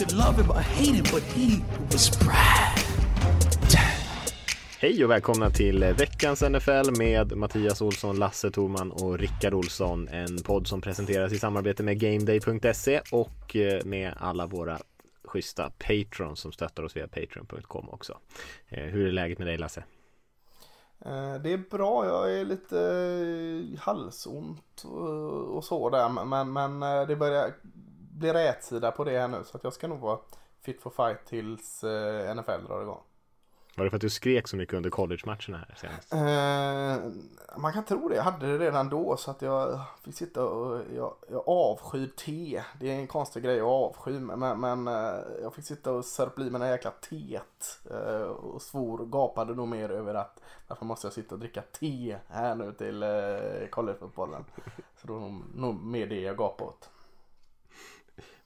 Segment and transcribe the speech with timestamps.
[0.00, 1.62] Could love him or hate him, but he
[1.92, 2.78] was Brad.
[4.78, 10.08] Hej och välkomna till veckans NFL med Mattias Olsson, Lasse Thorman och Rickard Olsson.
[10.08, 14.78] En podd som presenteras i samarbete med GameDay.se och eh, med alla våra
[15.24, 18.18] schyssta patrons som stöttar oss via patreon.com också.
[18.68, 19.84] Eh, hur är läget med dig Lasse?
[21.04, 24.84] Eh, Det är bra, jag är lite halsont
[25.48, 27.52] och så där men, men det börjar
[28.20, 30.18] bli rätsida på det här nu så att jag ska nog vara
[30.62, 33.00] fit for fight tills eh, NFL drar igång.
[33.76, 36.12] Var det för att du skrek så mycket under college-matcherna här senast?
[36.12, 40.44] Eh, man kan tro det, jag hade det redan då så att jag fick sitta
[40.44, 42.62] och jag, jag avskyr te.
[42.80, 46.44] Det är en konstig grej att avsky men, men eh, jag fick sitta och sörpla
[46.44, 51.06] i en jäkla teet eh, och svor och gapade nog mer över att varför måste
[51.06, 54.44] jag sitta och dricka te här nu till eh, collegefotbollen.
[55.00, 56.90] Så då var nog mer det jag gapade åt.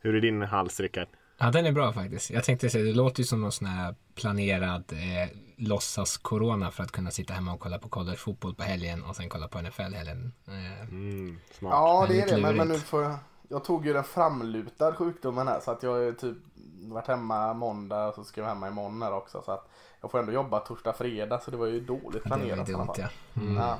[0.04, 1.08] Hur är din hals Rickard?
[1.38, 2.30] Ja, den är bra faktiskt.
[2.30, 6.82] Jag tänkte säga, det låter ju som någon sån här planerad eh, låtsas corona för
[6.82, 9.82] att kunna sitta hemma och kolla på collegefotboll på helgen och sen kolla på NFL
[9.82, 10.32] helgen.
[10.48, 11.38] Eh, Mm.
[11.60, 13.14] Ja det är det men, men nu får jag
[13.48, 16.36] Jag tog ju den framlutad sjukdomen här så att jag är typ
[16.82, 20.18] varit hemma måndag och så ska jag hemma imorgon här också så att jag får
[20.18, 22.84] ändå jobba torsdag fredag så det var ju dåligt det var ju planerat i alla
[22.84, 23.08] dumt fall.
[23.34, 23.40] ja.
[23.40, 23.56] Mm.
[23.56, 23.78] Ja.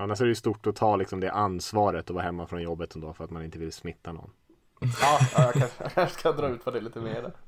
[0.00, 2.94] Annars är det ju stort att ta liksom det ansvaret att vara hemma från jobbet
[2.94, 4.30] ändå för att man inte vill smitta någon.
[4.80, 7.32] Ja, ja, jag, kanske, jag ska dra ut på det lite mer.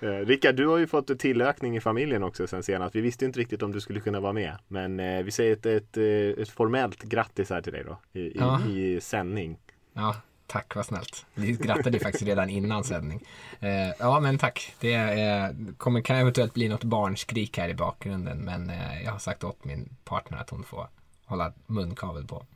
[0.00, 2.94] Eh, Rickard, du har ju fått en tillökning i familjen också sen senast.
[2.94, 4.56] Vi visste inte riktigt om du skulle kunna vara med.
[4.68, 7.98] Men eh, vi säger ett, ett, eh, ett formellt grattis här till dig då.
[8.12, 8.60] I, i, Ja.
[8.66, 9.58] i sändning.
[9.92, 10.16] ja,
[10.52, 11.26] tack vad snällt.
[11.34, 13.26] Vi grattade faktiskt redan innan sändning.
[13.60, 14.74] Eh, ja, men tack.
[14.80, 19.18] Det eh, kommer, kan eventuellt bli något barnskrik här i bakgrunden men eh, jag har
[19.18, 20.88] sagt åt min partner att hon får
[21.24, 22.46] hålla munkavel på.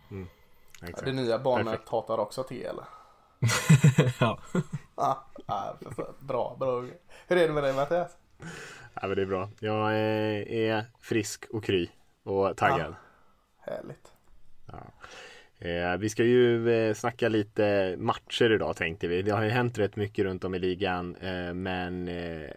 [0.82, 1.04] Exakt.
[1.04, 1.88] Det nya barnet Perfekt.
[1.88, 2.84] hatar också te eller?
[4.20, 4.38] ja.
[4.96, 5.76] Ja, ja,
[6.20, 6.80] bra, bra.
[7.26, 8.16] Hur är det med dig Mattias?
[8.94, 9.50] Ja, men det är bra.
[9.58, 11.88] Jag eh, är frisk och kry
[12.22, 12.94] och taggad.
[13.58, 14.12] Härligt.
[15.58, 19.22] Eh, vi ska ju eh, snacka lite matcher idag tänkte vi.
[19.22, 22.50] Det har ju hänt rätt mycket runt om i ligan eh, men eh,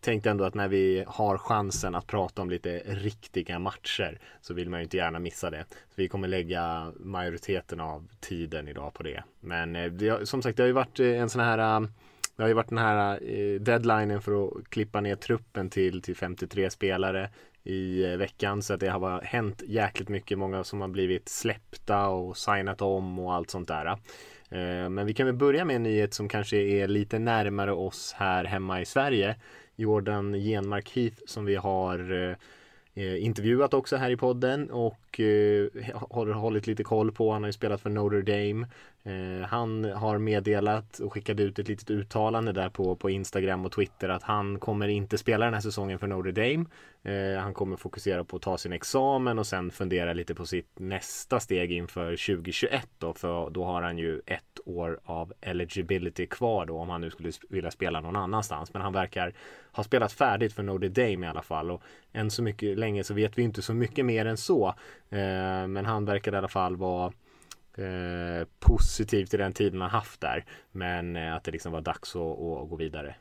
[0.00, 4.70] tänkte ändå att när vi har chansen att prata om lite riktiga matcher så vill
[4.70, 5.64] man ju inte gärna missa det.
[5.70, 9.22] Så vi kommer lägga majoriteten av tiden idag på det.
[9.40, 11.88] Men eh, det, har- som sagt det har ju varit eh, en sån här eh,
[12.36, 13.18] det har ju varit den här
[13.58, 17.30] deadlinen för att klippa ner truppen till, till 53 spelare
[17.64, 20.38] i eh, veckan så att det har hänt jäkligt mycket.
[20.38, 23.86] Många som har blivit släppta och signat om och allt sånt där.
[23.86, 28.14] Eh, men vi kan väl börja med en nyhet som kanske är lite närmare oss
[28.16, 29.36] här hemma i Sverige.
[29.76, 32.12] Jordan Genmark Heath som vi har
[32.94, 35.20] eh, intervjuat också här i podden och
[36.10, 37.32] har hållit lite koll på.
[37.32, 38.66] Han har ju spelat för Notre Dame.
[39.02, 43.72] Eh, han har meddelat och skickade ut ett litet uttalande där på, på Instagram och
[43.72, 46.64] Twitter att han kommer inte spela den här säsongen för Notre Dame.
[47.02, 50.78] Eh, han kommer fokusera på att ta sin examen och sen fundera lite på sitt
[50.78, 56.66] nästa steg inför 2021 då, för då har han ju ett år av eligibility kvar
[56.66, 58.72] då om han nu skulle vilja spela någon annanstans.
[58.72, 59.34] Men han verkar
[59.72, 63.14] ha spelat färdigt för Notre Dame i alla fall och än så mycket länge så
[63.14, 64.68] vet vi inte så mycket mer än så.
[65.10, 67.12] Eh, men han verkar i alla fall vara
[67.80, 70.44] eh, positiv till den tiden han haft där.
[70.72, 73.14] Men eh, att det liksom var dags att, att gå vidare.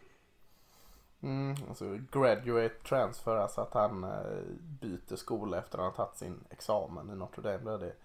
[1.21, 4.43] Mm, alltså graduate transfer, alltså att han eh,
[4.81, 7.77] byter skola efter att han tagit sin examen i Notre Dame.
[7.77, 7.95] Det är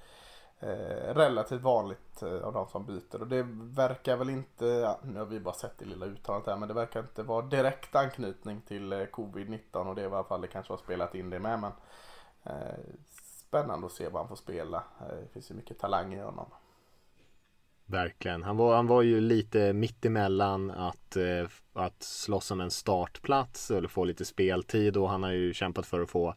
[0.60, 3.20] eh, relativt vanligt eh, av de som byter.
[3.20, 6.56] Och det verkar väl inte, ja, nu har vi bara sett det lilla uttalandet här,
[6.56, 10.28] men det verkar inte vara direkt anknytning till eh, covid-19 och det var i alla
[10.28, 11.60] fall det kanske har spelat in det med.
[11.60, 11.72] Men
[12.42, 12.78] eh,
[13.54, 14.76] spännande att se vad han får spela.
[14.76, 16.46] Eh, det finns ju mycket talang i honom.
[17.86, 18.42] Verkligen.
[18.42, 23.88] Han var, han var ju lite mittemellan att, eh, att slåss om en startplats eller
[23.88, 26.34] få lite speltid och han har ju kämpat för att få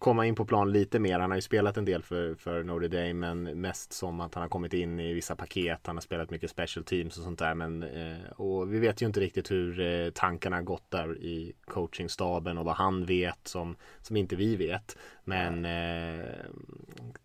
[0.00, 1.18] komma in på plan lite mer.
[1.18, 4.42] Han har ju spelat en del för, för Notre Dame men mest som att han
[4.42, 5.86] har kommit in i vissa paket.
[5.86, 7.54] Han har spelat mycket special teams och sånt där.
[7.54, 11.52] Men, eh, och vi vet ju inte riktigt hur eh, tankarna har gått där i
[11.64, 14.98] coachingstaben och vad han vet som, som inte vi vet.
[15.24, 16.24] Men eh,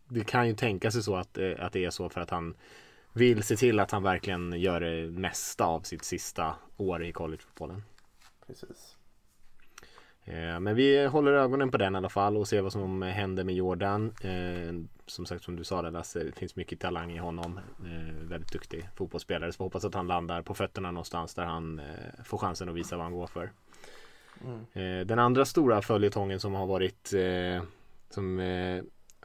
[0.07, 2.55] det kan ju tänka sig så att, eh, att det är så för att han
[3.13, 7.83] vill se till att han verkligen gör det mesta av sitt sista år i collegefotbollen.
[8.47, 8.94] Precis.
[10.25, 13.43] Eh, men vi håller ögonen på den i alla fall och ser vad som händer
[13.43, 14.13] med Jordan.
[14.21, 14.73] Eh,
[15.05, 17.59] som sagt som du sa där Lasse, det finns mycket talang i honom.
[17.79, 19.51] Eh, väldigt duktig fotbollsspelare.
[19.51, 21.81] Så vi hoppas att han landar på fötterna någonstans där han
[22.23, 23.51] får chansen att visa vad han går för.
[24.43, 25.07] Mm.
[25.07, 27.13] Den andra stora följetongen som har varit
[28.09, 28.39] som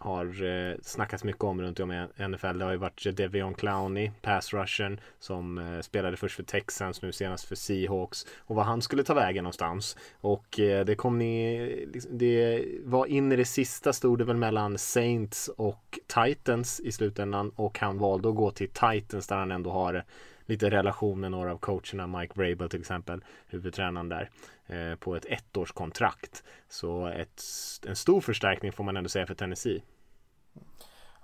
[0.00, 2.58] har eh, snackats mycket om runt om i NFL.
[2.58, 7.12] Det har ju varit Devion Clowney, pass rushen, som eh, spelade först för Texans, nu
[7.12, 8.26] senast för Seahawks.
[8.38, 9.96] Och vad han skulle ta vägen någonstans.
[10.20, 14.36] Och eh, det kom ni, liksom, det var in i det sista stod det väl
[14.36, 17.52] mellan Saints och Titans i slutändan.
[17.56, 20.04] Och han valde att gå till Titans där han ändå har
[20.50, 24.30] lite relation med några av coacherna, Mike Vrabel till exempel, huvudtränaren där,
[25.00, 26.44] på ett ettårskontrakt.
[26.68, 27.42] Så ett,
[27.86, 29.82] en stor förstärkning får man ändå säga för Tennessee.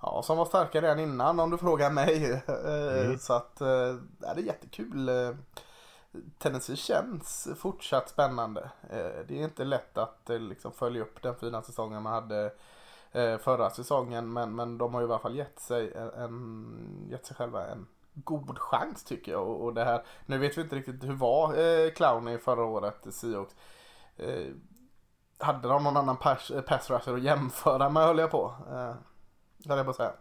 [0.01, 2.43] Ja, som var starka redan innan om du frågar mig.
[2.47, 3.17] Eh, mm.
[3.17, 5.09] Så att eh, det är jättekul.
[6.37, 8.69] Tennessee känns fortsatt spännande.
[9.27, 12.53] Det är inte lätt att liksom följa upp den fina säsongen man hade
[13.39, 17.35] förra säsongen men, men de har ju i alla fall gett sig, en, gett sig
[17.35, 17.87] själva en
[18.23, 19.47] god chans tycker jag.
[19.47, 23.13] Och, och det här, nu vet vi inte riktigt hur var eh, Clowney förra året,
[23.13, 23.55] Seahawks.
[24.17, 24.53] Eh,
[25.39, 28.55] hade de någon annan pass, eh, pass rusher att jämföra med höll jag på.
[28.71, 28.95] Eh,
[29.69, 30.13] höll jag på att säga.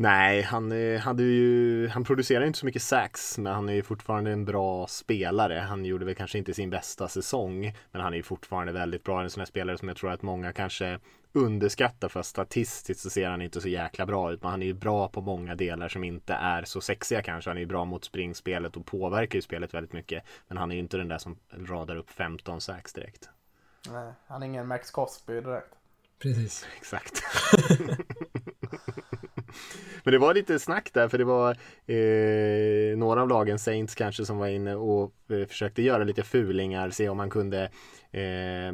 [0.00, 3.82] Nej, han, eh, hade ju, han producerar inte så mycket sax men han är ju
[3.82, 5.58] fortfarande en bra spelare.
[5.58, 9.22] Han gjorde väl kanske inte sin bästa säsong men han är ju fortfarande väldigt bra.
[9.22, 10.98] En sån här spelare som jag tror att många kanske
[11.32, 14.42] underskattar för statistiskt så ser han inte så jäkla bra ut.
[14.42, 17.50] Men han är ju bra på många delar som inte är så sexiga kanske.
[17.50, 20.24] Han är ju bra mot springspelet och påverkar ju spelet väldigt mycket.
[20.48, 23.28] Men han är ju inte den där som radar upp 15 sax direkt.
[23.90, 25.74] Nej, han är ingen Max Cosby direkt.
[26.18, 26.66] Precis.
[26.76, 27.22] Exakt.
[30.04, 31.50] Men det var lite snack där för det var
[31.86, 36.90] eh, några av lagen, Saints kanske, som var inne och eh, försökte göra lite fulingar,
[36.90, 37.62] se om man kunde
[38.10, 38.72] eh,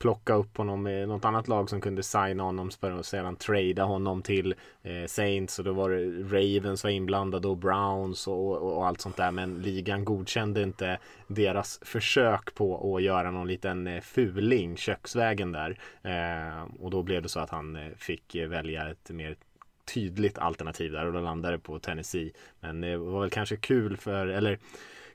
[0.00, 3.84] plocka upp honom med något annat lag som kunde signa honom för att sedan trada
[3.84, 6.04] honom till eh, Saints och då var det
[6.36, 9.30] Ravens var inblandade och Browns och, och, och, allt sånt där.
[9.30, 15.78] Men ligan godkände inte deras försök på att göra någon liten eh, fuling köksvägen där.
[16.02, 19.36] Eh, och då blev det så att han eh, fick välja ett mer
[19.94, 22.32] tydligt alternativ där och då landade det på Tennessee.
[22.60, 24.58] Men det var väl kanske kul för eller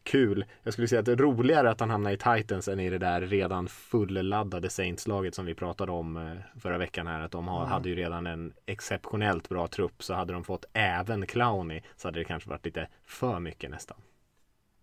[0.06, 0.46] kul.
[0.64, 2.98] Jag skulle säga att det är roligare att han hamnar i Titans än i det
[2.98, 7.20] där redan fulladdade Saints-laget som vi pratade om eh, förra veckan här.
[7.20, 7.72] Att de har, mm.
[7.72, 10.04] hade ju redan en exceptionellt bra trupp.
[10.04, 13.98] Så hade de fått även Clowny så hade det kanske varit lite för mycket nästan.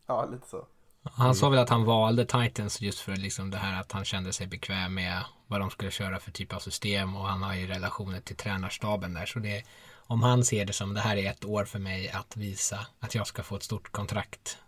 [0.07, 0.67] Ja, lite så.
[1.05, 4.33] Han sa väl att han valde Titans just för liksom det här att han kände
[4.33, 7.67] sig bekväm med vad de skulle köra för typ av system och han har ju
[7.67, 9.63] relationer till tränarstaben där så det
[10.07, 13.15] om han ser det som det här är ett år för mig att visa att
[13.15, 14.59] jag ska få ett stort kontrakt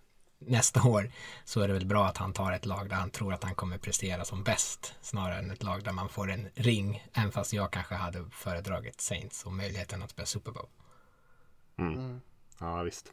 [0.46, 1.10] nästa år
[1.44, 3.54] så är det väl bra att han tar ett lag där han tror att han
[3.54, 7.52] kommer prestera som bäst snarare än ett lag där man får en ring även fast
[7.52, 10.66] jag kanske hade föredragit Saints och möjligheten att spela Super Bowl.
[11.78, 11.94] Mm.
[11.94, 12.20] Mm.
[12.60, 13.12] Ja visst.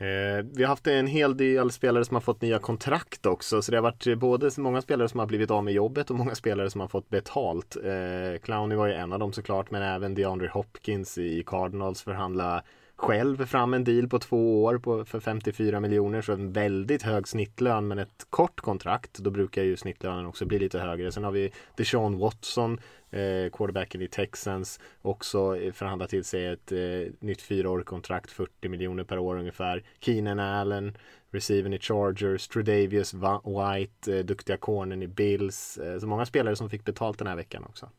[0.00, 3.62] Eh, vi har haft en hel del spelare som har fått nya kontrakt också.
[3.62, 6.34] Så det har varit både många spelare som har blivit av med jobbet och många
[6.34, 7.76] spelare som har fått betalt.
[7.76, 12.62] Eh, Clowny var ju en av dem såklart, men även DeAndre Hopkins i Cardinals förhandla
[13.00, 16.22] själv fram en deal på två år på, för 54 miljoner.
[16.22, 19.18] Så en väldigt hög snittlön men ett kort kontrakt.
[19.18, 21.12] Då brukar ju snittlönen också bli lite högre.
[21.12, 26.72] Sen har vi Deshaun Watson, eh, quarterbacken i Texans, också eh, förhandlat till sig ett
[26.72, 26.78] eh,
[27.20, 29.84] nytt fyraårigt kontrakt, 40 miljoner per år ungefär.
[30.00, 30.96] Keenan Allen,
[31.30, 35.78] receiven i Chargers, Tredavious White, eh, duktiga cornern i Bills.
[35.78, 37.90] Eh, så många spelare som fick betalt den här veckan också.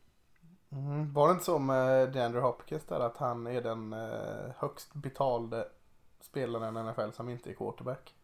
[0.72, 1.12] Mm.
[1.12, 5.68] Var det inte så med DeAndre Hopkins där att han är den eh, högst betalde
[6.20, 8.14] spelaren i NFL som inte är quarterback?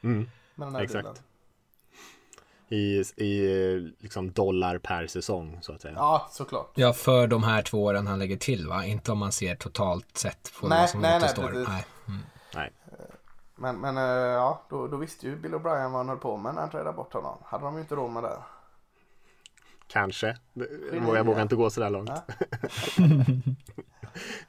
[0.00, 0.28] Mm.
[0.80, 1.22] Exakt.
[2.68, 5.94] I, I liksom dollar per säsong så att säga.
[5.96, 6.70] Ja, såklart.
[6.74, 8.84] Ja, för de här två åren han lägger till va?
[8.84, 11.50] Inte om man ser totalt sett på nej, vad som nej, återstår.
[11.52, 11.84] Nej, nej.
[12.08, 12.20] Mm.
[12.54, 12.72] nej.
[13.56, 16.54] Men, men eh, ja, då, då visste ju Bill O'Brien vad han höll på med
[16.54, 17.38] när han trädde bort honom.
[17.44, 18.38] Hade de ju inte råd med det.
[19.86, 20.36] Kanske.
[20.92, 22.10] Jag vågar inte gå så där långt.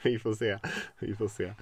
[0.03, 0.59] vi får se.
[0.99, 1.53] Vi får se.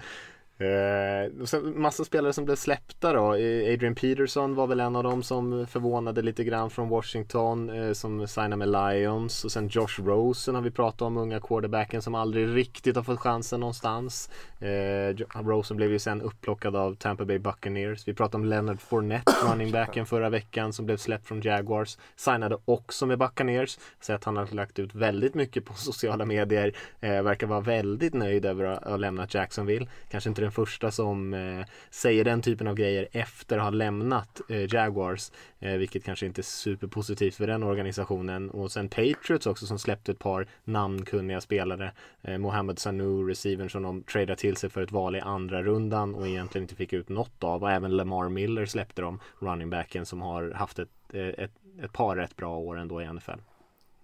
[0.58, 3.34] Eh, och sen massa spelare som blev släppta då.
[3.34, 7.92] Eh, Adrian Peterson var väl en av dem som förvånade lite grann från Washington eh,
[7.92, 9.44] som signade med Lions.
[9.44, 13.20] Och sen Josh Rosen har vi pratat om, unga quarterbacken som aldrig riktigt har fått
[13.20, 14.30] chansen någonstans.
[14.60, 18.08] Eh, Rosen blev ju sen upplockad av Tampa Bay Buccaneers.
[18.08, 21.98] Vi pratade om Leonard Fournette, running backen förra veckan som blev släppt från Jaguars.
[22.16, 23.78] Signade också med Buccaneers.
[24.00, 26.72] Så att han har lagt ut väldigt mycket på sociala medier.
[27.00, 29.86] Eh, verkar vara väldigt nöjd över att ha lämnat Jacksonville.
[30.10, 34.40] Kanske inte den första som eh, säger den typen av grejer efter att ha lämnat
[34.48, 35.30] eh, Jaguars.
[35.58, 38.50] Eh, vilket kanske inte är superpositivt för den organisationen.
[38.50, 41.92] Och sen Patriots också som släppte ett par namnkunniga spelare.
[42.22, 46.14] Eh, Mohamed Sanu, receivern som de tradade till sig för ett val i andra rundan
[46.14, 47.62] och egentligen inte fick ut något av.
[47.62, 51.92] Och även Lamar Miller släppte de, running backen som har haft ett, eh, ett, ett
[51.92, 53.40] par rätt bra år ändå i NFL.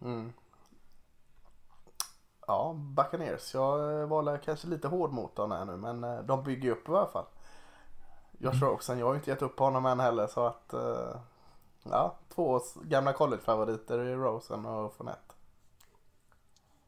[0.03, 0.33] Mm.
[2.51, 3.55] Ja, Buccaneers.
[3.55, 6.93] Jag var kanske lite hård mot dem här nu men eh, de bygger upp i
[6.93, 7.25] alla fall.
[8.39, 8.63] Josh.
[8.63, 11.21] Rosen, jag har inte gett upp på honom än heller så att eh,
[11.83, 15.35] Ja, två gamla collegefavoriter i Rosen och Fournette.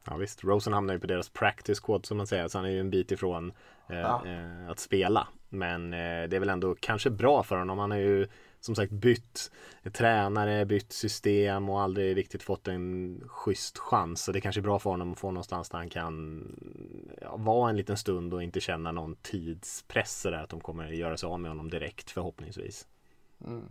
[0.05, 2.71] Ja visst, Rosen hamnar ju på deras practice squad som man säger, så han är
[2.71, 3.53] ju en bit ifrån
[3.89, 4.27] eh, ja.
[4.27, 5.29] eh, att spela.
[5.49, 7.79] Men eh, det är väl ändå kanske bra för honom.
[7.79, 8.29] Han har ju
[8.65, 9.51] som sagt bytt
[9.93, 14.23] tränare, bytt system och aldrig riktigt fått en schysst chans.
[14.23, 16.45] Så det är kanske är bra för honom att få någonstans där han kan
[17.21, 21.17] ja, vara en liten stund och inte känna någon tidspress där att de kommer göra
[21.17, 22.87] sig av med honom direkt förhoppningsvis.
[23.47, 23.69] Mm.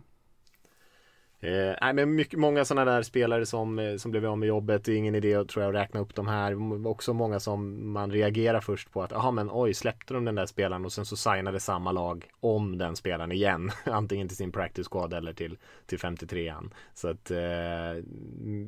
[1.44, 4.84] Eh, nej, men mycket, många sådana där spelare som, eh, som blev av med jobbet.
[4.84, 6.86] Det är ingen idé tror jag att räkna upp de här.
[6.86, 10.46] Också många som man reagerar först på att jaha men oj släppte de den där
[10.46, 13.70] spelaren och sen så signade samma lag om den spelaren igen.
[13.84, 16.70] Antingen till sin practice squad eller till, till 53an.
[16.94, 18.04] Så att eh,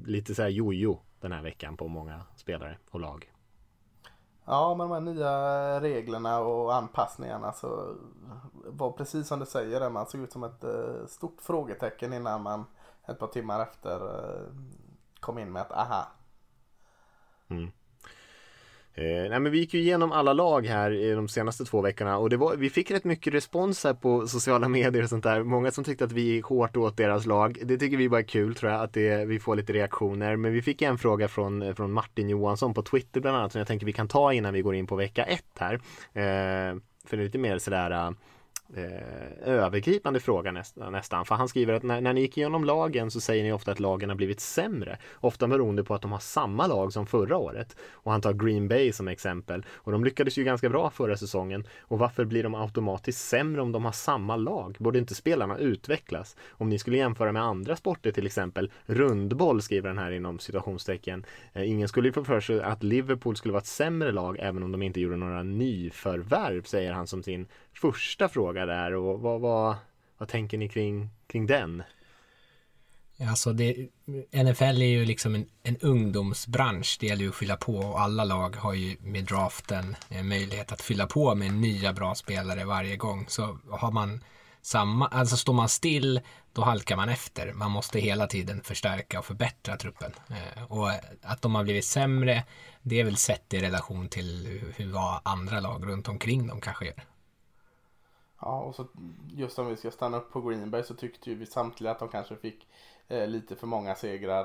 [0.07, 3.34] lite så här jojo den här veckan på många spelare och lag.
[4.45, 7.97] Ja, men de här nya reglerna och anpassningarna så
[8.67, 12.65] var precis som du säger man såg ut som ett eh, stort frågetecken innan man
[13.07, 14.47] ett par timmar efter eh,
[15.21, 16.07] kom in med ett aha.
[17.49, 17.71] Mm.
[18.97, 22.31] Eh, nej men vi gick ju igenom alla lag här de senaste två veckorna och
[22.31, 25.43] det var, vi fick rätt mycket respons här på sociala medier och sånt där.
[25.43, 27.59] Många som tyckte att vi gick hårt åt deras lag.
[27.63, 30.37] Det tycker vi bara är kul tror jag, att det, vi får lite reaktioner.
[30.37, 33.59] Men vi fick en fråga från, eh, från Martin Johansson på Twitter bland annat som
[33.59, 35.75] jag tänker vi kan ta innan vi går in på vecka ett här.
[36.13, 38.11] Eh, för det är lite mer sådär eh,
[38.77, 41.25] eh, övergripande fråga nästan, nästan.
[41.25, 43.81] För han skriver att när, när ni gick igenom lagen så säger ni ofta att
[43.81, 44.99] lagen har blivit sämre.
[45.15, 47.77] Ofta beroende på att de har samma lag som förra året.
[47.93, 49.65] Och han tar Green Bay som exempel.
[49.73, 51.67] Och de lyckades ju ganska bra förra säsongen.
[51.81, 54.77] Och varför blir de automatiskt sämre om de har samma lag?
[54.79, 56.37] Borde inte spelarna utvecklas?
[56.51, 58.71] Om ni skulle jämföra med andra sporter till exempel.
[58.87, 61.27] Rundboll skriver den här inom situationstecken.
[61.53, 64.63] Eh, ingen skulle ju få för sig att Liverpool skulle vara ett sämre lag även
[64.63, 69.41] om de inte gjorde några nyförvärv säger han som sin första fråga där och vad,
[69.41, 69.77] vad,
[70.19, 71.83] vad tänker ni kring, kring den?
[73.21, 73.89] Alltså det,
[74.33, 76.97] NFL är ju liksom en, en ungdomsbransch.
[77.01, 80.73] Det gäller ju att fylla på och alla lag har ju med draften en möjlighet
[80.73, 83.25] att fylla på med nya bra spelare varje gång.
[83.29, 84.21] Så har man
[84.63, 86.21] samma, alltså står man still
[86.53, 87.53] då halkar man efter.
[87.53, 90.13] Man måste hela tiden förstärka och förbättra truppen.
[90.29, 90.91] Eh, och
[91.23, 92.45] att de har blivit sämre,
[92.83, 96.85] det är väl sett i relation till hur vad andra lag runt omkring dem kanske
[96.87, 97.05] gör.
[98.45, 98.87] Ja, och så
[99.29, 101.99] just om vi ska stanna upp på Green Bay så tyckte ju vi samtliga att
[101.99, 102.69] de kanske fick
[103.09, 104.45] eh, lite för många segrar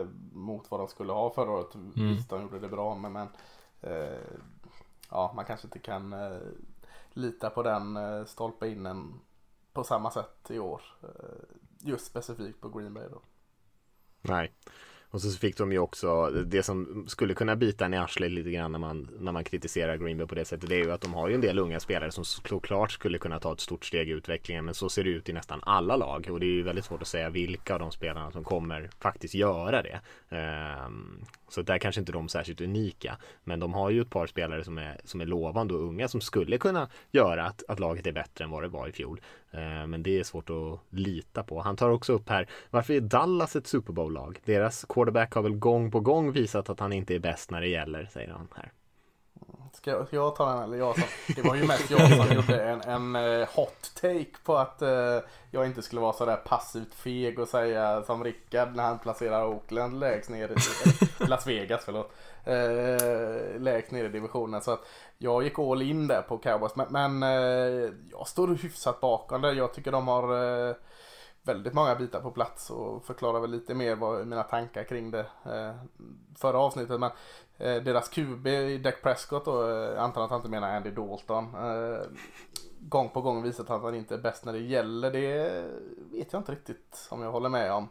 [0.00, 1.74] eh, mot vad de skulle ha förra året.
[1.74, 1.92] Mm.
[1.94, 3.28] Visst, de gjorde det bra, men, men
[3.80, 4.18] eh,
[5.10, 6.38] ja, man kanske inte kan eh,
[7.10, 9.20] lita på den eh, stolpe innen
[9.72, 10.82] på samma sätt i år.
[11.02, 13.20] Eh, just specifikt på Green Bay då.
[14.20, 14.52] Nej.
[15.12, 18.50] Och så fick de ju också det som skulle kunna bita en i arslet lite
[18.50, 20.68] grann när man, när man kritiserar Green Bay på det sättet.
[20.68, 23.40] Det är ju att de har ju en del unga spelare som såklart skulle kunna
[23.40, 24.64] ta ett stort steg i utvecklingen.
[24.64, 26.28] Men så ser det ut i nästan alla lag.
[26.30, 29.34] Och det är ju väldigt svårt att säga vilka av de spelarna som kommer faktiskt
[29.34, 30.00] göra det.
[30.86, 33.16] Um, så där kanske inte de är särskilt unika.
[33.44, 36.20] Men de har ju ett par spelare som är, som är lovande och unga som
[36.20, 39.20] skulle kunna göra att, att laget är bättre än vad det var i fjol.
[39.54, 41.60] Uh, men det är svårt att lita på.
[41.60, 44.40] Han tar också upp här, varför är Dallas ett Super Bowl-lag?
[44.44, 47.68] Deras quarterback har väl gång på gång visat att han inte är bäst när det
[47.68, 48.72] gäller, säger han här.
[49.72, 51.04] Ska jag, ta den eller jag som,
[51.36, 55.18] Det var ju mest jag som gjorde en, en uh, hot take på att uh,
[55.50, 60.00] jag inte skulle vara sådär passivt feg och säga som Rickard när han placerar Oakland
[60.00, 60.54] lägst ner i
[61.26, 62.12] Las Vegas förlåt.
[62.48, 64.60] Uh, lägst ner i divisionen.
[64.60, 64.86] Så att
[65.22, 66.76] jag gick all in där på Cowboys.
[66.76, 69.52] Men, men eh, jag står hyfsat bakom det.
[69.52, 70.22] Jag tycker de har
[70.68, 70.74] eh,
[71.42, 75.26] väldigt många bitar på plats och förklarar väl lite mer vad mina tankar kring det
[75.44, 75.74] eh,
[76.36, 77.00] förra avsnittet.
[77.00, 77.10] Men
[77.58, 81.54] deras QB i Dak Prescott och antar att han inte menar Andy Dalton.
[82.78, 85.10] Gång på gång visat att han inte är bäst när det gäller.
[85.10, 85.64] Det
[86.12, 87.88] vet jag inte riktigt om jag håller med om.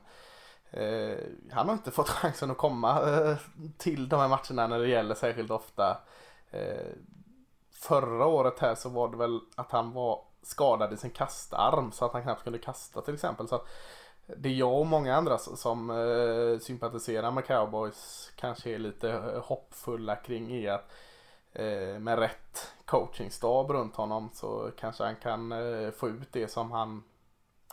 [0.71, 1.17] Eh,
[1.51, 3.38] han har inte fått chansen att komma eh,
[3.77, 5.97] till de här matcherna när det gäller särskilt ofta.
[7.81, 12.05] Förra året här så var det väl att han var skadad i sin kastarm så
[12.05, 13.47] att han knappt kunde kasta till exempel.
[13.47, 13.61] Så
[14.38, 19.43] det är jag och många andra som eh, sympatiserar med cowboys kanske är lite eh,
[19.43, 20.91] hoppfulla kring är att
[21.53, 26.71] eh, med rätt coachingstab runt honom så kanske han kan eh, få ut det som
[26.71, 27.03] han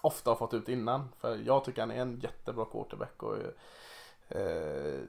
[0.00, 1.08] ofta har fått ut innan.
[1.18, 3.36] För jag tycker han är en jättebra quarterback och
[4.28, 5.00] eh,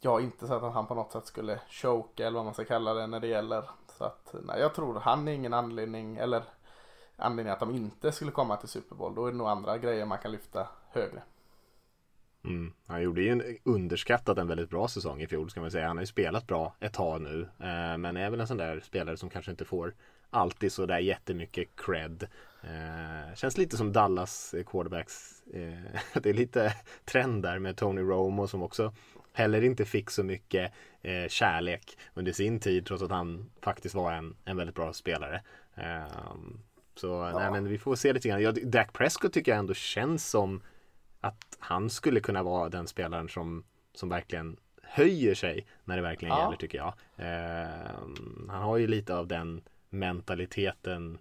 [0.00, 2.64] jag har inte sett att han på något sätt skulle choka eller vad man ska
[2.64, 3.64] kalla det när det gäller.
[3.98, 6.42] Så att nej, jag tror han är ingen anledning eller
[7.16, 9.14] anledning att de inte skulle komma till Super Bowl.
[9.14, 11.22] Då är det nog andra grejer man kan lyfta högre.
[12.44, 12.72] Mm.
[12.86, 15.86] Han gjorde ju en underskattat en väldigt bra säsong i fjol ska man säga.
[15.86, 17.40] Han har ju spelat bra ett tag nu.
[17.42, 19.94] Eh, men är väl en sån där spelare som kanske inte får
[20.30, 22.28] alltid så där jättemycket cred.
[22.62, 25.42] Eh, känns lite som Dallas quarterbacks.
[25.46, 26.74] Eh, det är lite
[27.04, 28.92] trend där med Tony Romo som också
[29.38, 34.12] heller inte fick så mycket eh, kärlek under sin tid trots att han faktiskt var
[34.12, 35.42] en, en väldigt bra spelare.
[35.74, 36.60] Um,
[36.94, 37.38] så ja.
[37.38, 38.42] nej, men vi får se lite grann.
[38.42, 40.62] Ja, Dak Prescott tycker jag ändå känns som
[41.20, 43.64] att han skulle kunna vara den spelaren som,
[43.94, 46.42] som verkligen höjer sig när det verkligen ja.
[46.42, 46.94] gäller tycker jag.
[47.16, 51.18] Um, han har ju lite av den mentaliteten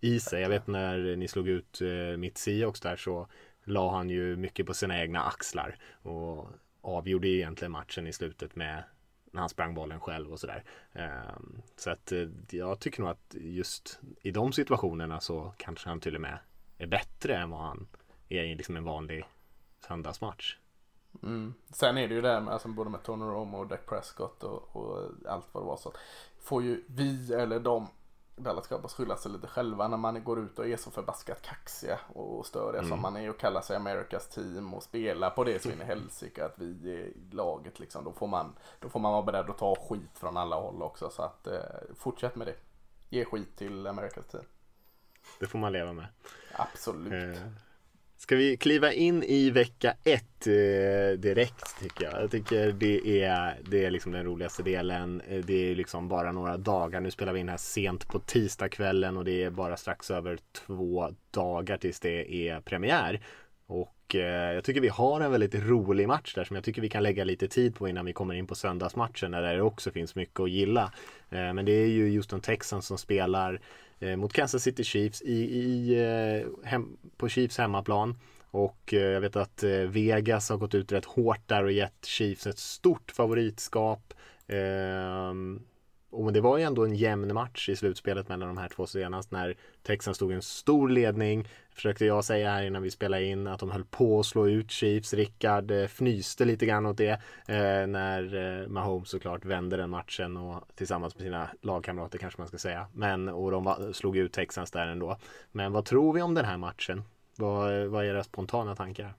[0.00, 0.42] i sig.
[0.42, 3.28] Jag vet när ni slog ut uh, mitt Seahawks där så
[3.64, 6.48] la han ju mycket på sina egna axlar och
[6.88, 8.84] avgjorde egentligen matchen i slutet med
[9.32, 10.64] när han sprang bollen själv och sådär.
[10.92, 16.00] Ehm, så att eh, jag tycker nog att just i de situationerna så kanske han
[16.00, 16.38] till och med
[16.78, 17.88] är bättre än vad han
[18.28, 19.24] är i liksom en vanlig
[19.88, 20.56] söndagsmatch.
[21.22, 21.54] Mm.
[21.72, 24.44] Sen är det ju det här med, alltså, både med Tony Romo och Dak Prescott
[24.44, 25.92] och, och allt vad det var så
[26.40, 27.88] får ju vi eller de
[28.38, 32.46] Dallas skylla sig lite själva när man går ut och är så förbaskat kaxiga och
[32.46, 32.90] störiga mm.
[32.90, 35.84] som man är och kallar sig Amerikas team och spelar på det så in i
[35.84, 38.04] helsike att vi är laget liksom.
[38.04, 41.10] Då får, man, då får man vara beredd att ta skit från alla håll också
[41.10, 41.60] så att eh,
[41.96, 42.54] fortsätt med det.
[43.08, 44.44] Ge skit till Amerikas team.
[45.40, 46.06] Det får man leva med.
[46.52, 47.36] Absolut.
[47.36, 47.42] Eh.
[48.18, 52.22] Ska vi kliva in i vecka ett eh, direkt tycker jag.
[52.22, 55.20] Jag tycker det är, det är liksom den roligaste delen.
[55.28, 57.00] Eh, det är liksom bara några dagar.
[57.00, 61.08] Nu spelar vi in här sent på tisdagskvällen och det är bara strax över två
[61.30, 63.20] dagar tills det är premiär.
[63.66, 66.88] Och eh, jag tycker vi har en väldigt rolig match där som jag tycker vi
[66.88, 70.14] kan lägga lite tid på innan vi kommer in på söndagsmatchen där det också finns
[70.14, 70.92] mycket att gilla.
[71.28, 73.60] Men det är ju Houston Texans som spelar
[74.00, 78.18] Eh, mot Kansas City Chiefs i, i, eh, hem, på Chiefs hemmaplan.
[78.50, 82.04] Och eh, jag vet att eh, Vegas har gått ut rätt hårt där och gett
[82.04, 84.14] Chiefs ett stort favoritskap.
[84.46, 85.62] Ehm,
[86.10, 89.30] och det var ju ändå en jämn match i slutspelet mellan de här två senast
[89.30, 91.48] när Texans stod i en stor ledning.
[91.70, 94.70] Försökte jag säga här innan vi spelade in att de höll på att slå ut
[94.70, 95.14] Chiefs.
[95.14, 100.36] Rickard eh, fnyste lite grann åt det eh, när eh, Mahomes såklart vände den matchen
[100.36, 102.86] och tillsammans med sina lagkamrater kanske man ska säga.
[102.92, 105.16] Men och de var, slog ut Texans där ändå.
[105.52, 107.02] Men vad tror vi om den här matchen?
[107.36, 109.14] Vad, vad är era spontana tankar?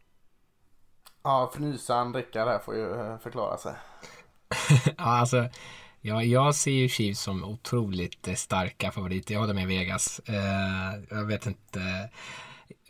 [1.24, 3.74] Ja, fnysan Rickard här får ju eh, förklara sig.
[4.98, 5.50] ja, alltså
[6.02, 9.34] Ja, jag ser ju Chiefs som otroligt eh, starka favoriter.
[9.34, 10.20] Jag håller med Vegas.
[10.26, 12.10] Eh, jag vet inte.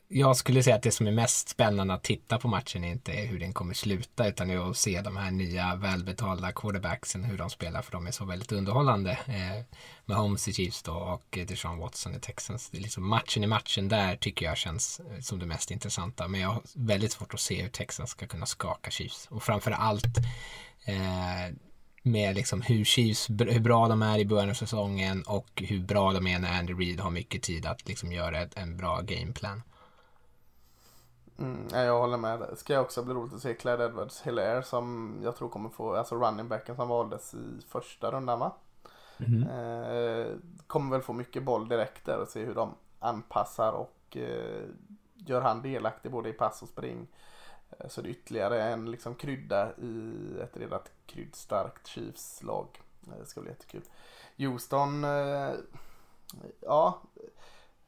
[0.08, 3.12] Jag skulle säga att det som är mest spännande att titta på matchen är inte
[3.12, 7.50] hur den kommer sluta utan är att se de här nya välbetalda quarterbacksen hur de
[7.50, 9.12] spelar för de är så väldigt underhållande.
[9.12, 9.66] Eh,
[10.06, 12.70] med Holmes i Chiefs då och Deshaun Watson i Texans.
[12.70, 16.28] Det är liksom matchen i matchen där tycker jag känns eh, som det mest intressanta.
[16.28, 19.28] Men jag har väldigt svårt att se hur Texans ska kunna skaka Chiefs.
[19.30, 20.18] Och framför allt
[20.86, 21.56] eh,
[22.04, 26.14] med liksom hur Chiefs, hur bra de är i början av säsongen och hur bra
[26.14, 29.62] de är när Andy Reid har mycket tid att liksom göra ett, en bra gameplan.
[31.40, 32.40] Mm, jag håller med.
[32.40, 35.96] Det ska också bli roligt att se Clyde Edwards Hilaire som jag tror kommer få,
[35.96, 38.54] alltså running backen som valdes i första rundan va?
[39.18, 39.44] Mm.
[39.44, 40.28] Eh,
[40.68, 44.64] kommer väl få mycket boll direkt där och se hur de anpassar och eh,
[45.16, 47.08] gör han delaktig både i pass och spring.
[47.78, 52.68] Eh, så det är ytterligare en liksom krydda i ett redan kryddstarkt Chiefs-lag.
[53.08, 53.82] Eh, det ska bli jättekul.
[54.38, 55.52] Houston, eh,
[56.60, 57.02] ja,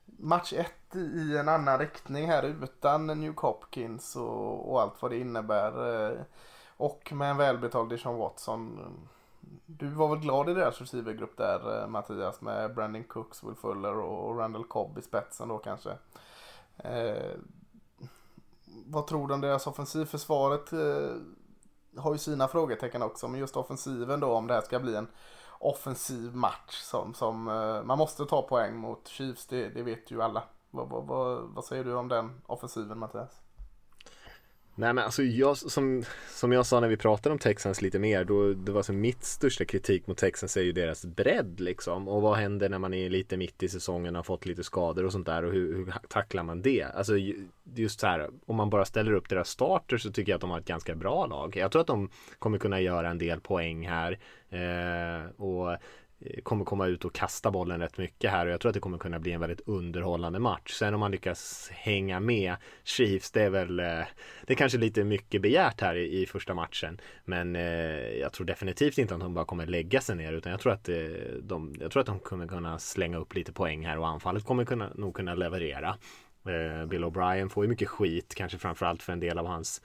[0.06, 5.17] match 1 i en annan riktning här utan New Hopkins och, och, allt vad det
[5.17, 6.26] innebär.
[6.78, 8.80] Och med en välbetald Deshaun Watson.
[9.65, 14.38] Du var väl glad i deras receivergrupp där Mattias med Brandon Cooks, Will Fuller och
[14.38, 15.89] Randall Cobb i spetsen då kanske
[18.86, 20.06] vad tror du om deras offensiv?
[20.06, 21.16] Försvaret eh,
[21.98, 25.08] har ju sina frågetecken också, men just offensiven då om det här ska bli en
[25.60, 30.22] offensiv match som, som eh, man måste ta poäng mot Chiefs, det, det vet ju
[30.22, 30.44] alla.
[30.72, 33.42] Vad, vad, vad, vad säger du om den offensiven Mattias?
[34.76, 38.24] Nej men alltså jag, som, som jag sa när vi pratade om Texans lite mer,
[38.24, 42.08] då, det var så mitt största kritik mot Texans är ju deras bredd liksom.
[42.08, 45.06] Och vad händer när man är lite mitt i säsongen och har fått lite skador
[45.06, 46.84] och sånt där och hur, hur tacklar man det?
[46.84, 47.14] Alltså
[47.74, 50.50] just så här, om man bara ställer upp deras starter så tycker jag att de
[50.50, 51.56] har ett ganska bra lag.
[51.56, 54.20] Jag tror att de kommer kunna göra en del poäng här.
[54.50, 55.78] Eh, och
[56.26, 58.80] Eh, kommer komma ut och kasta bollen rätt mycket här och jag tror att det
[58.80, 60.72] kommer kunna bli en väldigt underhållande match.
[60.72, 63.86] Sen om man lyckas hänga med Chiefs, det är väl eh,
[64.46, 67.02] Det är kanske lite mycket begärt här i, i första matchen.
[67.26, 67.62] Men eh,
[68.20, 70.90] jag tror definitivt inte att de bara kommer lägga sig ner utan jag tror att
[70.90, 70.96] eh,
[71.42, 74.66] de, jag tror att de kommer kunna slänga upp lite poäng här och anfallet kommer
[74.66, 75.98] kunna, nog kunna leverera.
[76.88, 79.82] Bill O'Brien får ju mycket skit, kanske framförallt för en del av hans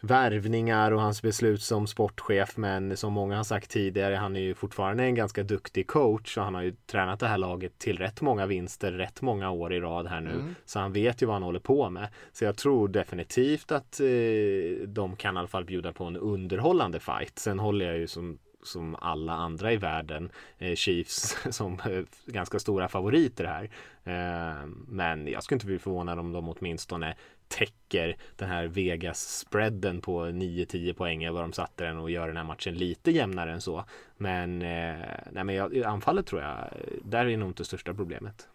[0.00, 2.56] värvningar och hans beslut som sportchef.
[2.56, 6.44] Men som många har sagt tidigare, han är ju fortfarande en ganska duktig coach och
[6.44, 9.80] han har ju tränat det här laget till rätt många vinster rätt många år i
[9.80, 10.30] rad här nu.
[10.30, 10.54] Mm.
[10.64, 12.08] Så han vet ju vad han håller på med.
[12.32, 17.00] Så jag tror definitivt att eh, de kan i alla fall bjuda på en underhållande
[17.00, 17.38] fight.
[17.38, 22.58] Sen håller jag ju som som alla andra i världen eh, Chiefs som eh, ganska
[22.58, 23.70] stora favoriter här.
[24.04, 27.16] Eh, men jag skulle inte bli förvånad om de åtminstone
[27.48, 32.44] täcker den här Vegas-spreaden på 9-10 poäng vad de satte den och gör den här
[32.44, 33.84] matchen lite jämnare än så.
[34.16, 36.68] Men, eh, nej, men jag, anfallet tror jag,
[37.04, 38.48] där är nog inte största problemet.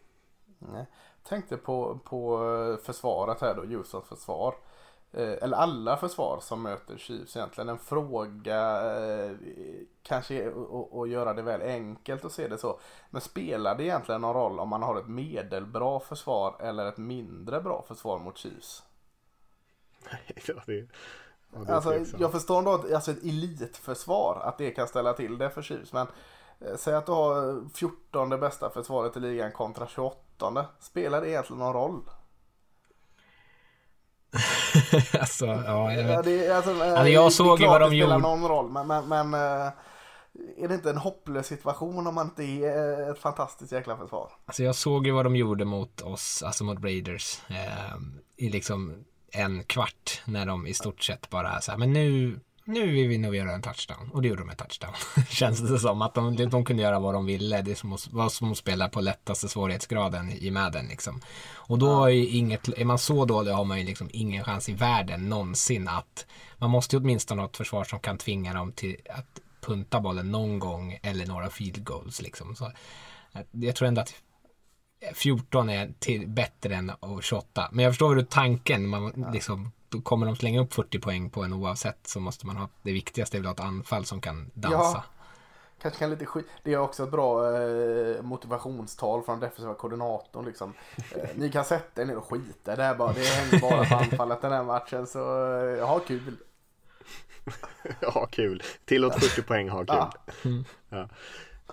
[0.60, 0.86] Nej.
[1.24, 2.40] Tänkte på, på
[2.84, 4.56] försvaret här då, Ljusdals försvar.
[5.14, 7.70] Eh, eller alla försvar som möter Chiefs egentligen.
[7.70, 9.32] En fråga eh,
[10.04, 10.52] kanske
[10.94, 12.80] att göra det väl enkelt att se det så.
[13.10, 17.62] Men spelar det egentligen någon roll om man har ett medelbra försvar eller ett mindre
[17.62, 18.84] bra försvar mot Chiefs?
[20.46, 20.88] ja, det,
[21.52, 25.50] det alltså, jag förstår ändå att alltså ett elitförsvar, att det kan ställa till det
[25.50, 25.94] för Chiefs.
[25.94, 26.08] Men
[26.60, 30.66] eh, säg att du har 14 bästa försvaret i ligan kontra 28.
[30.80, 32.02] Spelar det egentligen någon roll?
[35.20, 36.14] alltså, ja, jag vet.
[36.14, 38.14] Ja, det, alltså, alltså, jag såg ju vad de gjorde.
[38.14, 39.72] Det spelar någon roll, men, men, men eh,
[40.58, 44.30] är det inte en hopplös situation om man inte är ett fantastiskt jäkla försvar?
[44.46, 47.42] Alltså jag såg ju vad de gjorde mot oss, alltså mot Raiders.
[47.50, 47.98] Eh,
[48.38, 52.92] I liksom en kvart när de i stort sett bara så här, men nu nu
[52.92, 54.10] vill vi nog göra en touchdown.
[54.14, 54.94] Och det gjorde de en touchdown.
[55.30, 56.02] Känns det som.
[56.02, 57.62] Att de, de kunde göra vad de ville.
[57.62, 60.88] Det som var som att spela på lättaste svårighetsgraden i Madden.
[60.88, 61.22] Liksom.
[61.54, 64.74] Och då är, inget, är man så dålig har man ju liksom ingen chans i
[64.74, 66.26] världen någonsin att
[66.58, 70.32] man måste ju åtminstone ha ett försvar som kan tvinga dem till att punta bollen
[70.32, 72.22] någon gång eller några field goals.
[72.22, 72.56] Liksom.
[72.56, 72.72] Så,
[73.52, 74.14] jag tror ändå att
[75.14, 77.70] 14 är till, bättre än 28.
[77.72, 81.54] Men jag förstår hur tanken, man liksom kommer de slänga upp 40 poäng på en
[81.54, 84.52] oavsett så måste man ha det viktigaste är väl att ha ett anfall som kan
[84.54, 84.78] dansa.
[84.78, 85.04] Ja,
[85.82, 86.48] kanske kan lite skit.
[86.64, 90.74] Det är också ett bra eh, motivationstal från defensiva koordinatorn liksom.
[91.16, 93.14] Eh, ni kan sätta er ner och skita det här bara.
[93.14, 95.20] Det hänger bara på anfallet den här matchen så
[95.60, 96.36] eh, ha kul.
[98.14, 98.64] ha kul.
[98.86, 99.88] Tillåt 40 poäng, ha kul.
[99.88, 100.14] Ja.
[100.46, 100.66] Mm.
[100.90, 101.08] Ja.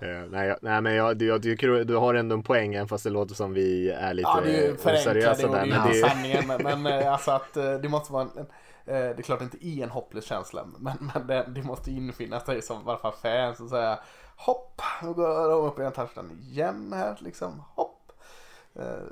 [0.02, 3.10] Uh, nej, nej, men jag, jag tycker du har ändå en poäng även fast det
[3.10, 5.66] låter som vi är lite ja, det är ju oseriösa där.
[5.66, 8.46] Det är sanningen, men, men eh, alltså att eh, det måste vara en,
[8.84, 12.62] det är klart inte är en hopplös känsla, men, men det, det måste infinna sig
[12.62, 13.98] som varför fans och säga
[14.36, 18.12] hopp, nu går de upp i en touchdown igen här liksom, hopp.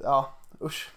[0.03, 0.91] Ja, usch.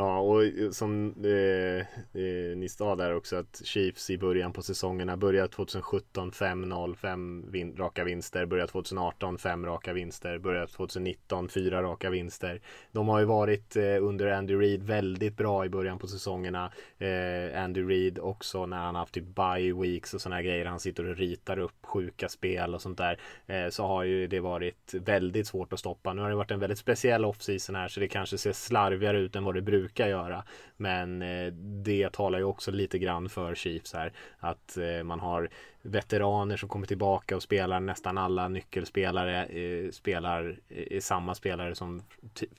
[0.00, 1.80] Ja, och eh, som eh,
[2.22, 7.44] eh, ni sa där också att Chiefs i början på säsongerna började 2017 5-0, 5
[7.50, 12.60] vin raka vinster, började 2018 5 raka vinster, började 2019 4 raka vinster.
[12.92, 16.72] De har ju varit eh, under Andy Reid väldigt bra i början på säsongerna.
[16.98, 21.08] Eh, Andy Reid också när han haft typ bye weeks och sådana grejer, han sitter
[21.08, 25.46] och ritar upp sjuka spel och sånt där, eh, så har ju det varit väldigt
[25.46, 26.12] svårt att stoppa.
[26.12, 29.36] Nu har det varit en väldigt speciell offseason här så det kanske ser slarvigare ut
[29.36, 30.44] än vad det brukar brukar göra.
[30.76, 34.12] Men eh, det talar ju också lite grann för Chiefs här.
[34.38, 35.48] Att eh, man har
[35.82, 40.56] veteraner som kommer tillbaka och spelar nästan alla nyckelspelare eh, spelar
[41.00, 42.02] samma spelare som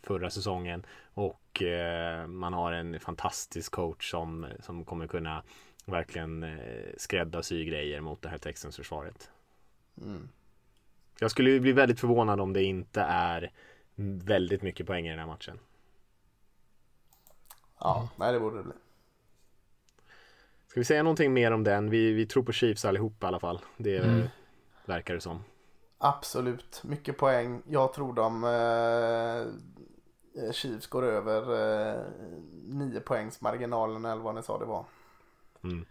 [0.03, 0.85] förra säsongen.
[1.13, 1.37] Och
[2.27, 5.43] man har en fantastisk coach som, som kommer kunna
[5.85, 6.59] verkligen
[6.97, 9.29] skräddarsy grejer mot det här Texans försvaret.
[10.01, 10.29] Mm.
[11.19, 13.51] Jag skulle bli väldigt förvånad om det inte är
[14.25, 15.59] väldigt mycket poäng i den här matchen.
[17.81, 18.73] Ja, nej det borde det bli.
[20.67, 21.89] Ska vi säga någonting mer om den?
[21.89, 23.59] Vi, vi tror på Chiefs allihopa i alla fall.
[23.77, 24.27] Det mm.
[24.85, 25.43] verkar det som.
[25.97, 27.61] Absolut, mycket poäng.
[27.67, 28.43] Jag tror de...
[28.43, 29.45] Eh,
[30.51, 31.41] Chiefs går över
[31.95, 32.01] eh,
[32.63, 34.85] 9 poängs marginalen eller vad ni sa det var.
[35.63, 35.75] Mm.
[35.75, 35.85] Mm.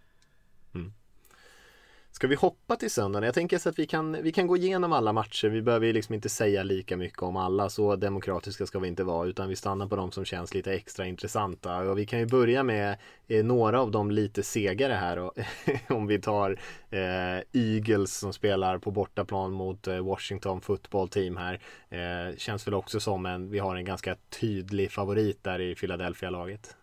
[2.20, 3.24] Ska vi hoppa till söndagen?
[3.24, 5.48] Jag tänker så att vi kan, vi kan gå igenom alla matcher.
[5.48, 7.68] Vi behöver ju liksom inte säga lika mycket om alla.
[7.68, 9.28] Så demokratiska ska vi inte vara.
[9.28, 11.78] Utan vi stannar på de som känns lite extra intressanta.
[11.78, 12.96] Och vi kan ju börja med
[13.28, 15.18] eh, några av de lite segare här.
[15.18, 15.38] Och,
[15.88, 21.61] om vi tar eh, Eagles som spelar på bortaplan mot eh, Washington football team här.
[21.88, 26.76] Eh, känns väl också som en, vi har en ganska tydlig favorit där i Philadelphia-laget.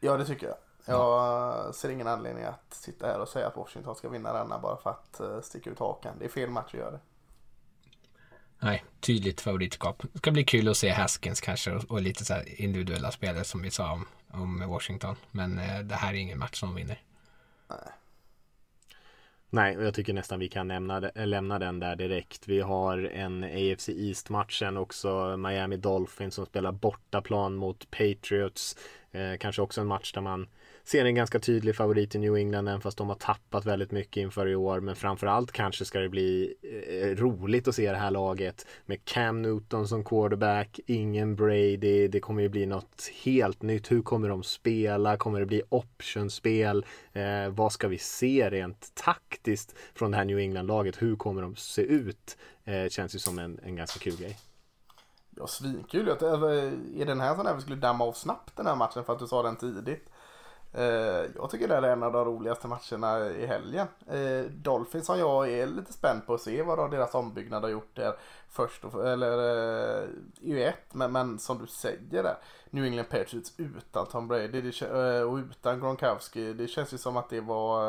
[0.00, 0.67] Ja, det tycker jag.
[0.88, 4.76] Jag ser ingen anledning att sitta här och säga att Washington ska vinna denna bara
[4.76, 6.16] för att uh, sticka ut hakan.
[6.18, 7.00] Det är fel match att göra det.
[8.58, 10.02] Nej, tydligt favoritskap.
[10.12, 13.62] Det ska bli kul att se Haskins kanske och, lite så här individuella spelare som
[13.62, 15.16] vi sa om, om Washington.
[15.30, 17.02] Men uh, det här är ingen match som vinner.
[17.68, 17.78] Nej.
[19.50, 22.48] Nej, och jag tycker nästan vi kan lämna, lämna den där direkt.
[22.48, 25.36] Vi har en AFC East-matchen också.
[25.36, 28.76] Miami Dolphins som spelar bortaplan mot Patriots.
[29.10, 30.48] Eh, kanske också en match där man
[30.88, 34.16] ser en ganska tydlig favorit i New England även fast de har tappat väldigt mycket
[34.16, 34.80] inför i år.
[34.80, 39.42] Men framförallt kanske ska det bli eh, roligt att se det här laget med Cam
[39.42, 42.08] Newton som quarterback, ingen Brady.
[42.08, 43.90] Det kommer ju bli något helt nytt.
[43.90, 45.16] Hur kommer de spela?
[45.16, 46.86] Kommer det bli optionspel?
[47.12, 51.02] Eh, vad ska vi se rent taktiskt från det här New England-laget?
[51.02, 52.36] Hur kommer de se ut?
[52.64, 54.38] Eh, känns ju som en, en ganska kul grej.
[55.36, 56.08] Ja, svinkul.
[56.08, 59.18] Är den här sån här vi skulle damma av snabbt den här matchen för att
[59.18, 60.10] du sa den tidigt?
[60.72, 63.86] Eh, jag tycker det är en av de roligaste matcherna i helgen.
[64.06, 67.96] Eh, Dolphins som jag är lite spänd på att se vad deras ombyggnad har gjort
[67.96, 68.16] där
[68.48, 68.84] först.
[68.84, 69.32] Eller
[70.02, 70.08] eh,
[70.40, 70.72] U1.
[70.92, 72.38] Men, men som du säger där.
[72.70, 74.72] New England Patriots utan Tom Brady
[75.24, 76.52] och utan Gronkowski.
[76.52, 77.82] Det känns ju som att det var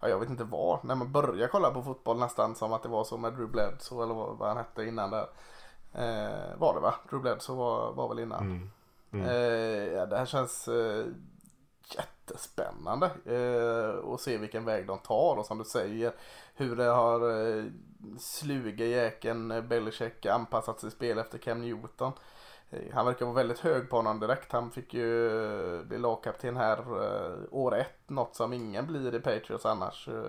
[0.00, 0.84] ja, jag vet inte vad.
[0.84, 4.04] När man börjar kolla på fotboll nästan som att det var så med Drew Bledsoe
[4.04, 5.26] eller vad han hette innan där.
[6.56, 6.94] Var det va?
[7.10, 8.42] Drew Bledsoe var, var väl innan.
[8.42, 8.70] Mm.
[9.12, 9.26] Mm.
[9.94, 10.68] Ja, det här känns
[11.88, 16.12] jättespännande eh, att se vilken väg de tar och som du säger
[16.54, 17.64] hur det har eh,
[18.18, 22.12] sluga jäkeln Belichick anpassat sitt spel efter Cam Newton.
[22.70, 24.52] Eh, han verkar vara väldigt hög på honom direkt.
[24.52, 25.26] Han fick ju
[25.76, 30.08] eh, bli lagkapten här eh, år ett, något som ingen blir i Patriots annars.
[30.08, 30.24] Eh,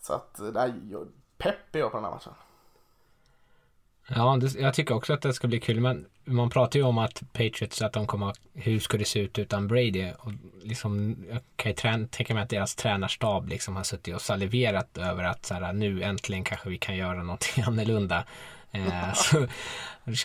[0.00, 0.72] så att, nej,
[1.36, 2.34] pepp är jag på den här matchen.
[4.14, 5.80] Ja, det, jag tycker också att det ska bli kul.
[5.80, 9.38] Men man pratar ju om att Patriots, att de kommer, hur ska det se ut
[9.38, 10.10] utan Brady?
[10.18, 14.22] Och liksom, jag kan ju trän, tänka mig att deras tränarstab liksom har suttit och
[14.22, 18.24] saliverat över att så här, nu äntligen kanske vi kan göra någonting annorlunda.
[18.70, 19.46] Eh, så,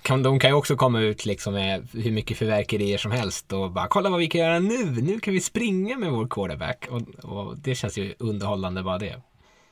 [0.02, 3.72] kan, de kan ju också komma ut liksom med hur mycket fyrverkerier som helst och
[3.72, 4.86] bara kolla vad vi kan göra nu.
[4.86, 6.88] Nu kan vi springa med vår quarterback.
[6.90, 9.22] Och, och det känns ju underhållande bara det.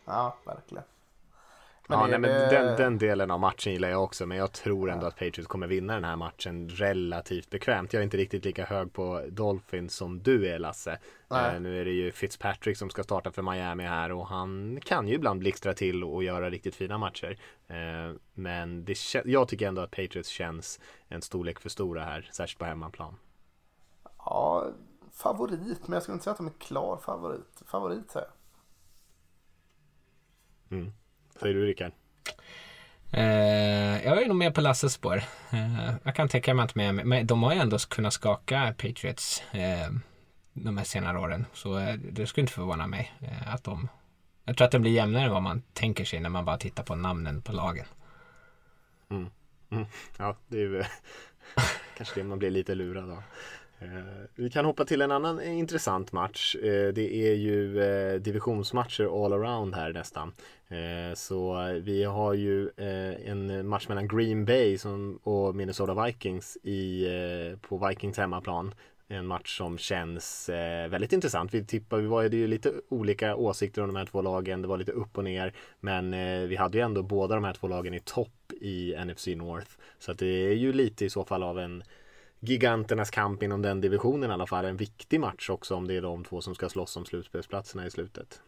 [0.06, 0.84] Ja, verkligen.
[1.92, 2.50] Men ja, nej, men det...
[2.50, 4.26] den, den, delen av matchen gillar jag också.
[4.26, 5.08] Men jag tror ändå ja.
[5.08, 7.94] att Patriots kommer vinna den här matchen relativt bekvämt.
[7.94, 11.00] Jag är inte riktigt lika hög på Dolphins som du är Lasse.
[11.32, 15.08] Eh, nu är det ju Fitzpatrick som ska starta för Miami här och han kan
[15.08, 17.38] ju ibland blixtra till och göra riktigt fina matcher.
[17.68, 22.60] Eh, men det, jag tycker ändå att Patriots känns en storlek för stora här, särskilt
[22.60, 23.16] på hemmaplan.
[24.18, 24.68] Ja,
[25.14, 27.62] favorit, men jag skulle inte säga att de är klar favorit.
[27.66, 28.36] Favorit säger jag.
[30.78, 30.94] Mm.
[31.42, 31.92] Säger du Rickard?
[33.12, 35.24] Eh, jag är nog med på Lasses spår.
[35.52, 39.44] Eh, jag kan tänka mig att med, men de har ju ändå kunnat skaka Patriots
[39.52, 39.90] eh,
[40.54, 41.46] de här senare åren.
[41.54, 43.88] Så eh, det skulle inte förvåna mig eh, att de...
[44.46, 46.84] Jag tror att det blir jämnare än vad man tänker sig när man bara tittar
[46.84, 47.86] på namnen på lagen.
[49.10, 49.30] Mm.
[49.70, 49.86] Mm.
[50.18, 50.84] Ja, det är ju
[51.98, 53.24] kanske det man blir lite lurad av.
[53.82, 53.88] Eh,
[54.36, 56.56] vi kan hoppa till en annan eh, intressant match.
[56.56, 60.34] Eh, det är ju divisionsmatcher all around här nästan.
[61.16, 62.70] Så vi har ju
[63.26, 64.78] en match mellan Green Bay
[65.24, 67.08] och Minnesota Vikings i,
[67.62, 68.74] på Vikings hemmaplan.
[69.08, 70.50] En match som känns
[70.90, 71.54] väldigt intressant.
[71.54, 74.62] Vi tippade, vi var ju lite olika åsikter om de här två lagen.
[74.62, 75.54] Det var lite upp och ner.
[75.80, 76.12] Men
[76.50, 79.72] vi hade ju ändå båda de här två lagen i topp i NFC North.
[80.00, 81.84] Så att det är ju lite i så fall av en
[82.42, 84.66] giganternas kamp inom den divisionen i alla fall.
[84.66, 87.92] En viktig match också om det är de två som ska slåss om slutspelsplatserna i
[87.92, 88.42] slutet.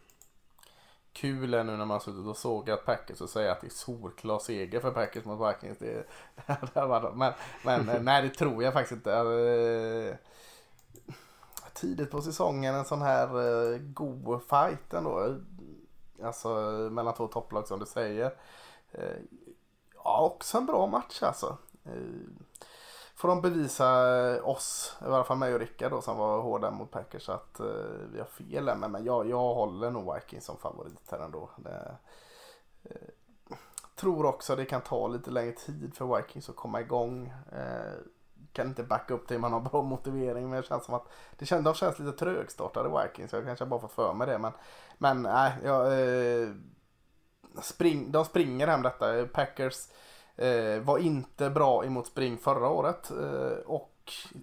[1.14, 4.40] Kul är nu när man suttit och sågat Packers och säger att det är solklar
[4.40, 5.78] seger för Packers mot Vikings.
[5.78, 6.04] Det,
[6.74, 7.34] det men,
[7.66, 9.20] men eh, nej, det tror jag faktiskt inte.
[9.20, 10.16] Alltså, eh,
[11.74, 15.40] tidigt på säsongen en sån här eh, god fight ändå.
[16.24, 16.50] Alltså
[16.92, 18.34] mellan två topplag som du säger.
[20.04, 21.58] Ja, också en bra match alltså.
[23.24, 26.72] Får de bevisa eh, oss, i alla fall mig och Rickard då som var hårda
[26.72, 27.66] mot Packers att eh,
[28.14, 28.78] vi har fel.
[28.78, 31.50] Men, men jag, jag håller nog Vikings som favorit här ändå.
[31.58, 31.98] Det,
[32.84, 33.56] eh,
[33.96, 37.34] tror också det kan ta lite längre tid för Vikings att komma igång.
[37.52, 37.94] Eh,
[38.54, 41.08] kan inte backa upp det man har bra motivering men det känns som att
[41.38, 43.34] det känns, de känns lite trögstartade Vikings.
[43.34, 44.52] Jag kanske bara fått för mig det men
[44.98, 46.50] men nej, jag, eh,
[47.62, 49.26] spring, de springer hem detta.
[49.26, 49.96] Packers eh,
[50.38, 53.90] Eh, var inte bra emot spring förra året eh, och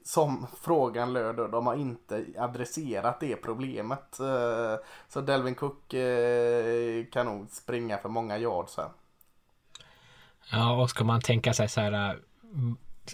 [0.04, 4.20] som frågan löd då, de har inte adresserat det problemet.
[4.20, 4.74] Eh,
[5.08, 8.88] så Delvin Cook eh, kan nog springa för många yards här.
[10.52, 11.92] Ja, och ska man tänka sig så här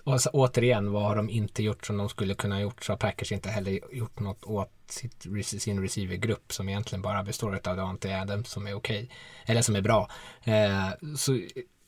[0.04, 2.84] eh, återigen, vad har de inte gjort som de skulle kunna gjort?
[2.84, 7.60] Så har Packers inte heller gjort något åt sitt, sin receivergrupp som egentligen bara består
[7.68, 9.02] av Dante Adams som är okej.
[9.04, 10.08] Okay, eller som är bra.
[10.44, 11.40] Eh, så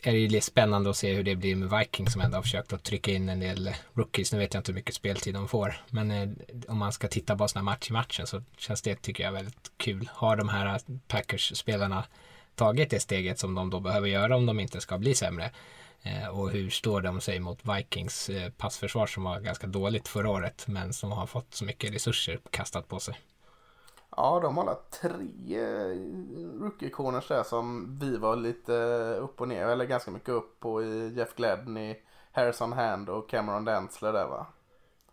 [0.02, 2.72] är det ju spännande att se hur det blir med Vikings som ändå har försökt
[2.72, 4.32] att trycka in en del rookies.
[4.32, 5.80] Nu vet jag inte hur mycket speltid de får.
[5.88, 6.28] Men eh,
[6.68, 9.72] om man ska titta bara sådana match i matchen så känns det, tycker jag, väldigt
[9.76, 10.10] kul.
[10.12, 12.04] Har de här eh, Packers-spelarna
[12.54, 15.50] tagit det steget som de då behöver göra om de inte ska bli sämre?
[16.02, 20.30] Eh, och hur står de sig mot Vikings eh, passförsvar som var ganska dåligt förra
[20.30, 23.14] året men som har fått så mycket resurser kastat på sig?
[24.18, 25.96] Ja, de har tre eh,
[26.60, 28.72] rookie-corners där som vi var lite
[29.20, 31.96] upp och ner, eller ganska mycket upp på i Jeff Gladney,
[32.32, 34.46] Harrison Hand och Cameron Dantzler där va?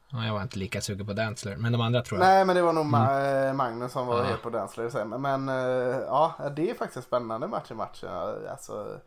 [0.09, 2.27] Ja, jag var inte lika sugen på Dantzler, men de andra tror jag.
[2.27, 3.57] Nej, men det var nog mm.
[3.57, 4.23] Magnus som var ja.
[4.23, 5.17] helt på Dantzler.
[5.17, 5.47] Men
[6.07, 8.09] ja, det är faktiskt en spännande match i matchen.
[8.49, 8.99] Alltså,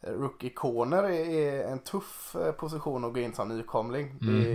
[0.00, 4.18] Rookie-corner är en tuff eh, position att gå in som nykomling.
[4.22, 4.44] Mm.
[4.44, 4.50] Det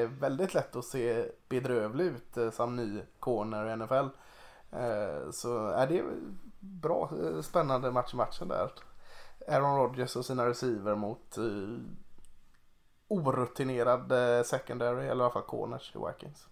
[0.00, 4.08] är väldigt lätt att se bedrövlig ut eh, som ny corner i NFL.
[4.72, 6.04] Eh, så eh, är det
[6.60, 8.72] bra eh, spännande match i matchen där.
[9.48, 11.38] Aaron Rodgers och sina receiver mot
[13.08, 14.12] orutinerad
[14.46, 16.48] secondary eller i alla fall corners i Vikings.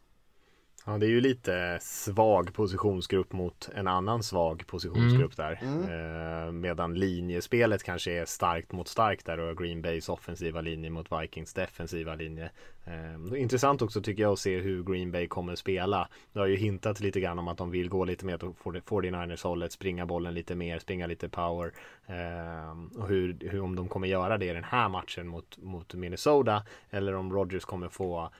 [0.89, 5.51] Ja, det är ju lite svag positionsgrupp mot en annan svag positionsgrupp mm.
[5.51, 5.61] där.
[5.63, 6.47] Mm.
[6.47, 11.07] Eh, medan linjespelet kanske är starkt mot starkt där och Green Bays offensiva linje mot
[11.13, 12.51] Vikings defensiva linje.
[12.85, 16.09] Eh, intressant också tycker jag att se hur Green Bay kommer spela.
[16.33, 19.45] Det har ju hintat lite grann om att de vill gå lite mer åt 49ers
[19.45, 21.73] hållet, springa bollen lite mer, springa lite power.
[22.07, 25.95] Eh, och hur, hur, om de kommer göra det i den här matchen mot, mot
[25.95, 28.31] Minnesota eller om Rodgers kommer få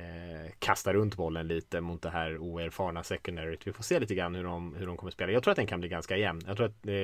[0.00, 3.66] eh, kasta runt bollen lite mot det här oerfarna secondaryt.
[3.66, 5.32] Vi får se lite grann hur de, hur de kommer spela.
[5.32, 6.40] Jag tror att den kan bli ganska jämn.
[6.46, 6.94] Jag tror att, eh,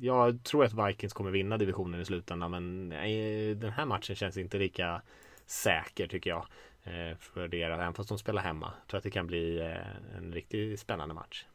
[0.00, 4.36] jag tror att Vikings kommer vinna divisionen i slutändan men eh, den här matchen känns
[4.36, 5.02] inte lika
[5.46, 6.46] säker tycker jag.
[6.82, 8.72] Eh, för deras, även fast de spelar hemma.
[8.80, 11.46] Jag tror att det kan bli eh, en riktigt spännande match.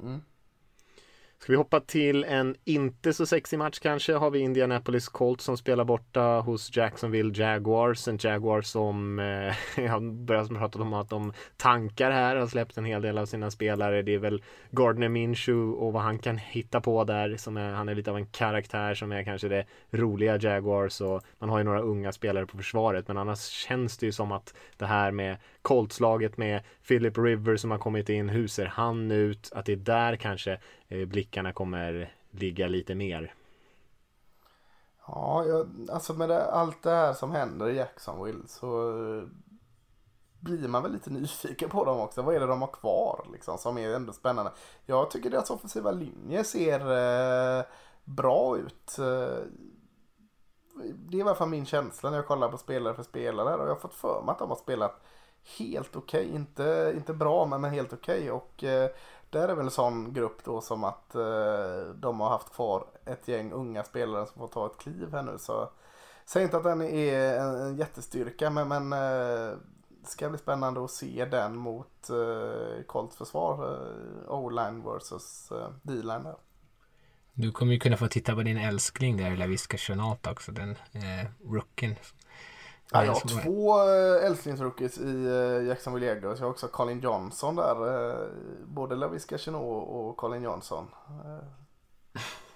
[0.00, 0.20] Mm.
[1.40, 5.56] Ska vi hoppa till en inte så sexig match kanske har vi Indianapolis Colts som
[5.56, 8.08] spelar borta hos Jacksonville Jaguars.
[8.08, 12.84] En Jaguar som eh, jag börjat prata om att de tankar här, har släppt en
[12.84, 14.02] hel del av sina spelare.
[14.02, 17.36] Det är väl Gardner Minshew och vad han kan hitta på där.
[17.36, 21.22] Som är, han är lite av en karaktär som är kanske det roliga Jaguars och
[21.38, 24.54] man har ju några unga spelare på försvaret men annars känns det ju som att
[24.76, 25.36] det här med
[25.68, 29.52] Colts-laget med Philip River som har kommit in, hur ser han ut?
[29.54, 33.34] Att det är där kanske eh, blickarna kommer ligga lite mer.
[35.06, 39.22] Ja, jag, alltså med det, allt det här som händer i Jacksonville så eh,
[40.40, 42.22] blir man väl lite nyfiken på dem också.
[42.22, 44.52] Vad är det de har kvar liksom som är ändå spännande?
[44.86, 47.64] Jag tycker deras offensiva linje ser eh,
[48.04, 48.98] bra ut.
[48.98, 49.44] Eh,
[50.94, 53.62] det är i alla fall min känsla när jag kollar på spelare för spelare och
[53.62, 55.02] jag har fått för mig att de har spelat
[55.58, 56.26] helt okej.
[56.26, 56.36] Okay.
[56.36, 58.18] Inte, inte bra men, men helt okej.
[58.18, 58.30] Okay.
[58.30, 58.90] Och eh,
[59.30, 63.28] där är väl en sån grupp då som att eh, de har haft kvar ett
[63.28, 65.38] gäng unga spelare som får ta ett kliv här nu.
[65.38, 65.70] Så
[66.26, 69.56] säg inte att den är en, en jättestyrka men, men eh,
[70.04, 73.72] ska bli spännande att se den mot eh, Colts försvar.
[73.72, 76.36] Eh, O-line versus eh, D-line där.
[77.34, 81.50] Du kommer ju kunna få titta på din älskling där, Laviska Chenat också, den eh,
[81.52, 81.96] rookien
[82.92, 86.38] Ja, jag har två eh, älsklingsrookies i eh, Jacksonville Jaguars.
[86.38, 88.10] Jag har också Colin Johnson där.
[88.10, 88.26] Eh,
[88.64, 90.86] både Laviska Chenot och Colin Johnson.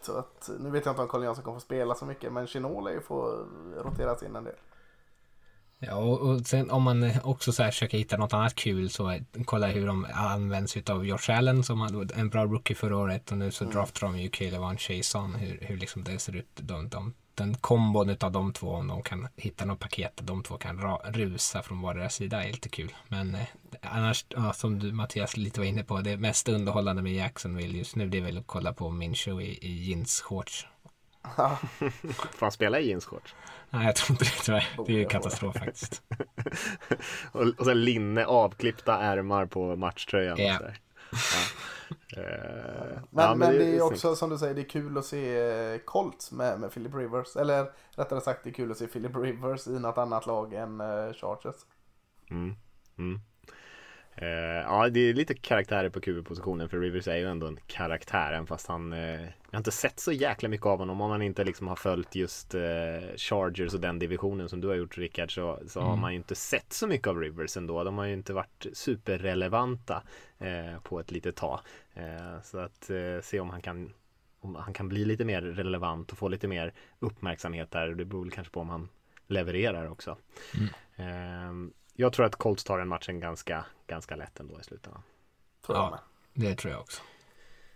[0.03, 2.47] Så att, nu vet jag inte om Colin Johnson kommer få spela så mycket men
[2.47, 4.55] Chenot lär ju få roteras in en del.
[5.79, 9.67] Ja, och, sen om man också så här försöker hitta något annat kul så kolla
[9.67, 13.51] hur de används utav Josh Allen som hade en bra rookie förra året och nu
[13.51, 13.77] så mm.
[13.77, 16.49] draftar de ju Caleb Chason hur, hur liksom det ser ut.
[16.55, 20.43] De, de den kombon av de två, om de kan hitta något paket där de
[20.43, 22.95] två kan rusa från vardera sida är lite kul.
[23.09, 23.47] Men eh,
[23.83, 27.97] annars, ja, som du Mattias lite var inne på, det mest underhållande med Jacksonville just
[27.97, 30.67] nu det är väl att kolla på Minshew i, i jeansshorts.
[32.31, 33.35] Får han spela i jeansshorts?
[33.71, 34.69] Nej, jag tror inte det tyvärr.
[34.87, 36.03] Det är ju katastrof faktiskt.
[37.33, 40.37] och, och sen linne avklippta ärmar på matchtröjan.
[40.39, 40.59] Ja.
[41.13, 41.19] Ja.
[42.17, 43.83] Eh, Men, ja, men, det är snyggt.
[43.83, 47.37] också som du säger, det är kul att se Colts med, med Philip Rivers.
[47.37, 50.81] Eller rättare sagt, det är kul att se Philip Rivers i något annat lag än
[50.81, 51.57] uh, Chargers.
[52.31, 52.55] Mm.
[52.99, 53.21] Mm.
[54.15, 58.33] Eh, ja, det är lite karaktärer på QB-positionen för Rivers är ju ändå en karaktär
[58.33, 61.23] även fast han eh, Jag har inte sett så jäkla mycket av honom om man
[61.23, 62.61] inte liksom har följt just eh,
[63.17, 66.35] Chargers och den divisionen som du har gjort Rickard så, så har man ju inte
[66.35, 67.85] sett så mycket av Rivers ändå.
[67.85, 70.03] De har ju inte varit superrelevanta
[70.83, 71.61] på ett litet tag.
[72.43, 72.91] Så att
[73.23, 73.93] se om han kan
[74.41, 77.89] om han kan bli lite mer relevant och få lite mer uppmärksamhet där.
[77.89, 78.89] Det beror väl kanske på om han
[79.27, 80.17] levererar också.
[80.97, 81.53] Eh,
[82.03, 85.03] jag tror att Colts tar den matchen ganska, ganska lätt ändå i slutändan.
[85.67, 85.99] Tror jag Ja.
[86.35, 87.03] Det tror jag också.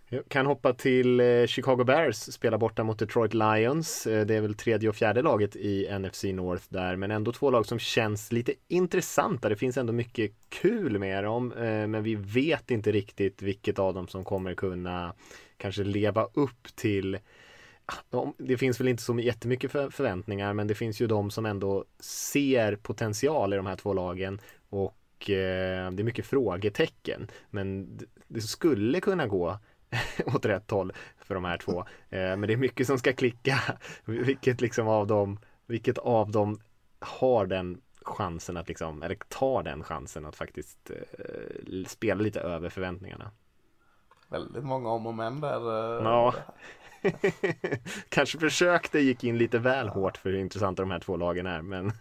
[0.09, 4.07] Jag kan hoppa till eh, Chicago Bears, spela borta mot Detroit Lions.
[4.07, 7.51] Eh, Det är väl tredje och fjärde laget i NFC North där, men ändå två
[7.51, 9.49] lag som känns lite intressanta.
[9.49, 13.93] Det finns ändå mycket kul med dem, eh, men vi vet inte riktigt vilket av
[13.93, 15.13] dem som kommer kunna
[15.57, 17.17] kanske leva upp till
[18.09, 21.45] de- det finns väl inte så jättemycket för- förväntningar men det finns ju de som
[21.45, 27.97] ändå ser potential i de här två lagen och eh, det är mycket frågetecken men
[28.27, 29.59] det skulle kunna gå
[30.25, 31.79] åt rätt håll för de här två
[32.09, 33.59] eh, men det är mycket som ska klicka
[34.05, 36.59] vilket liksom av dem vilket av dem
[36.99, 42.69] har den chansen att liksom eller tar den chansen att faktiskt eh, spela lite över
[42.69, 43.31] förväntningarna
[44.29, 45.97] Väldigt många om och men där.
[45.97, 46.33] eh, Ja.
[48.09, 51.61] Kanske försökte, gick in lite väl hårt för hur intressanta de här två lagen är.
[51.61, 51.91] Men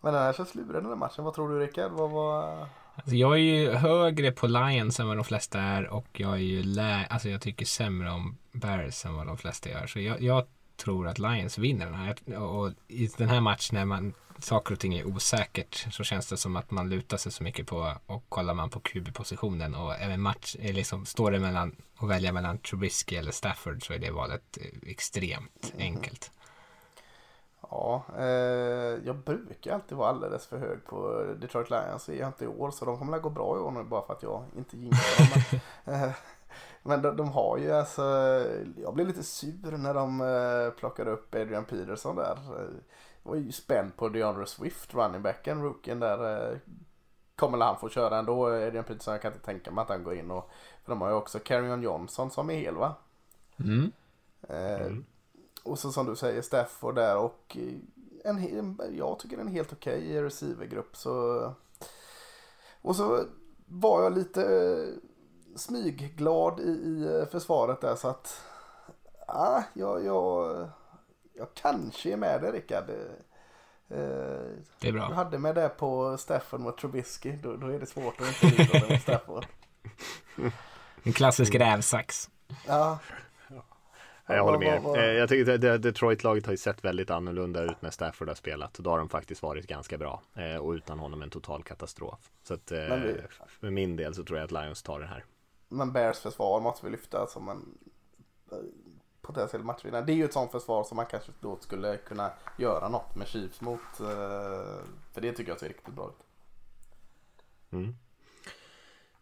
[0.00, 1.24] Men den här känns lurig den här matchen.
[1.24, 1.92] Vad tror du Rickard?
[1.92, 2.66] Vad var...
[2.94, 6.36] Alltså jag är ju högre på Lions än vad de flesta är och jag är
[6.36, 9.86] ju lä- alltså jag tycker sämre om Bears än vad de flesta gör.
[9.86, 12.16] Så jag, jag tror att Lions vinner den här.
[12.38, 16.26] Och och i den här matchen när man saker och ting är osäkert så känns
[16.28, 19.94] det som att man lutar sig så mycket på och kollar man på QB-positionen och
[19.94, 23.98] även match, är liksom, står det mellan att välja mellan Trubisky eller Stafford så är
[23.98, 26.30] det valet eh, extremt enkelt.
[27.70, 28.24] Ja, eh,
[29.04, 32.06] jag brukar alltid vara alldeles för hög på Detroit Lions.
[32.06, 33.84] Det är jag inte i år så de kommer att gå bra i år nu
[33.84, 35.60] bara för att jag inte jinxar dem.
[35.84, 36.12] Men, eh,
[36.82, 38.02] men de, de har ju alltså,
[38.76, 42.38] jag blev lite sur när de eh, plockade upp Adrian Peterson där.
[43.22, 46.50] Var ju spänd på DeAndre Swift, running backen, rookien där.
[46.52, 46.58] eh,
[47.36, 49.12] Kommer han få köra ändå, Adrian Peterson?
[49.12, 50.50] Jag kan inte tänka mig att han går in och,
[50.84, 52.94] för de har ju också Carrion Johnson som är hel va?
[53.56, 53.92] Mm.
[54.48, 54.92] Eh,
[55.64, 57.74] Och så som du säger Stafford där och eh,
[58.30, 60.96] en, jag tycker en helt okej receivergrupp.
[60.96, 61.42] Så,
[62.82, 63.24] och så
[63.66, 64.86] var jag lite
[65.56, 68.40] smygglad i, i försvaret där så att
[69.28, 70.68] ah, jag, jag,
[71.40, 72.90] jag kanske är med dig Rickard.
[72.90, 72.96] Eh,
[74.80, 75.02] Det är bra.
[75.12, 77.32] hade med det på Stafford mot Trubisky.
[77.42, 79.46] Då, då är det svårt att inte lita mot Stafford.
[81.02, 82.30] En klassisk rävsax.
[82.66, 82.98] Ja,
[84.26, 84.84] jag håller med.
[84.96, 88.34] Eh, Jag tycker att det- Detroit-laget har ju sett väldigt annorlunda ut när Stafford har
[88.34, 88.74] spelat.
[88.74, 90.22] Då har de faktiskt varit ganska bra.
[90.34, 92.30] Eh, Och utan honom en total katastrof.
[92.42, 93.20] Så att eh, Men vi-
[93.60, 95.24] för min del så tror jag att Lions tar det här.
[95.68, 97.78] Men Bears försvar måste vi lyfta som en
[98.52, 98.58] eh,
[99.32, 100.02] potentiell matchvinnare.
[100.04, 103.28] Det är ju ett sånt försvar som man kanske då skulle kunna göra något med
[103.28, 103.80] Chiefs mot.
[104.00, 104.06] eh,
[105.12, 106.16] För det tycker jag ser riktigt bra ut.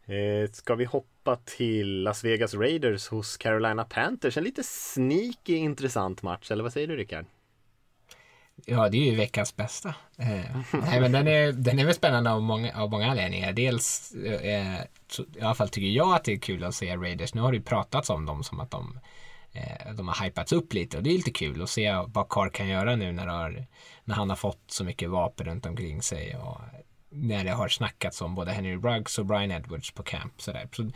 [0.07, 4.37] Eh, Ska vi hoppa till Las Vegas Raiders hos Carolina Panthers?
[4.37, 7.25] En lite sneaky intressant match, eller vad säger du Rickard?
[8.67, 9.89] Ja, det är ju veckans bästa.
[10.17, 13.53] Eh, nej, men den är, den är väl spännande av många, av många anledningar.
[13.53, 17.35] Dels, eh, så, i alla fall tycker jag att det är kul att se Raiders.
[17.35, 18.99] Nu har det ju pratats om dem som att de,
[19.59, 22.51] Eh, de har hypats upp lite och det är lite kul att se vad Carr
[22.51, 23.67] kan göra nu när, har,
[24.05, 26.61] när han har fått så mycket vapen runt omkring sig och
[27.11, 30.43] när det har snackats om både Henry Ruggs och Brian Edwards på camp.
[30.43, 30.69] Sådär.
[30.73, 30.91] Så,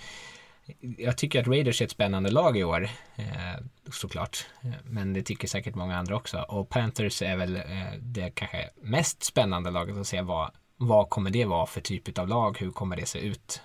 [0.99, 4.47] jag tycker att Raiders är ett spännande lag i år, eh, såklart.
[4.85, 6.39] Men det tycker säkert många andra också.
[6.49, 11.31] Och Panthers är väl eh, det kanske mest spännande laget att se vad, vad kommer
[11.31, 12.59] det vara för typ av lag?
[12.59, 13.63] Hur kommer det se ut?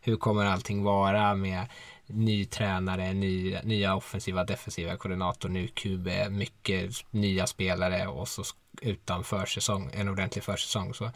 [0.00, 1.66] Hur kommer allting vara med
[2.12, 8.42] ny tränare, ny, nya offensiva, defensiva koordinator, ny QB, mycket nya spelare och så
[8.82, 10.94] utan försäsong, en ordentlig försäsong.
[10.94, 11.10] Så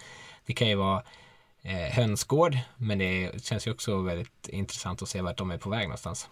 [0.47, 1.03] det kan ju vara
[1.63, 5.71] eh, hönsgård, men det känns ju också väldigt intressant att se vart de är på
[5.71, 6.29] väg någonstans.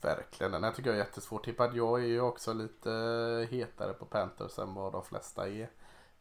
[0.00, 1.76] Verkligen, den här tycker jag är jättesvårt tippad.
[1.76, 5.70] Jag är ju också lite eh, hetare på Panthers än vad de flesta är.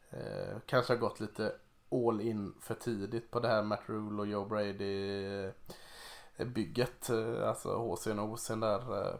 [0.10, 1.54] Eh, kanske har gått lite
[1.92, 5.52] all in för tidigt på det här Matt Rule och Joe Brady eh,
[6.46, 7.10] bygget.
[7.10, 9.06] Eh, alltså HC'n och OC'n där.
[9.06, 9.16] Eh,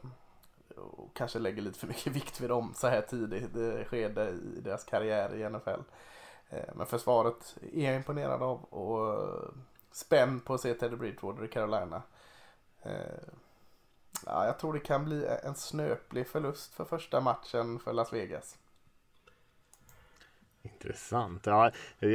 [0.78, 4.84] och kanske lägger lite för mycket vikt vid dem så här tidigt skede i deras
[4.84, 5.82] karriär i NFL.
[6.50, 9.30] Eh, men försvaret är jag imponerad av och
[9.92, 12.02] spänd på att se Teddy Bridgewater i Carolina.
[14.26, 18.58] Ja, jag tror det kan bli en snöplig förlust för första matchen för Las Vegas.
[20.64, 21.46] Intressant.
[21.46, 22.10] Ja, eh,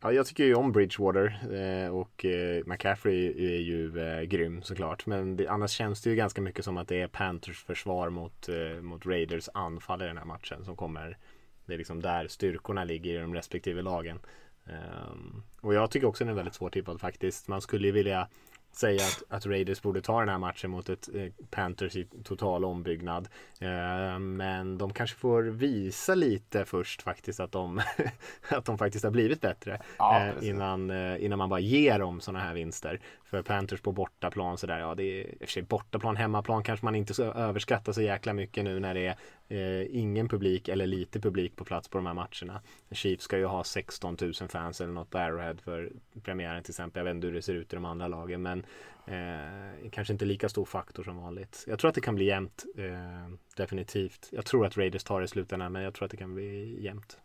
[0.00, 5.06] ja, jag tycker ju om Bridgewater eh, och eh, McCaffrey är ju eh, grym såklart.
[5.06, 8.48] Men det, annars känns det ju ganska mycket som att det är Panthers försvar mot,
[8.80, 11.18] mot Raiders anfall i den här matchen som kommer.
[11.66, 14.18] Det är liksom där styrkorna ligger i de respektive lagen.
[14.66, 17.48] Ehm, och jag tycker också den är väldigt svårtippad faktiskt.
[17.48, 18.28] Man skulle ju vilja
[18.72, 22.64] säga att, att Raiders borde ta den här matchen mot ett eh, Panthers i total
[22.64, 23.28] ombyggnad.
[23.60, 27.80] Eh, men de kanske får visa lite först faktiskt att de,
[28.48, 29.80] att de faktiskt har blivit bättre.
[29.98, 33.00] Ja, eh, innan, innan man bara ger dem sådana här vinster.
[33.30, 36.86] För Panthers på bortaplan sådär, ja det är i och för sig bortaplan, hemmaplan kanske
[36.86, 39.16] man inte så överskattar så jäkla mycket nu när det är
[39.48, 42.60] eh, ingen publik eller lite publik på plats på de här matcherna.
[42.90, 47.00] Chiefs ska ju ha 16 000 fans eller något på Arrowhead för premiären till exempel.
[47.00, 48.66] Jag vet inte hur det ser ut i de andra lagen men
[49.06, 51.64] eh, kanske inte lika stor faktor som vanligt.
[51.66, 54.28] Jag tror att det kan bli jämnt eh, definitivt.
[54.32, 56.82] Jag tror att Raiders tar det i slutändan men jag tror att det kan bli
[56.84, 57.18] jämnt.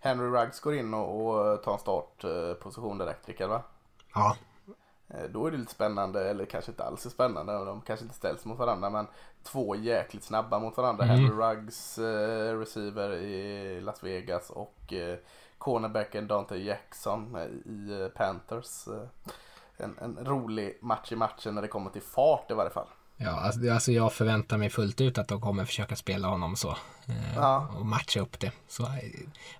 [0.00, 3.62] Henry Ruggs går in och, och tar en startposition direkt, Rickard va?
[4.14, 4.36] Ja,
[5.32, 8.44] Då är det lite spännande, eller kanske inte alls är spännande, de kanske inte ställs
[8.44, 9.06] mot varandra, men
[9.42, 11.04] två jäkligt snabba mot varandra.
[11.04, 11.16] Mm.
[11.16, 15.18] Henry Ruggs eh, receiver i Las Vegas och eh,
[15.58, 18.88] cornerbacken Dante Jackson eh, i eh, Panthers.
[18.88, 19.02] Eh,
[19.84, 22.86] en, en rolig match i matchen när det kommer till fart i varje fall.
[23.16, 26.70] Ja, alltså, alltså jag förväntar mig fullt ut att de kommer försöka spela honom så.
[27.08, 27.68] Eh, Ja.
[27.78, 28.52] Och matcha upp det.
[28.68, 28.88] Så, eh,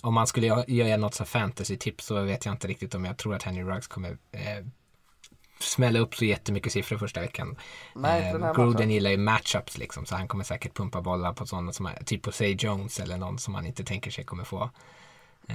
[0.03, 3.17] om man skulle göra- göra något så fantasy-tips så vet jag inte riktigt om jag
[3.17, 4.65] tror att Henry Ruggs kommer eh,
[5.63, 7.57] smälla upp så jättemycket siffror första veckan.
[7.95, 11.73] Nej, eh, Gruden gillar ju matchups liksom så han kommer säkert pumpa bollar på sådana
[11.73, 14.71] som, typ på Say Jones eller någon som man inte tänker sig kommer få.
[15.49, 15.55] Eh,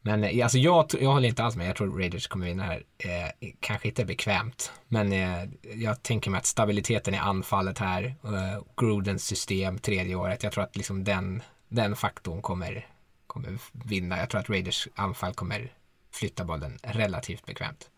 [0.00, 1.68] Men eh, alltså jag, jag håller inte alls med.
[1.68, 2.82] Jag tror Raiders kommer vinna här.
[2.98, 4.72] Eh, kanske inte bekvämt.
[4.88, 8.14] Men eh, jag tänker mig att stabiliteten i anfallet här.
[8.24, 10.42] Eh, Grudens system tredje året.
[10.42, 12.86] Jag tror att liksom den, den faktorn kommer,
[13.26, 14.18] kommer vinna.
[14.18, 15.72] Jag tror att Raiders anfall kommer
[16.12, 17.90] flytta bollen relativt bekvämt.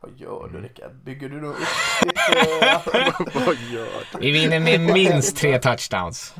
[0.00, 0.94] Vad gör du Rickard?
[1.04, 1.58] Bygger du nog upp
[2.02, 2.12] ditt...
[3.34, 6.34] Vad gör Vi vinner med minst tre touchdowns.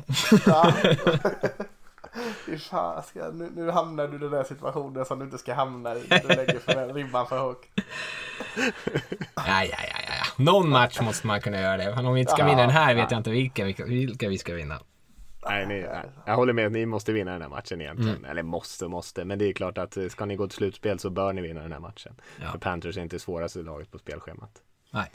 [2.45, 5.53] Fy fan, ska, nu, nu hamnar du i den där situationen som du inte ska
[5.53, 6.03] hamna i.
[6.09, 7.69] när Du lägger för ribban för högt.
[9.35, 10.43] Ja, ja, ja, ja, ja.
[10.43, 11.95] Någon match måste man kunna göra det.
[11.95, 14.37] Men om vi inte ska vinna den här vet jag inte vilka, vilka, vilka vi
[14.37, 14.79] ska vinna.
[15.45, 16.71] Nej, ni, nej, jag håller med.
[16.71, 18.25] Ni måste vinna den här matchen egentligen.
[18.25, 19.25] Eller måste, måste.
[19.25, 21.61] Men det är klart att eh, ska ni gå till slutspel så bör ni vinna
[21.61, 22.15] den här matchen.
[22.41, 22.51] Ja.
[22.51, 24.61] För Panthers är inte svåraste laget på spelschemat.
[24.91, 25.11] Nej.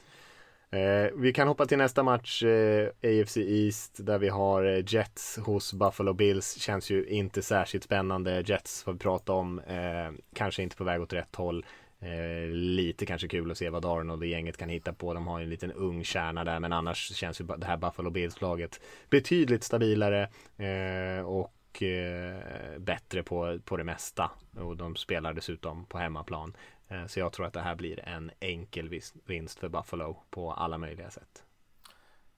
[0.70, 5.39] Eh, vi kan hoppa till nästa match, eh, AFC East, där vi har eh, Jets
[5.39, 6.57] hos Buffalo Bills.
[6.57, 8.43] Känns ju inte särskilt spännande.
[8.47, 11.64] Jets får vi prata om, eh, kanske inte på väg åt rätt håll.
[12.01, 15.14] Eh, lite kanske kul att se vad Darnold och gänget kan hitta på.
[15.14, 18.11] De har ju en liten ung kärna där, men annars känns ju det här Buffalo
[18.11, 18.80] Bills-laget
[19.11, 20.22] betydligt stabilare
[20.57, 24.30] eh, och eh, bättre på, på det mesta.
[24.57, 26.57] Och de spelar dessutom på hemmaplan.
[26.88, 28.88] Eh, Så jag tror att det här blir en enkel
[29.24, 31.42] vinst för Buffalo på alla möjliga sätt.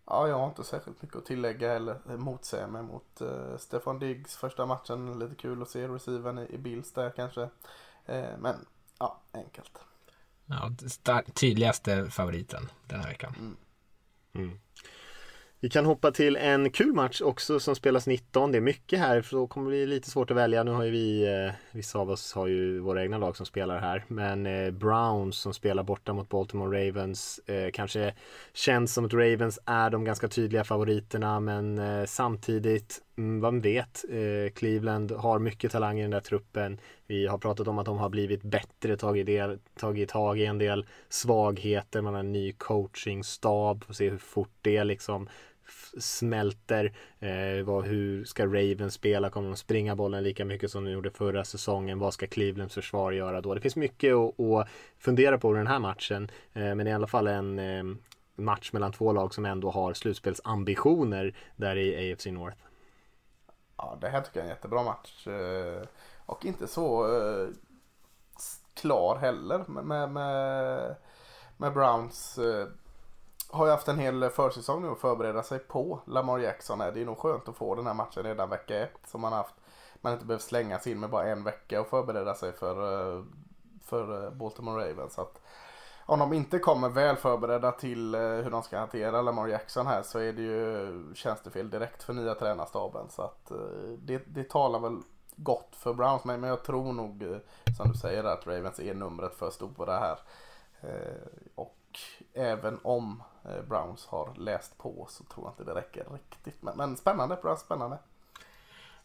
[0.07, 4.37] Ja, jag har inte särskilt mycket att tillägga eller motsäga mig mot eh, Stefan Diggs
[4.37, 5.19] första matchen.
[5.19, 7.43] Lite kul att se receiven i, i Bills där kanske.
[8.07, 8.55] Eh, men
[8.99, 9.79] ja, enkelt.
[10.47, 10.71] Ja,
[11.35, 13.57] tydligaste favoriten den här veckan.
[15.61, 18.53] Vi kan hoppa till en kul match också som spelas 19.
[18.53, 20.63] Det är mycket här så då kommer det bli lite svårt att välja.
[20.63, 23.81] Nu har ju vi, eh, vissa av oss har ju våra egna lag som spelar
[23.81, 24.05] här.
[24.09, 27.39] Men eh, Browns som spelar borta mot Baltimore Ravens.
[27.47, 28.15] Eh, kanske
[28.53, 34.05] känns som att Ravens är de ganska tydliga favoriterna men samtidigt, mm, Mm, vem vet?
[34.11, 36.81] Eh, Cleveland har mycket talang i den där truppen.
[37.07, 40.59] Vi har pratat om att de har blivit bättre, tagit, del, tagit tag i en
[40.59, 42.03] del svagheter.
[42.03, 45.29] Man har en ny coachingstab, får se hur fort det liksom
[45.99, 46.93] smälter.
[47.19, 49.31] Eh, vad, hur ska Raven spela?
[49.31, 51.99] Kommer de springa bollen lika mycket som de gjorde förra säsongen?
[51.99, 53.55] Vad ska Clevelands försvar göra då?
[53.55, 56.31] Det finns mycket att, att fundera på i den här matchen.
[56.53, 57.85] Eh, men det är i alla fall en eh,
[58.37, 62.68] match mellan två lag som ändå har slutspelsambitioner där i AFC North.
[63.79, 65.27] Ja, det här tycker jag är en jättebra match.
[65.27, 65.83] Eh,
[66.27, 67.49] och inte så eh,
[68.75, 70.97] klar heller med, med,
[71.57, 72.39] med, Browns.
[72.39, 72.67] Eh,
[73.51, 76.01] har ju haft en hel försäsong nu att förbereda sig på.
[76.05, 78.99] Lamar Jackson det är nog skönt att få den här matchen redan vecka ett.
[79.07, 79.55] Som man har haft.
[80.01, 83.25] Man inte behövt slänga sig in med bara en vecka och förbereda sig för,
[83.85, 85.15] för Baltimore Ravens.
[85.15, 85.41] Så att
[86.09, 90.03] om de inte kommer väl förberedda till eh, hur de ska hantera Lamar Jackson här
[90.03, 93.07] så är det ju tjänstefel direkt för nya tränarstaben.
[93.11, 93.57] Så att eh,
[93.99, 95.01] det, det talar väl
[95.37, 96.25] gott för Browns.
[96.25, 97.37] Men jag tror nog eh,
[97.77, 100.19] som du säger att Ravens är numret för stora här.
[101.55, 101.99] Och
[102.35, 103.23] även om
[103.69, 106.63] Browns har läst på så tror jag inte det räcker riktigt.
[106.63, 107.99] Men, men spännande, bra spännande.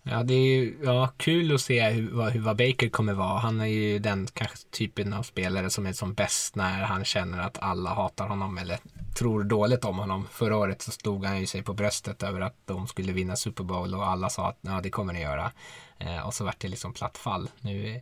[0.05, 3.39] Ja, det är ju ja, kul att se hur, vad, hur, vad Baker kommer vara.
[3.39, 7.39] Han är ju den kanske typen av spelare som är som bäst när han känner
[7.39, 8.79] att alla hatar honom eller
[9.15, 10.27] tror dåligt om honom.
[10.31, 13.63] Förra året så stod han ju sig på bröstet över att de skulle vinna Super
[13.63, 15.51] Bowl och alla sa att ja, det kommer ni göra.
[15.97, 17.49] Eh, och så vart det liksom platt fall.
[17.61, 18.01] Nu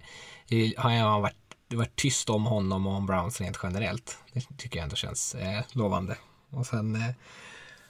[0.49, 1.35] eh, har han varit,
[1.67, 4.17] det varit tyst om honom och om Browns rent generellt.
[4.33, 6.17] Det tycker jag ändå känns eh, lovande.
[6.49, 7.15] Och sen eh,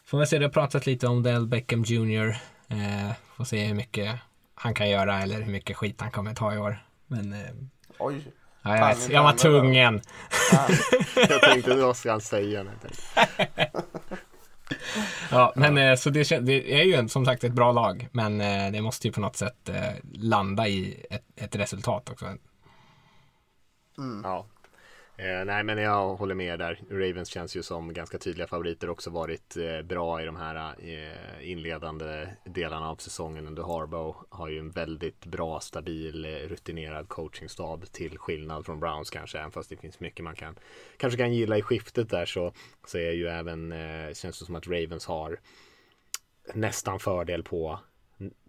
[0.06, 2.38] får man se, det har pratat lite om Del Beckham Jr.
[2.72, 4.20] Eh, får se hur mycket
[4.56, 6.86] han kan göra eller hur mycket skit han kommer ta i år.
[7.08, 7.40] Men eh,
[8.00, 8.24] Oj.
[8.62, 10.02] ja, jag, vet, jag var tvungen.
[11.30, 12.64] jag tänkte vad ska han säga?
[12.64, 12.72] nu?
[15.32, 18.08] ja, men eh, så det, det, är ju som sagt ett bra lag.
[18.12, 22.26] Men eh, det måste ju på något sätt eh, landa i ett, ett resultat också.
[23.98, 24.22] Mm.
[24.24, 24.46] Ja,
[25.22, 26.80] Eh, nej men jag håller med där.
[26.90, 31.52] Ravens känns ju som ganska tydliga favoriter också varit eh, bra i de här eh,
[31.52, 34.18] inledande delarna av säsongen under Harbaugh.
[34.30, 39.40] Har ju en väldigt bra, stabil, eh, rutinerad coachingstab till skillnad från Browns kanske.
[39.40, 40.56] Även fast det finns mycket man kan
[40.98, 42.54] kanske kan gilla i skiftet där så,
[42.88, 45.40] så är ju även, eh, känns det som att Ravens har
[46.54, 47.80] nästan fördel på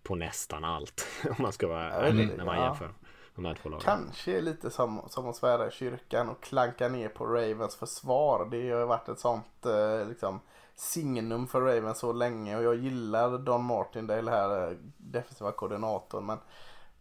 [0.03, 2.91] på nästan allt om man ska vara ärlig när man jämför
[3.35, 3.85] de här två lagen.
[3.85, 8.49] Kanske lite som, som att svära i kyrkan och klanka ner på Ravens försvar.
[8.51, 10.41] Det har ju varit ett sånt eh, liksom,
[10.75, 16.27] signum för Ravens så länge och jag gillar Don Martindale här, eh, defensiva koordinatorn.
[16.27, 16.39] Men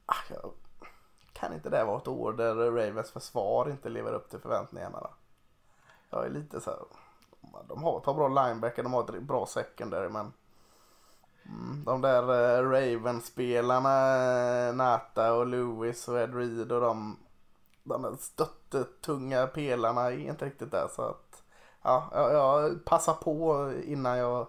[0.05, 0.37] ah,
[1.33, 4.99] kan inte det vara ett år där Ravens försvar inte lever upp till förväntningarna?
[4.99, 5.09] Då?
[6.09, 6.79] Jag är lite så här,
[7.67, 10.33] de har ett par bra linebacker, de har ett bra secondary men
[11.85, 17.17] de där uh, Raven-spelarna, uh, Nata och Lewis och Ed Reed och de,
[17.83, 20.87] de stöttetunga pelarna är inte riktigt där.
[20.95, 21.43] Så att
[21.83, 24.47] ja, jag, jag passar på innan jag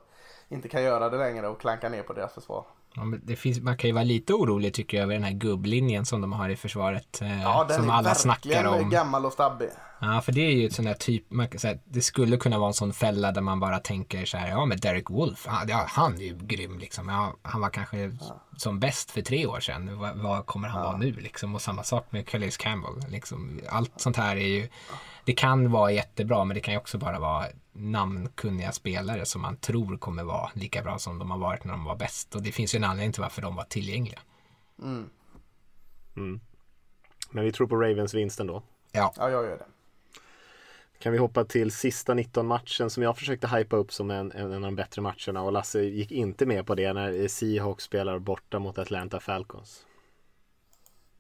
[0.48, 2.64] inte kan göra det längre och klanka ner på deras försvar.
[2.94, 6.06] Ja, det finns, man kan ju vara lite orolig tycker jag över den här gubblinjen
[6.06, 7.22] som de har i försvaret.
[7.22, 8.90] Eh, ja, den som är alla snackar om.
[8.90, 9.68] gammal och stabbig.
[10.04, 12.58] Ja, för det är ju ett sån där typ, man kan säga, det skulle kunna
[12.58, 15.68] vara en sån fälla där man bara tänker så här, ja men Derek Wolf, han,
[15.68, 17.08] ja, han är ju grym liksom.
[17.08, 18.40] Ja, han var kanske ja.
[18.56, 19.98] som bäst för tre år sedan.
[19.98, 20.86] Vad, vad kommer han ja.
[20.86, 21.54] vara nu liksom?
[21.54, 23.10] Och samma sak med Calais Campbell.
[23.10, 23.60] Liksom.
[23.68, 24.68] Allt sånt här är ju,
[25.24, 29.56] det kan vara jättebra men det kan ju också bara vara namnkunniga spelare som man
[29.56, 32.34] tror kommer vara lika bra som de har varit när de var bäst.
[32.34, 34.20] Och det finns ju en anledning till varför de var tillgängliga.
[34.82, 35.10] Mm.
[36.16, 36.40] Mm.
[37.30, 38.62] Men vi tror på Ravens vinsten då?
[38.92, 39.12] Ja.
[39.16, 39.66] ja, jag gör det.
[41.02, 44.52] Kan vi hoppa till sista 19 matchen som jag försökte hypa upp som en, en,
[44.52, 48.58] av de bättre matcherna och Lasse gick inte med på det när Seahawks spelar borta
[48.58, 49.86] mot Atlanta Falcons.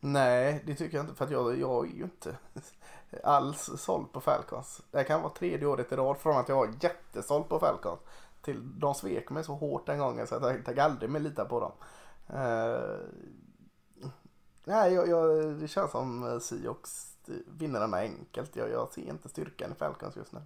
[0.00, 2.36] Nej, det tycker jag inte för att jag, jag är ju inte
[3.22, 4.82] alls såld på Falcons.
[4.90, 8.00] Det kan vara tredje året i rad från att jag var jättesåld på Falcons
[8.42, 11.44] till de svek mig så hårt den gången så att jag, tänkte aldrig mer lita
[11.44, 11.72] på dem.
[12.38, 12.98] Uh,
[14.64, 17.11] nej, jag, jag, det känns som Seahawks
[17.46, 18.56] vinner denna enkelt.
[18.56, 20.40] Jag, jag ser inte styrkan i Falcons just nu.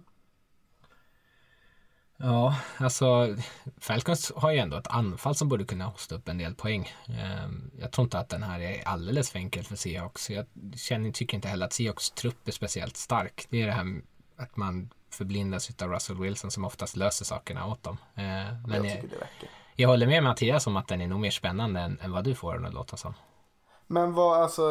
[2.19, 3.35] Ja, alltså
[3.77, 6.91] Falcons har ju ändå ett anfall som borde kunna hosta upp en del poäng.
[7.07, 10.29] Ehm, jag tror inte att den här är alldeles för enkel för Seahawks.
[10.29, 13.47] Jag känner, tycker inte heller att Seahawks trupp är speciellt stark.
[13.49, 14.01] Det är det här
[14.37, 17.97] att man förblindas av Russell Wilson som oftast löser sakerna åt dem.
[18.15, 21.79] Ehm, men jag, jag, jag håller med Mattias om att den är nog mer spännande
[21.79, 23.13] än, än vad du får den att låta som.
[23.87, 24.69] Men vad, alltså,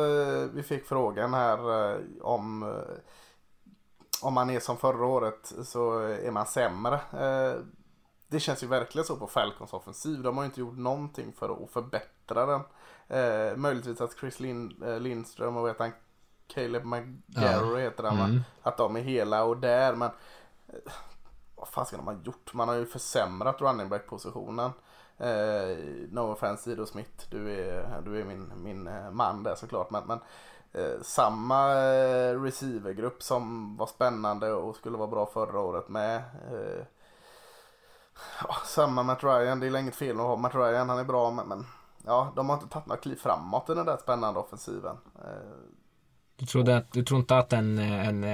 [0.53, 2.97] vi fick frågan här eh, om eh,
[4.23, 6.95] om man är som förra året så är man sämre.
[6.95, 7.61] Eh,
[8.29, 10.23] det känns ju verkligen så på Falcons offensiv.
[10.23, 12.61] De har ju inte gjort någonting för att förbättra den.
[13.61, 15.93] möjligtvis att Chris Lind, Lindström och vet han,
[16.47, 17.77] Caleb McGarry ja.
[17.77, 18.43] heter han mm.
[18.63, 19.95] Att de är hela och där.
[19.95, 20.11] Men
[21.55, 22.55] vad fan ska de ha gjort?
[22.55, 24.71] Man har ju försämrat running back positionen.
[25.19, 25.77] Eh,
[26.11, 29.91] no offense Ido Smith, du är, du är min, min eh, man där såklart.
[29.91, 30.19] Men, men
[30.73, 36.17] eh, samma eh, receivergrupp som var spännande och skulle vara bra förra året med.
[36.17, 36.85] Eh,
[38.49, 41.31] ja, samma Matt Ryan, det är inget fel att ha Matt Ryan, han är bra
[41.31, 41.67] men, men
[42.07, 44.97] ja, de har inte tagit några kliv framåt i den där spännande offensiven.
[45.15, 45.71] Eh,
[46.37, 48.25] du, trodde att, du tror inte att en, en,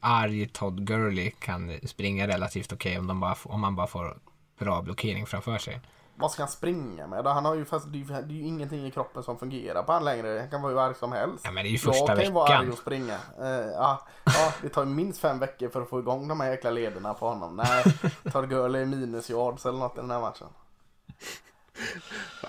[0.00, 4.18] arg Todd Gurley kan springa relativt okej okay om, om man bara får
[4.58, 5.80] bra blockering framför sig?
[6.16, 7.26] Vad ska han springa med?
[7.26, 10.38] Han har ju fast, det, är, ju ingenting i kroppen som fungerar på han längre.
[10.40, 11.44] Han kan vara hur arg som helst.
[11.44, 12.32] Ja, men det är ju första jag kan veckan.
[12.32, 13.18] vara arg och springa.
[13.40, 16.70] Uh, ja, ja, det tar minst fem veckor för att få igång de här jäkla
[16.70, 17.56] lederna på honom.
[17.56, 17.84] Nej,
[18.32, 20.48] tar Gurley minus yards eller något i den här matchen.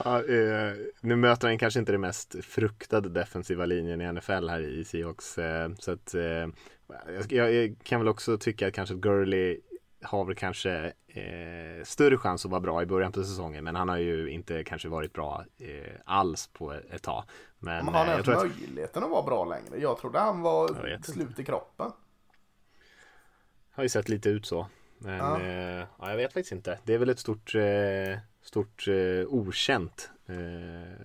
[0.03, 4.59] Ja, eh, nu möter han kanske inte det mest fruktade defensiva linjen i NFL här
[4.59, 5.38] i Seahawks.
[5.38, 6.47] Eh, så att, eh,
[7.30, 9.59] jag, jag, kan väl också tycka att kanske att Gurley
[10.01, 13.63] har väl kanske eh, större chans att vara bra i början på säsongen.
[13.63, 17.24] Men han har ju inte kanske varit bra eh, alls på ett tag.
[17.59, 19.78] Men, Men har han eh, ens att, möjligheten att vara bra längre?
[19.78, 21.91] Jag trodde han var slut i kroppen.
[23.72, 24.68] har ju sett lite ut så.
[24.97, 25.41] Men Ja.
[25.43, 25.88] ja.
[25.99, 26.80] ja, jag vet faktiskt inte.
[26.84, 30.36] Det är väl ett stort, eh, stort eh, okänt eh,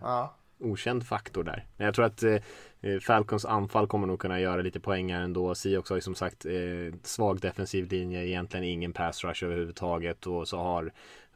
[0.01, 0.35] Ja.
[0.59, 1.67] okänd faktor där.
[1.77, 2.37] Men jag tror att eh,
[2.81, 5.55] Eh, Falcons anfall kommer nog kunna göra lite poäng här ändå.
[5.55, 10.49] Seahawks har ju som sagt eh, svag defensiv linje, egentligen ingen pass rush överhuvudtaget och
[10.49, 10.93] så har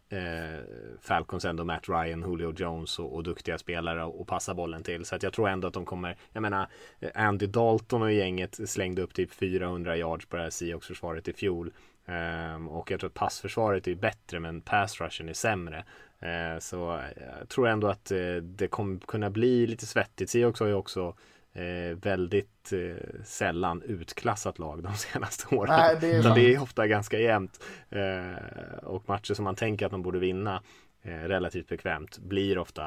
[0.09, 0.61] eh,
[1.01, 5.05] Falcons ändå Matt Ryan, Julio Jones och, och duktiga spelare att passa bollen till.
[5.05, 6.68] Så att jag tror ändå att de kommer, jag menar
[7.01, 11.28] eh, Andy Dalton och gänget slängde upp typ 400 yards på det här Seahawks försvaret
[11.28, 11.72] i fjol.
[12.07, 15.84] Ehm, och jag tror att passförsvaret är bättre men pass rushen är sämre.
[16.18, 17.01] Eh, så
[17.40, 20.30] jag tror ändå att eh, det kommer kunna bli lite svettigt.
[20.30, 21.14] Seahawks har ju också
[21.55, 25.74] eh, väldigt eh, sällan utklassat lag de senaste åren.
[25.78, 27.64] Nej, det är det är ofta ganska jämnt.
[27.90, 30.62] Eh, och matcher som man tänker att de borde vinna
[31.02, 32.84] eh, relativt bekvämt blir ofta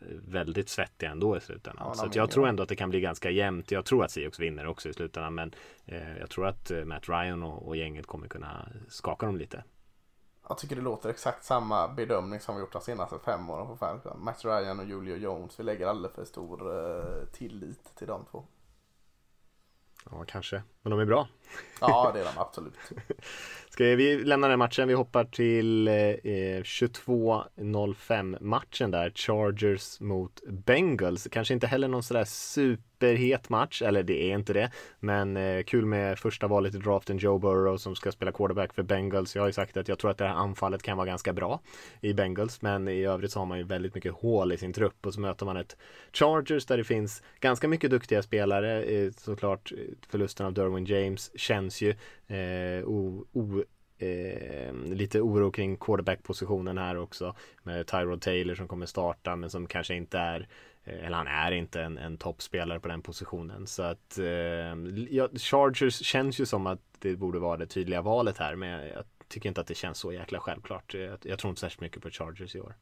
[0.00, 1.86] eh, väldigt svettiga ändå i slutändan.
[1.86, 3.70] Ja, så jag tror ändå att det kan bli ganska jämnt.
[3.70, 5.34] Jag tror att Seahawks vinner också i slutändan.
[5.34, 5.54] Men
[5.86, 9.64] eh, jag tror att Matt Ryan och, och gänget kommer kunna skaka dem lite.
[10.48, 13.76] Jag tycker det låter exakt samma bedömning som vi gjort de senaste fem åren på
[13.76, 14.24] Falcon.
[14.24, 15.60] Matt Ryan och Julio Jones.
[15.60, 18.44] Vi lägger alldeles för stor eh, tillit till de två.
[20.10, 20.62] Ja, kanske.
[20.82, 21.28] Men de är bra.
[21.80, 22.74] Ja, det är de absolut.
[23.68, 24.88] Ska vi lämna den matchen?
[24.88, 29.12] Vi hoppar till eh, 22.05 matchen där.
[29.14, 31.28] Chargers mot Bengals.
[31.30, 32.24] Kanske inte heller någon sådär
[33.04, 34.70] superhet match, eller det är inte det.
[35.00, 38.82] Men eh, kul med första valet i draften, Joe Burrow som ska spela quarterback för
[38.82, 39.34] Bengals.
[39.34, 41.60] Jag har ju sagt att jag tror att det här anfallet kan vara ganska bra
[42.00, 42.62] i Bengals.
[42.62, 45.20] Men i övrigt så har man ju väldigt mycket hål i sin trupp och så
[45.20, 45.76] möter man ett
[46.12, 48.82] Chargers där det finns ganska mycket duktiga spelare.
[48.82, 49.78] Eh, såklart eh,
[50.08, 51.90] förlusten av Derwin James känns ju
[52.26, 53.62] eh, o, o,
[53.98, 59.66] eh, lite oro kring quarterback-positionen här också med Tyrod Taylor som kommer starta men som
[59.66, 60.48] kanske inte är
[60.84, 63.66] Eh, eller han är inte en, en toppspelare på den positionen.
[63.66, 64.26] Så att eh,
[65.10, 68.88] ja, Chargers känns ju som att det borde vara det tydliga valet här men jag,
[68.88, 70.94] jag tycker inte att det känns så jäkla självklart.
[70.94, 72.74] Eh, jag, jag tror inte särskilt mycket på Chargers i år.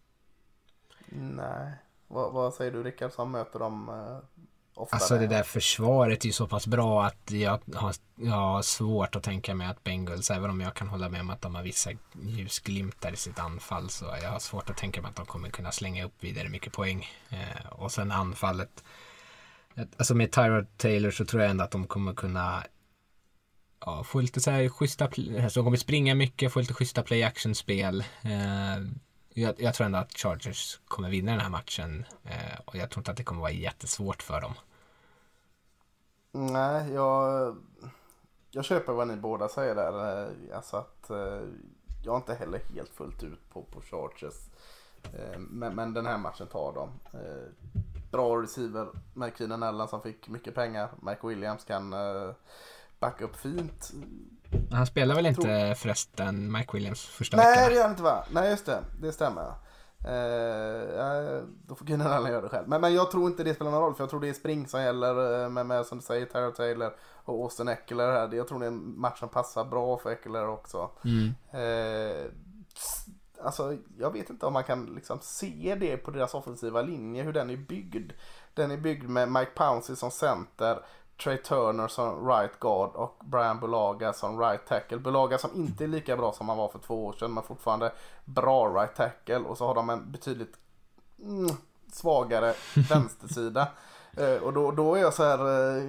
[1.14, 1.72] Nej.
[2.08, 3.12] Vad, vad säger du Rickard?
[3.12, 4.42] Som möter dem eh,
[4.74, 4.98] oftare?
[5.00, 9.16] Alltså det där försvaret är ju så pass bra att jag har, jag har svårt
[9.16, 11.62] att tänka mig att Bengals, även om jag kan hålla med om att de har
[11.62, 11.90] vissa
[12.22, 15.72] ljusglimtar i sitt anfall, så jag har svårt att tänka mig att de kommer kunna
[15.72, 17.08] slänga upp vidare mycket poäng.
[17.30, 18.84] Eh, och sen anfallet,
[19.96, 22.64] alltså med Tyrod Taylor så tror jag ändå att de kommer kunna
[23.86, 27.22] ja, få lite så här schyssta, alltså de kommer springa mycket, få lite schyssta play
[27.22, 28.04] action spel.
[28.22, 28.84] Eh,
[29.34, 33.00] jag, jag tror ändå att Chargers kommer vinna den här matchen eh, och jag tror
[33.00, 34.54] inte att det kommer vara jättesvårt för dem.
[36.32, 37.56] Nej, jag,
[38.50, 40.22] jag köper vad ni båda säger där.
[40.24, 41.42] Eh, alltså att eh,
[42.04, 44.34] jag är inte heller helt fullt ut på, på Chargers.
[45.12, 46.88] Eh, Men, men den här matchen tar de.
[47.18, 47.48] Eh,
[48.10, 50.90] Bra receiver med Keenan Allen som fick mycket pengar.
[51.02, 52.30] Mike Williams kan eh,
[53.02, 53.92] backa upp fint.
[54.72, 57.68] Han spelar väl inte Tror- förresten Mike Williams första Nej veckan?
[57.68, 58.24] det gör han inte va?
[58.30, 59.52] Nej just det, det stämmer.
[60.04, 62.68] Eh, då får Keenan Allen göra det själv.
[62.68, 64.66] Men, men jag tror inte det spelar någon roll för jag tror det är spring
[64.68, 66.94] som gäller eh, med, med som du säger Tyler Taylor
[67.24, 68.34] och Austin Eckler här.
[68.34, 70.90] Jag tror det är en match som passar bra för Eckler också.
[71.04, 71.28] Mm.
[71.52, 72.24] Eh,
[73.44, 77.32] alltså jag vet inte om man kan liksom se det på deras offensiva linje hur
[77.32, 78.12] den är byggd.
[78.54, 80.84] Den är byggd med Mike Pouncey som center.
[81.24, 84.98] Trey Turner som right guard och Brian Bulaga som right tackle.
[84.98, 87.92] Bulaga som inte är lika bra som han var för två år sedan men fortfarande
[88.24, 90.54] bra right tackle och så har de en betydligt
[91.22, 91.50] mm,
[91.92, 92.54] svagare
[92.90, 93.68] vänstersida.
[94.16, 95.38] Eh, och då, då är jag så här
[95.76, 95.82] eh,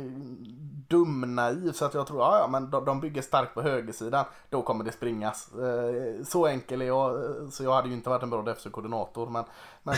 [0.90, 4.26] dum-naiv så att jag tror ja, ja men de, de bygger starkt på högersidan.
[4.50, 5.52] Då kommer det springas.
[5.54, 7.16] Eh, så enkel är jag.
[7.26, 9.30] eh, Så jag hade ju inte varit en bra defensiv koordinator.
[9.30, 9.44] Men,
[9.84, 9.96] men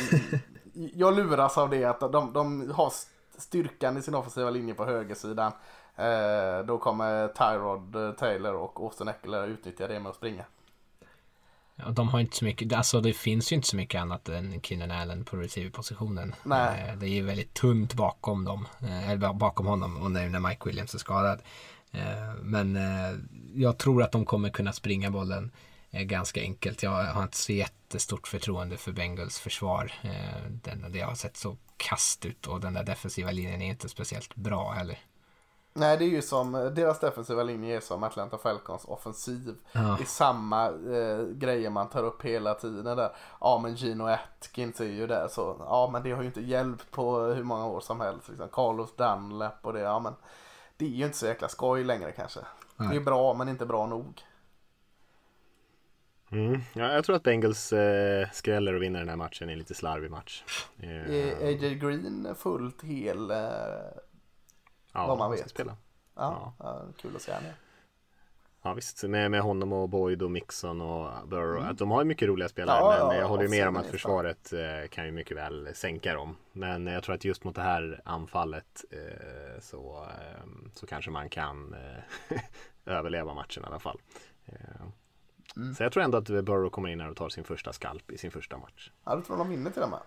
[0.73, 2.91] jag luras av det att de, de har
[3.37, 5.51] styrkan i sin offensiva linje på högersidan.
[5.95, 10.43] Eh, då kommer Tyrod eh, Taylor och Austin Eckler utnyttja det med att springa.
[11.75, 14.61] Ja, de har inte så mycket, alltså det finns ju inte så mycket annat än
[14.61, 16.35] Keenan Allen på receiverpositionen.
[16.43, 16.89] Nej.
[16.89, 20.39] Eh, Det är ju väldigt tunt bakom dem, eh, eller bakom honom och när när
[20.39, 21.41] Mike Williams är skadad.
[21.91, 23.19] Eh, Men eh,
[23.53, 25.51] jag tror att de kommer kunna springa bollen
[26.03, 26.83] ganska enkelt.
[26.83, 29.93] Jag har inte så jättestort förtroende för Bengals försvar.
[30.03, 33.89] Eh, Den, det har sett så kast ut och den där defensiva linjen är inte
[33.89, 34.99] speciellt bra heller.
[35.77, 39.55] Nej, det är ju som deras defensiva linje är som Atlanta Falcons offensiv.
[39.71, 39.79] Ja.
[39.79, 43.09] Det är samma eh, grejer man tar upp hela tiden där.
[43.41, 45.55] Ja, men Gino Atkins är ju där så.
[45.59, 48.29] Ja, men det har ju inte hjälpt på hur många år som helst.
[48.29, 48.47] Liksom.
[48.51, 49.79] Carlos Dunlap och det.
[49.79, 50.13] Ja, men
[50.77, 52.39] det är ju inte så jäkla skoj längre kanske.
[52.77, 54.21] Det är bra, men inte bra nog.
[56.31, 56.61] Mm.
[56.73, 59.73] Ja, jag tror att Bengals eh, skräller och vinner den här matchen i en lite
[59.73, 60.43] slarvig match.
[60.79, 63.31] Eh, Är AJ Green fullt hel?
[63.31, 63.37] Eh,
[64.93, 65.39] ja, vad man vet.
[65.39, 65.77] ska Spela.
[66.15, 67.53] ja, ja, kul att se henne.
[68.61, 71.63] Ja visst, med, med honom och Boyd och Mixon och Burrow.
[71.63, 73.75] Att de har ju mycket roliga spelare Ja, men ja, jag håller ju med om
[73.75, 76.37] att försvaret eh, kan ju mycket väl sänka dem.
[76.51, 81.29] Men jag tror att just mot det här anfallet eh, så, eh, så kanske man
[81.29, 82.37] kan eh,
[82.85, 83.99] överleva matchen i alla fall.
[85.57, 88.11] Eh, Så jag tror ändå att Burrow kommer in här och tar sin första skalp
[88.11, 88.91] i sin första match.
[89.05, 89.99] Ja, du tror de vinner till och med?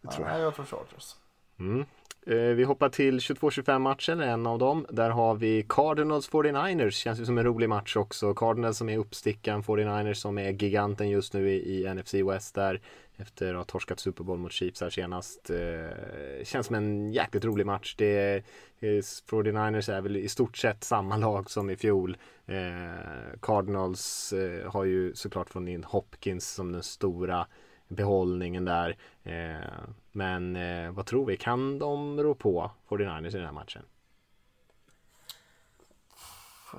[0.00, 1.14] det tror ja, nej, jag tror Chargers.
[1.60, 1.84] Mm.
[2.26, 4.86] Eh, Vi hoppar till 22-25 matchen, en av dem.
[4.90, 6.90] Där har vi Cardinals 49ers.
[6.90, 8.34] Känns ju som en rolig match också.
[8.34, 12.80] Cardinals som är uppstickan, 49ers som är giganten just nu i, i NFC West där.
[13.20, 15.50] Efter att ha torskat Super Bowl mot Chiefs här senast.
[15.50, 17.94] Eh, känns som en jäkligt rolig match.
[17.98, 18.36] Det är,
[18.78, 22.16] eh, 49ers är väl i stort sett samma lag som i fjol.
[22.46, 27.46] Eh, Cardinals eh, har ju såklart fått in Hopkins som den stora
[27.88, 28.96] behållningen där.
[29.22, 29.68] Eh,
[30.12, 31.36] men eh, vad tror vi?
[31.36, 33.82] Kan de rå på 49ers i den här matchen?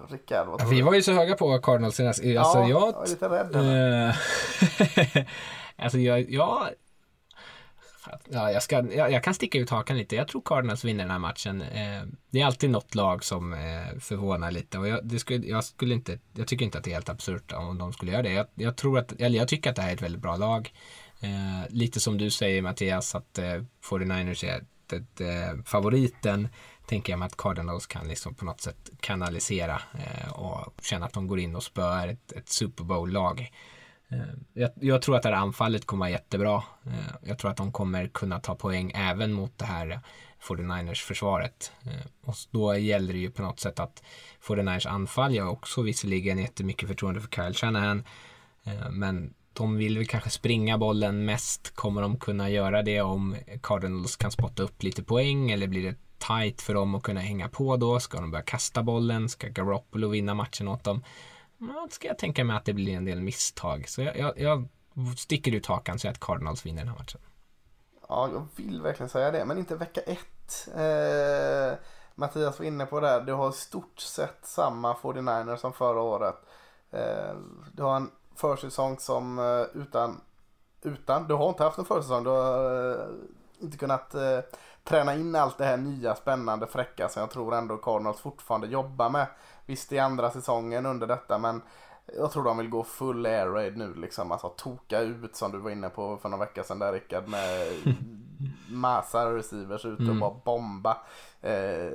[0.09, 2.19] Rickard, vad Ja, vi var ju så höga på Cardinals senast.
[2.19, 5.25] Alltså, ja, jag, jag är lite rädd.
[5.81, 6.69] alltså jag, jag,
[8.29, 10.15] ja, jag, ska, jag, jag kan sticka ut hakan lite.
[10.15, 11.61] Jag tror Cardinals vinner den här matchen.
[11.61, 15.63] Eh, det är alltid något lag som eh, förvånar lite och jag, det skulle, jag
[15.63, 18.31] skulle inte, jag tycker inte att det är helt absurt om de skulle göra det.
[18.33, 20.73] Jag, jag tror att, eller jag tycker att det här är ett väldigt bra lag.
[21.21, 26.47] Eh, lite som du säger Mattias att eh, 49ers är ett, ett, eh, favoriten
[26.85, 31.13] tänker jag mig att Cardinals kan liksom på något sätt kanalisera eh, och känna att
[31.13, 33.51] de går in och spöar ett, ett Super Bowl-lag.
[34.11, 34.19] Eh,
[34.53, 36.63] jag, jag tror att det här anfallet kommer vara jättebra.
[36.85, 39.99] Eh, jag tror att de kommer kunna ta poäng även mot det här eh,
[40.41, 41.71] 49ers-försvaret.
[42.21, 44.03] Och då gäller det ju på något sätt att
[44.43, 48.03] 49ers anfall, jag har också visserligen jättemycket förtroende för Kyle Shanahan,
[48.91, 51.75] men de vill väl kanske springa bollen mest.
[51.75, 55.95] Kommer de kunna göra det om Cardinals kan spotta upp lite poäng eller blir det
[56.19, 57.99] tight för dem att kunna hänga på då?
[57.99, 59.29] Ska de börja kasta bollen?
[59.29, 61.03] Ska Garoppolo vinna matchen åt dem?
[61.59, 63.89] Ja, ska jag tänka mig att det blir en del misstag.
[63.89, 64.67] Så jag, jag, jag
[65.17, 67.21] sticker ut hakan och säger att Cardinals vinner den här matchen.
[68.09, 70.67] Ja, jag vill verkligen säga det, men inte vecka ett.
[70.75, 71.79] Eh,
[72.15, 73.21] Mattias var inne på det här.
[73.21, 76.35] Du har i stort sett samma 49ers som förra året.
[76.91, 77.35] Eh,
[77.73, 80.21] du har en försäsong som eh, utan,
[80.81, 82.23] utan, du har inte haft en försäsong.
[82.23, 83.07] Du har eh,
[83.59, 84.39] inte kunnat eh,
[84.83, 89.09] träna in allt det här nya, spännande, fräcka som jag tror ändå Cardinals fortfarande jobbar
[89.09, 89.27] med.
[89.69, 91.61] Visst i andra säsongen under detta, men
[92.17, 94.31] jag tror de vill gå full air raid nu liksom.
[94.31, 97.67] Alltså toka ut som du var inne på för några veckor sedan där Rickard med
[98.69, 100.19] massa receivers ut och Mm.
[100.19, 100.97] bara bomba.
[101.41, 101.91] Eh,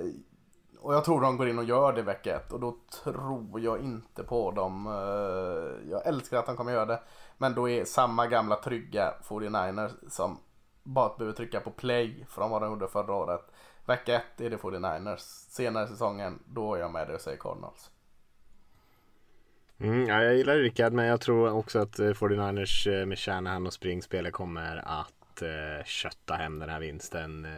[0.81, 3.79] och jag tror de går in och gör det vecka ett och då tror jag
[3.81, 4.87] inte på dem.
[4.87, 7.01] Eh, jag älskar att de kommer göra det.
[7.39, 10.39] Men då är samma gamla trygga 49ers som
[10.83, 13.54] bara behöver trycka på play från vad de gjorde förra året.
[13.87, 15.19] Vecka ett är det 49ers.
[15.49, 17.91] Senare i säsongen, då är jag med dig och säger Cardinals.
[19.79, 23.67] Mm, ja, jag gillar Rickard men jag tror också att eh, 49ers eh, med Shanahan
[23.67, 27.51] och springspelet kommer att eh, kötta hem den här vinsten eh,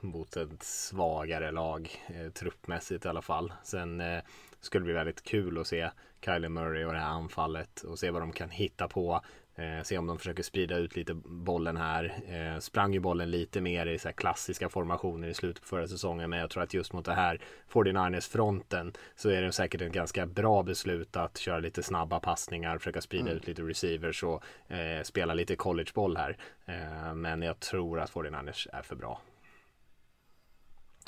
[0.00, 3.52] mot ett svagare lag eh, truppmässigt i alla fall.
[3.62, 4.22] Sen eh,
[4.60, 5.90] skulle det bli väldigt kul att se
[6.24, 9.20] Kyler Murray och det här anfallet och se vad de kan hitta på.
[9.54, 12.14] Eh, se om de försöker sprida ut lite bollen här.
[12.28, 16.30] Eh, sprang ju bollen lite mer i så klassiska formationer i slutet på förra säsongen.
[16.30, 17.40] Men jag tror att just mot det här
[17.72, 22.78] 49ers fronten så är det säkert ett ganska bra beslut att köra lite snabba passningar,
[22.78, 26.36] försöka sprida ut lite receivers och eh, spela lite collegeboll här.
[26.66, 29.20] Eh, men jag tror att 49ers är för bra.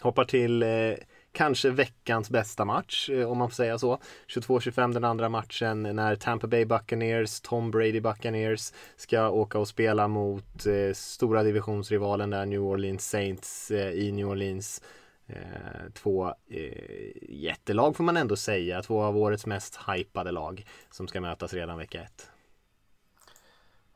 [0.01, 0.95] Hoppar till eh,
[1.35, 3.99] kanske veckans bästa match eh, om man får säga så.
[4.29, 10.09] 22-25 den andra matchen när Tampa Bay Buccaneers, Tom Brady Buccaneers ska åka och spela
[10.09, 14.83] mot eh, stora divisionsrivalen där New Orleans Saints eh, i New Orleans.
[15.27, 21.09] Eh, två eh, jättelag får man ändå säga, två av årets mest hypade lag som
[21.09, 22.31] ska mötas redan vecka ett.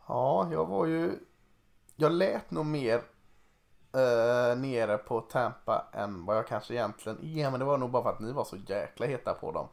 [0.08, 1.10] Ja, jag var ju...
[1.96, 3.00] Jag lät nog mer
[3.92, 7.50] eh, nere på Tampa än vad jag kanske egentligen är.
[7.50, 9.68] Men det var nog bara för att ni var så jäkla heta på dem.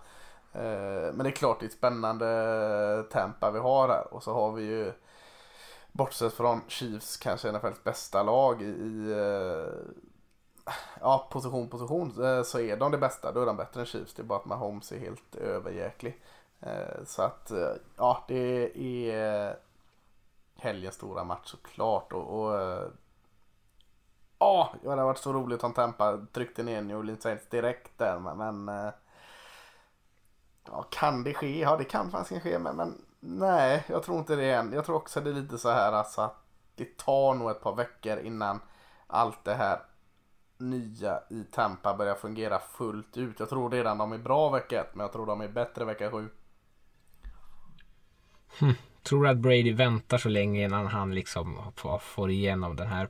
[0.53, 4.13] Eh, men det är klart det är ett spännande Tampa vi har här.
[4.13, 4.93] Och så har vi ju
[5.91, 9.93] Bortsett från Chiefs kanske NFLs bästa lag i, i, eh,
[10.99, 13.31] ja, position, position eh, så är de det bästa.
[13.31, 14.13] Då är de bättre än Chiefs.
[14.13, 16.21] Det är bara att Mahomes är helt överjäklig.
[16.59, 17.51] Eh, så att
[17.95, 19.57] ja, det är
[20.55, 22.13] helgens stora match såklart.
[22.13, 22.81] Och, och
[24.39, 28.19] ja, det hade varit så roligt om Tampa tryckte ner New Orleans Saints direkt där.
[28.19, 28.93] Men eh,
[30.65, 31.59] ja, kan det ske?
[31.59, 32.59] Ja, det kan faktiskt ske.
[32.59, 34.73] Men, men nej, jag tror inte det än.
[34.73, 36.35] Jag tror också det är lite så här alltså att
[36.75, 38.59] det tar nog ett par veckor innan
[39.07, 39.79] allt det här
[40.57, 43.39] nya i Tampa börjar fungera fullt ut.
[43.39, 46.11] Jag tror redan de är bra vecka ett, men jag tror de är bättre vecka
[46.11, 46.29] sju.
[48.59, 48.73] Hm.
[49.03, 51.71] Tror du att Brady väntar så länge innan han liksom
[52.01, 53.09] får igenom den här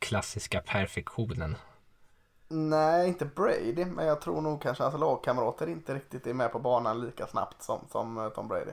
[0.00, 1.56] klassiska perfektionen?
[2.48, 6.58] Nej, inte Brady, men jag tror nog kanske hans lagkamrater inte riktigt är med på
[6.58, 8.72] banan lika snabbt som, som eh, Tom Brady.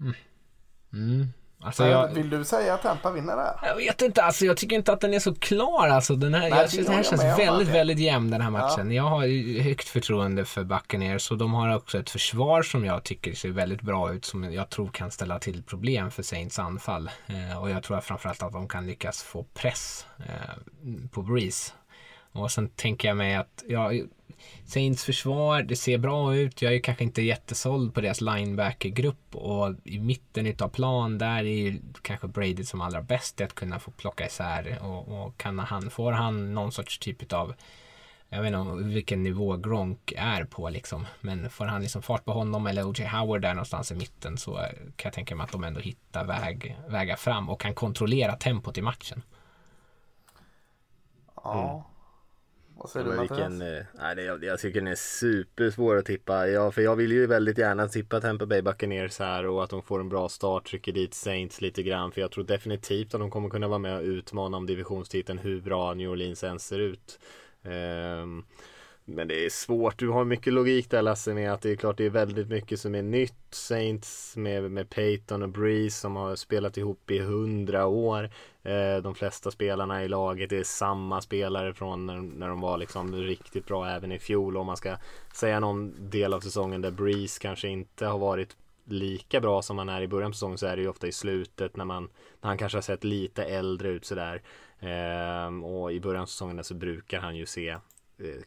[0.00, 0.14] Mm.
[0.92, 1.26] Mm.
[1.60, 4.76] Alltså jag, vill du säga att Tampa vinner det Jag vet inte, alltså jag tycker
[4.76, 6.16] inte att den är så klar alltså.
[6.16, 8.90] Den här, Nej, jag, den här känns väldigt, väldigt jämn den här matchen.
[8.90, 8.96] Ja.
[8.96, 13.34] Jag har högt förtroende för Buccaneers och de har också ett försvar som jag tycker
[13.34, 17.10] ser väldigt bra ut som jag tror kan ställa till problem för Saints anfall.
[17.26, 20.78] Eh, och jag tror framförallt att de kan lyckas få press eh,
[21.10, 21.72] på Breeze.
[22.38, 23.92] Och sen tänker jag mig att, ja,
[24.64, 26.62] Saints försvar, det ser bra ut.
[26.62, 31.42] Jag är kanske inte jättesåld på deras linebackergrupp och i mitten av plan där är
[31.42, 35.90] ju kanske Brady som allra bäst att kunna få plocka isär och, och kan han,
[35.90, 37.54] får han någon sorts typ av
[38.30, 41.06] jag vet inte vilken nivå Gronk är på liksom.
[41.20, 43.06] Men får han liksom fart på honom eller O.J.
[43.06, 44.52] Howard där någonstans i mitten så
[44.96, 48.78] kan jag tänka mig att de ändå hittar väg, vägar fram och kan kontrollera tempot
[48.78, 49.22] i matchen.
[51.36, 51.70] Ja.
[51.70, 51.82] Mm.
[52.80, 56.48] Vad säger du vilken, eh, nej, det, jag, jag tycker den är supersvår att tippa.
[56.48, 59.82] Ja, för jag vill ju väldigt gärna tippa Tampa Bay Buccaneers här och att de
[59.82, 62.12] får en bra start, trycker dit Saints lite grann.
[62.12, 65.60] För jag tror definitivt att de kommer kunna vara med och utmana om divisionstiteln hur
[65.60, 67.18] bra New Orleans än ser ut.
[67.62, 68.44] Um,
[69.10, 69.98] men det är svårt.
[69.98, 72.80] Du har mycket logik där Lasse med att det är klart det är väldigt mycket
[72.80, 73.34] som är nytt.
[73.50, 78.30] Saints med, med Peyton och Breeze som har spelat ihop i hundra år.
[78.62, 83.14] Eh, de flesta spelarna i laget är samma spelare från när, när de var liksom
[83.14, 84.56] riktigt bra även i fjol.
[84.56, 84.96] Om man ska
[85.34, 89.88] säga någon del av säsongen där Breeze kanske inte har varit lika bra som han
[89.88, 92.08] är i början på säsongen så är det ju ofta i slutet när man
[92.40, 94.42] när han kanske har sett lite äldre ut sådär.
[94.80, 97.76] Eh, och i början av säsongen så brukar han ju se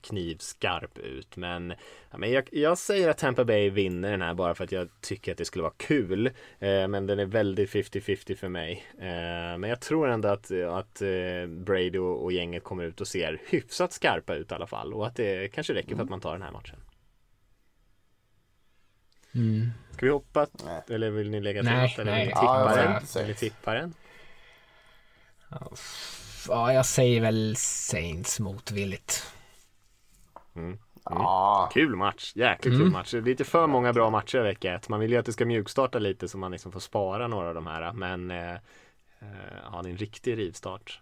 [0.01, 1.35] knivskarp ut.
[1.35, 1.73] Men,
[2.11, 4.89] ja, men jag, jag, säger att Tampa Bay vinner den här bara för att jag
[5.01, 6.27] tycker att det skulle vara kul.
[6.59, 8.85] Eh, men den är väldigt 50-50 för mig.
[8.97, 13.07] Eh, men jag tror ändå att, att eh, Brady och, och, gänget kommer ut och
[13.07, 14.93] ser hyfsat skarpa ut i alla fall.
[14.93, 16.79] Och att det kanske räcker för att man tar den här matchen.
[19.35, 19.69] Mm.
[19.91, 20.47] Ska vi hoppa?
[20.65, 20.81] Nej.
[20.89, 21.99] Eller vill ni lägga till något?
[21.99, 23.23] Eller vill ni tippa den?
[23.23, 23.93] Eller tippa den?
[26.47, 29.33] Ja, jag säger väl Saints motvilligt.
[30.55, 30.67] Mm.
[30.67, 30.77] Mm.
[31.03, 31.69] Ja.
[31.73, 32.85] Kul match, jäkligt mm.
[32.85, 33.13] kul match.
[33.13, 34.89] Lite för många bra matcher i vecka ett.
[34.89, 37.55] Man vill ju att det ska mjukstarta lite så man liksom får spara några av
[37.55, 37.93] de här.
[37.93, 38.57] Men eh, eh,
[39.71, 41.01] ja, det är en riktig rivstart.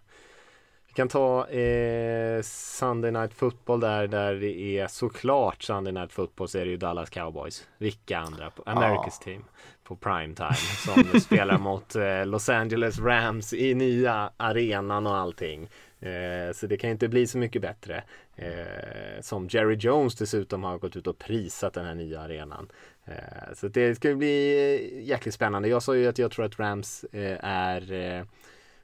[0.86, 6.48] Vi kan ta eh, Sunday Night Football där, där det är såklart Sunday Night Football
[6.48, 7.68] så är det ju Dallas Cowboys.
[7.78, 8.50] Vilka andra?
[8.50, 9.24] På America's ja.
[9.24, 9.44] team
[9.84, 15.68] på primetime som spelar mot eh, Los Angeles Rams i nya arenan och allting.
[16.00, 18.04] Eh, så det kan inte bli så mycket bättre.
[18.36, 22.68] Eh, som Jerry Jones dessutom har gått ut och prisat den här nya arenan.
[23.04, 25.68] Eh, så det ska bli eh, jäkligt spännande.
[25.68, 28.24] Jag sa ju att jag tror att Rams eh, är eh,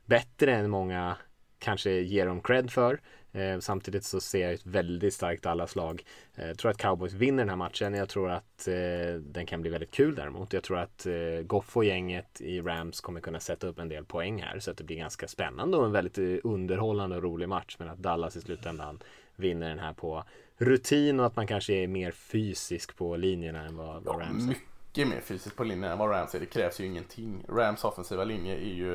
[0.05, 1.17] bättre än många
[1.59, 3.01] kanske ger dem cred för.
[3.37, 6.05] Eh, samtidigt så ser jag ett väldigt starkt Dallas-lag.
[6.35, 7.95] Eh, jag tror att Cowboys vinner den här matchen.
[7.95, 8.75] Jag tror att eh,
[9.21, 10.53] den kan bli väldigt kul däremot.
[10.53, 14.05] Jag tror att eh, Goff och gänget i Rams kommer kunna sätta upp en del
[14.05, 17.49] poäng här så att det blir ganska spännande och en väldigt eh, underhållande och rolig
[17.49, 17.77] match.
[17.79, 19.03] Men att Dallas i slutändan
[19.37, 20.25] vinner den här på
[20.59, 24.49] rutin och att man kanske är mer fysisk på linjerna än vad, vad Rams är.
[24.49, 26.41] Mycket mer fysisk på linjerna än vad Rams är.
[26.41, 27.45] Det krävs ju ingenting.
[27.49, 28.93] Rams offensiva linje är ju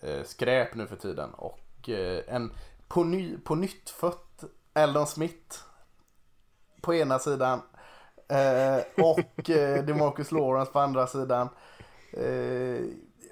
[0.00, 1.58] eh, skräp nu för tiden och
[2.26, 2.52] en
[2.92, 5.58] på, ny, på nytt fött Eldon Smith
[6.80, 7.62] på ena sidan
[8.28, 11.48] eh, och eh, DeMarcus Lawrence på andra sidan.
[12.12, 12.84] Eh,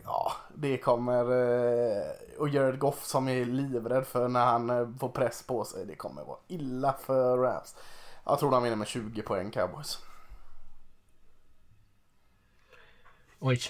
[0.04, 2.02] ja, det kommer eh,
[2.38, 5.86] och Jared Goff som är livrädd för när han eh, får press på sig.
[5.86, 7.76] Det kommer vara illa för Rams.
[8.24, 9.98] Jag tror de vinner med 20 poäng Cowboys.
[13.38, 13.60] Oj,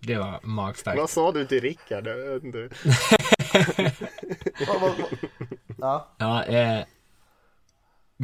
[0.00, 0.98] det var magstarkt.
[0.98, 2.08] Vad sa du till Rickard?
[5.76, 6.08] ja.
[6.18, 6.84] ja eh,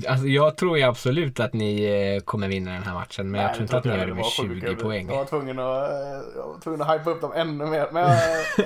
[0.09, 3.31] alltså jag tror ju absolut att ni eh, kommer vinna den här matchen.
[3.31, 5.09] Men Nej, jag tror inte att ni gör det med 20 poäng.
[5.09, 7.89] Jag var tvungen att, eh, jag var tvungen att hypa upp dem ännu mer.
[7.93, 8.19] Men jag,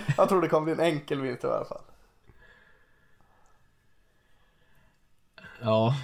[0.16, 1.82] jag tror det kommer bli en enkel vinst i alla fall.
[5.62, 5.94] Ja,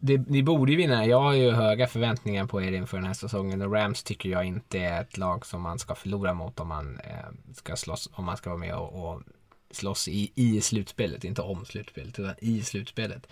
[0.00, 1.06] det, ni borde ju vinna.
[1.06, 4.44] Jag har ju höga förväntningar på er inför den här säsongen och Rams tycker jag
[4.44, 8.24] inte är ett lag som man ska förlora mot om man eh, ska slåss, om
[8.24, 9.22] man ska vara med och, och
[9.76, 13.26] slåss i, i slutspelet, inte om slutspelet utan i slutspelet.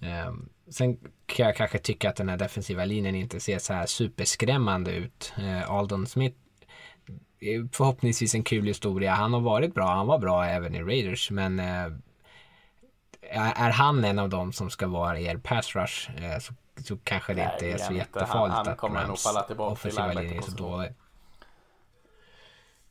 [0.00, 0.32] Eh,
[0.70, 4.92] sen kan jag kanske tycka att den här defensiva linjen inte ser så här superskrämmande
[4.92, 5.32] ut.
[5.38, 6.36] Eh, Aldon Smith
[7.72, 9.14] förhoppningsvis en kul historia.
[9.14, 11.92] Han har varit bra, han var bra även i Raiders men eh,
[13.54, 17.34] är han en av dem som ska vara er pass rush eh, så, så kanske
[17.34, 20.92] det inte är så jättefarligt han, han att tillbaka offensiva linje är så dålig.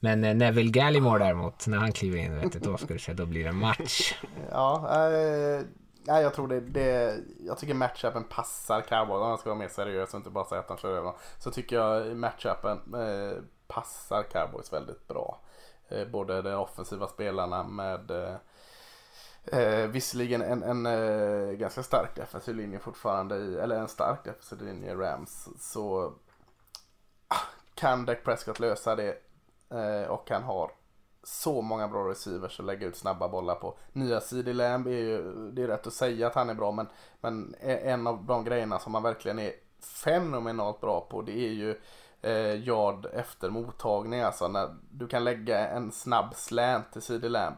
[0.04, 3.14] Men eh, Neville Gallimore däremot, när han kliver in, vet du, då ska du se,
[3.14, 4.18] då blir det match.
[4.52, 5.62] ja, eh,
[6.04, 9.22] Nej, jag tror det, det Jag tycker matchupen passar Cowboys.
[9.22, 11.14] Om jag ska vara mer seriös och inte bara säga att han kör över dem.
[11.40, 15.40] Så tycker jag matchupen eh, passar Cowboys väldigt bra.
[15.90, 18.36] Eh, både de offensiva spelarna med eh,
[19.46, 24.62] Eh, visserligen en, en eh, ganska stark defensiv linje fortfarande i, eller en stark defensiv
[24.62, 25.50] linje i Rams.
[25.60, 26.14] Så
[27.28, 27.42] ah,
[27.76, 29.18] kan Dak Prescott lösa det
[29.72, 30.72] Eh, och han har
[31.24, 33.78] så många bra receivers att lägga ut snabba bollar på.
[33.94, 36.88] Nya CD Lamb är ju, det är rätt att säga att han är bra men,
[37.22, 39.52] men en av de grejerna som han verkligen är
[40.04, 41.76] fenomenalt bra på det är ju
[42.22, 44.22] eh, yard efter mottagning.
[44.22, 47.58] Alltså när du kan lägga en snabb slant till CD Lamb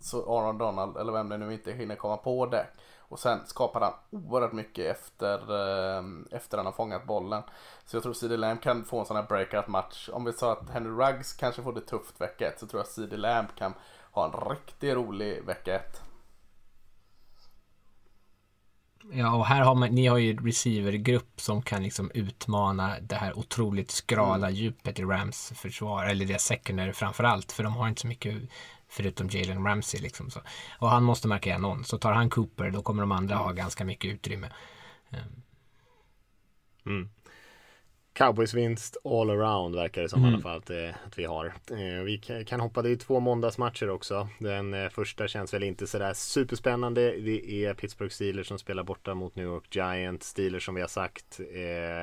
[0.00, 2.66] så Aaron Donald, eller vem det nu inte hinner komma på det.
[3.10, 7.42] Och sen skapar han oerhört mycket efter, eh, efter han har fångat bollen.
[7.84, 10.08] Så jag tror CD Lamb kan få en sån här breakout match.
[10.12, 12.86] Om vi sa att Henry Ruggs kanske får det tufft vecka ett så tror jag
[12.86, 13.74] CD Lamb kan
[14.10, 16.02] ha en riktigt rolig vecka ett.
[19.12, 23.38] Ja, och här har man, ni har ju receivergrupp som kan liksom utmana det här
[23.38, 24.54] otroligt skrala mm.
[24.54, 28.34] djupet i Rams försvar, eller det secondary framförallt, för de har inte så mycket
[28.90, 30.00] förutom Jalen Ramsey.
[30.00, 30.40] Liksom så.
[30.78, 31.84] Och han måste markera någon.
[31.84, 34.50] Så tar han Cooper då kommer de andra ha ganska mycket utrymme.
[35.10, 35.42] Ehm.
[36.86, 37.08] Mm.
[38.12, 40.30] Cowboys vinst all around verkar det som mm.
[40.30, 41.46] i alla fall att, eh, att vi har.
[41.46, 44.28] Eh, vi kan hoppa, det är två måndagsmatcher också.
[44.38, 47.10] Den eh, första känns väl inte sådär superspännande.
[47.10, 50.26] Det är Pittsburgh Steelers som spelar borta mot New York Giants.
[50.28, 51.40] Steelers som vi har sagt,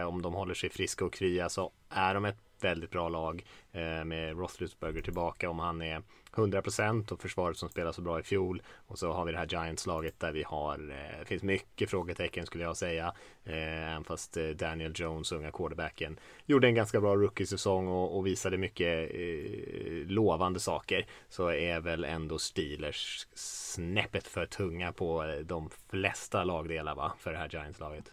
[0.08, 4.06] om de håller sig friska och krya så är de ett väldigt bra lag eh,
[4.06, 6.02] med Roethlisberger tillbaka om han är
[6.38, 8.62] 100% och försvaret som spelade så bra i fjol.
[8.88, 12.46] Och så har vi det här Giants-laget där vi har, eh, det finns mycket frågetecken
[12.46, 13.14] skulle jag säga.
[13.46, 18.28] Eh, även fast eh, Daniel Jones, unga quarterbacken, gjorde en ganska bra rookie-säsong och, och
[18.28, 21.06] visade mycket eh, lovande saker.
[21.30, 27.32] Så är väl ändå Steelers snäppet för tunga på eh, de flesta lagdelar va, för
[27.32, 28.12] det här Giants-laget.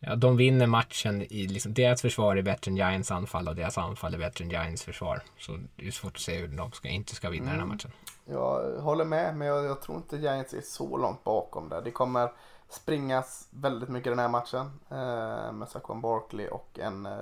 [0.00, 3.78] Ja, de vinner matchen i liksom, deras försvar är bättre än Giants anfall och deras
[3.78, 5.22] anfall är bättre än Giants försvar.
[5.38, 7.58] Så det är svårt att se hur de ska, inte ska vinna mm.
[7.58, 7.76] den här mm.
[7.76, 7.90] matchen.
[8.24, 11.82] Jag håller med, men jag, jag, tror inte Giants är så långt bakom där.
[11.82, 12.32] Det kommer
[12.68, 17.12] springas väldigt mycket den här matchen eh, med Saquon Barkley och en eh,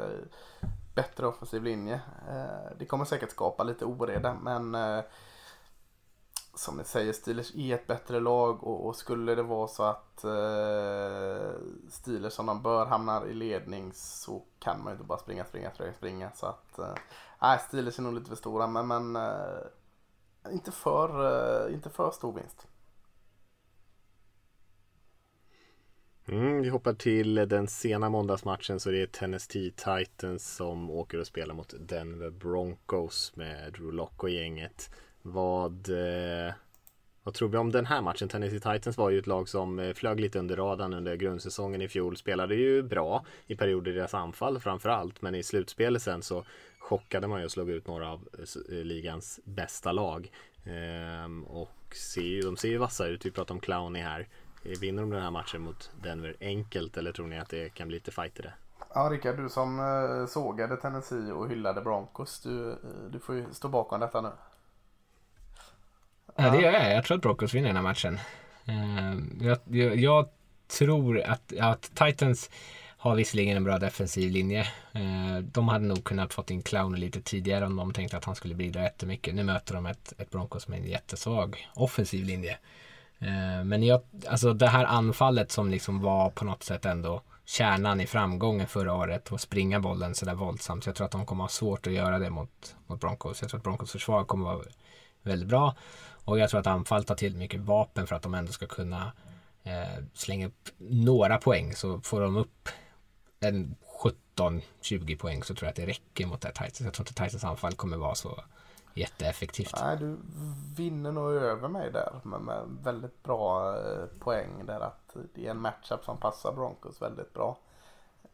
[0.94, 2.00] bättre offensiv linje.
[2.28, 5.04] Eh, det kommer säkert skapa lite oreda, men eh,
[6.58, 10.24] som ni säger, Steelers är ett bättre lag och, och skulle det vara så att
[10.24, 11.50] eh,
[11.90, 15.70] Steelers som de bör hamnar i ledning så kan man ju inte bara springa, springa,
[15.70, 16.30] springa, springa.
[16.34, 21.08] Så att, eh, Steelers är nog lite för stora men, men eh, inte, för,
[21.66, 22.66] eh, inte för stor vinst.
[26.28, 31.26] Mm, vi hoppar till den sena måndagsmatchen så det är Tennessee Titans som åker och
[31.26, 34.90] spelar mot Denver Broncos med Drew Lock och gänget.
[35.32, 36.54] Vad, eh,
[37.22, 38.28] vad tror vi om den här matchen?
[38.28, 41.88] Tennessee Titans var ju ett lag som eh, flög lite under radarn under grundsäsongen i
[41.88, 42.16] fjol.
[42.16, 45.22] Spelade ju bra i perioder i deras anfall framförallt.
[45.22, 46.44] Men i slutspelet sen så
[46.78, 50.30] chockade man ju och slog ut några av eh, eh, ligans bästa lag.
[50.64, 53.26] Ehm, och ser, de ser ju vassa ut.
[53.26, 54.28] Vi pratar om Clowny här.
[54.80, 57.96] Vinner de den här matchen mot Denver enkelt eller tror ni att det kan bli
[57.96, 58.52] lite fight i det?
[58.94, 62.76] Ja Rickard, du som sågade Tennessee och hyllade Broncos, du,
[63.10, 64.30] du får ju stå bakom detta nu.
[66.36, 66.92] Ja, det gör jag.
[66.92, 68.18] Jag tror att Broncos vinner den här matchen.
[68.68, 70.28] Uh, jag, jag, jag,
[70.78, 72.50] tror att, att Titans
[72.86, 74.60] har visserligen en bra defensiv linje.
[74.96, 78.34] Uh, de hade nog kunnat fått in Clown lite tidigare om de tänkte att han
[78.34, 79.34] skulle bidra jättemycket.
[79.34, 82.58] Nu möter de ett, ett Broncos med en jättesvag offensiv linje.
[83.22, 88.00] Uh, men jag, alltså det här anfallet som liksom var på något sätt ändå kärnan
[88.00, 90.84] i framgången förra året och springa bollen sådär våldsamt.
[90.84, 93.42] Så jag tror att de kommer ha svårt att göra det mot, mot Broncos.
[93.42, 94.64] Jag tror att Broncos försvar kommer vara
[95.22, 95.74] väldigt bra.
[96.26, 99.12] Och jag tror att anfall tar till mycket vapen för att de ändå ska kunna
[99.64, 101.74] eh, slänga upp några poäng.
[101.74, 102.68] Så får de upp
[103.40, 103.76] en
[104.36, 106.80] 17-20 poäng så tror jag att det räcker mot det här Titans.
[106.80, 108.40] Jag tror inte Titans anfall kommer vara så
[108.94, 109.74] jätteeffektivt.
[109.80, 110.16] Nej, du
[110.76, 115.50] vinner nog över mig där med, med väldigt bra eh, poäng där att det är
[115.50, 117.58] en matchup som passar Broncos väldigt bra.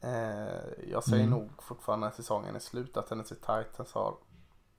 [0.01, 1.39] Eh, jag säger Mm.
[1.39, 4.15] nog fortfarande när säsongen är slut att Tennessee Titans har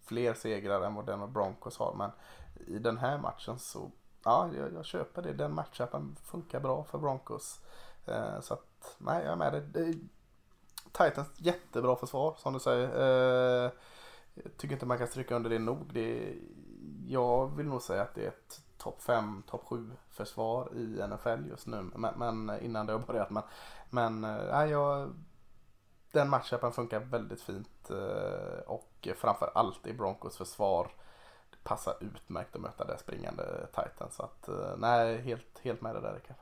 [0.06, 1.94] fler segrar än vad Denver Broncos har.
[1.98, 2.11] Men
[2.68, 3.91] i den här matchen så,
[4.23, 5.34] ja, jag, jag köper det.
[5.34, 7.60] Den matchappen funkar bra för Broncos.
[8.06, 9.61] Eh, så att, nej, jag är med dig.
[9.61, 9.99] det
[10.91, 12.88] Titans jättebra försvar som du säger.
[13.65, 13.72] Eh,
[14.34, 15.94] jag tycker inte man kan stryka under det nog.
[15.94, 16.35] Det,
[17.07, 21.48] jag vill nog säga att det är ett topp 5, topp 7 försvar i NFL
[21.49, 21.91] just nu.
[21.95, 23.30] Men, men innan det har börjat.
[23.30, 23.44] Men,
[23.90, 25.14] men eh, nej, jag,
[26.11, 27.90] den matchappen funkar väldigt fint.
[27.90, 30.91] eh, Och framför allt i Broncos försvar.
[31.64, 34.15] Passar utmärkt att möta det springande Titans.
[34.15, 36.35] Så att eh, nej, helt, helt med det där Rickard.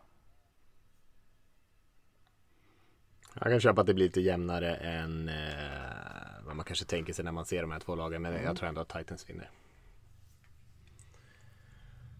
[3.33, 7.25] Jag kan köpa att det blir lite jämnare än eh, vad man kanske tänker sig
[7.25, 8.21] när man ser de här två lagen.
[8.21, 9.49] Men jag tror ändå att Titans vinner.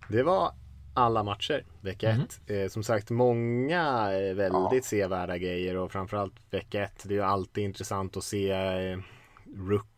[0.10, 0.54] Det var
[0.94, 2.42] alla matcher vecka ett.
[2.50, 7.04] Eh, som sagt många eh, väldigt sevärda grejer och framförallt vecka ett.
[7.08, 9.00] Det är ju alltid intressant att se eh,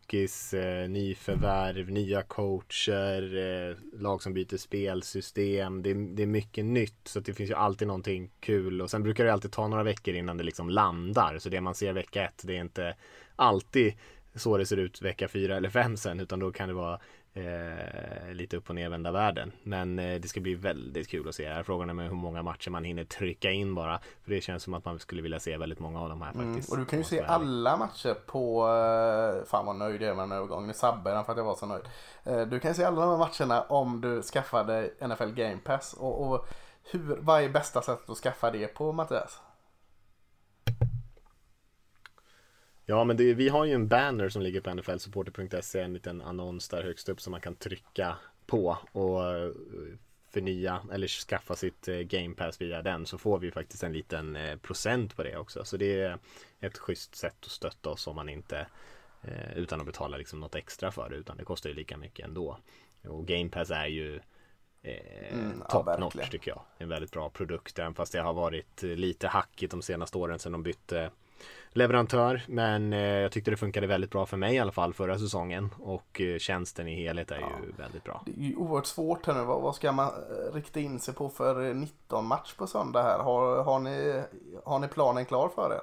[0.04, 5.82] rookies, eh, nyförvärv, nya coacher, eh, lag som byter spelsystem.
[5.82, 9.02] Det, är- det är mycket nytt så det finns ju alltid någonting kul och sen
[9.02, 11.38] brukar det alltid ta några veckor innan det liksom landar.
[11.38, 12.96] Så det man ser vecka ett det är inte
[13.36, 13.94] alltid
[14.34, 17.00] så det ser ut vecka fyra eller fem sen utan då kan det vara
[17.34, 19.52] eh, lite upp och nervända världen.
[19.62, 21.48] Men eh, det ska bli väldigt kul att se.
[21.48, 23.98] Här frågan är med hur många matcher man hinner trycka in bara.
[24.24, 26.68] För det känns som att man skulle vilja se väldigt många av de här faktiskt.
[26.68, 30.14] Mm, och du kan ju se alla matcher på, eh, fan vad nöjd jag är
[30.14, 31.84] med den här övergången, nu sabbar jag den för att jag var så nöjd.
[32.24, 35.92] Eh, Du kan se alla de här matcherna om du skaffar dig NFL Game Pass.
[35.98, 36.48] Och, och
[36.90, 39.40] hur, vad är bästa sättet att skaffa det på Mattias?
[42.86, 46.68] Ja men det, vi har ju en banner som ligger på nflsupporter.se En liten annons
[46.68, 48.16] där högst upp som man kan trycka
[48.46, 49.50] på och eh,
[50.30, 54.36] förnya eller skaffa sitt eh, game pass via den så får vi faktiskt en liten
[54.36, 55.64] eh, procent på det också.
[55.64, 56.18] Så det är
[56.60, 58.66] ett schysst sätt att stötta oss om man inte
[59.56, 62.58] utan att betala liksom något extra för det utan det kostar ju lika mycket ändå.
[63.08, 64.20] Och game pass är ju
[64.82, 66.62] eh, Mm, ja, top notch tycker jag.
[66.78, 70.52] En väldigt bra produkt även fast det har varit lite hackigt de senaste åren sedan
[70.52, 71.10] de bytte
[71.74, 72.42] leverantör.
[72.48, 75.70] Men eh, jag tyckte det funkade väldigt bra för mig i alla fall förra säsongen.
[75.78, 78.22] Och eh, tjänsten i helhet är ju väldigt bra.
[78.26, 79.44] Det är ju oerhört svårt här nu.
[79.44, 83.02] Vad, vad ska man eh, rikta in sig på för eh, 19 match på söndag
[83.02, 83.18] här?
[83.18, 84.22] Har, har, ni,
[84.64, 85.80] har ni planen klar för er?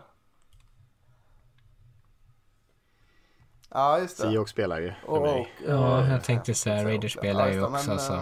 [3.73, 4.23] Ja, just det.
[4.23, 5.51] Seahawks spelar ju för Och- mig.
[5.67, 8.13] Ja, jag tänkte säga Raiders spelar ju också, men, så-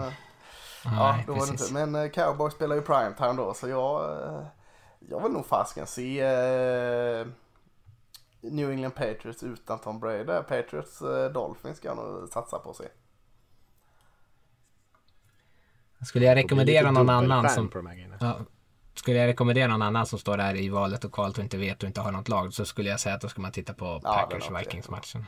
[0.84, 1.70] Ja, då var det precis.
[1.70, 1.86] inte.
[1.86, 4.16] Men Cowboys spelar ju primetime då så jag,
[5.08, 6.20] jag vill nog fasken se
[8.40, 10.24] New England Patriots utan Tom Brady.
[10.24, 12.84] Patriots eh, Dolphins ska jag nog satsa på se.
[16.06, 17.70] Skulle jag rekommendera någon annan som...
[18.20, 18.38] Ja,
[18.94, 21.82] skulle jag rekommendera någon annan som står där i valet och kvalet och inte vet
[21.82, 24.00] och inte har något lag så skulle jag säga att då ska man titta på
[24.00, 24.64] Packers okej.
[24.64, 25.26] Vikings matchen.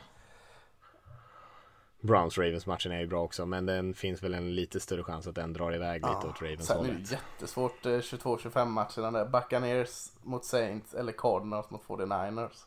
[2.01, 5.27] Browns Ravens matchen är ju bra också men den finns väl en lite större chans
[5.27, 9.31] att den drar iväg lite åt Ravens Sen är det jättesvårt eh, 22-25 matcherna där.
[9.31, 12.67] Buccaneers mot Saints eller Cardinals mot 49ers.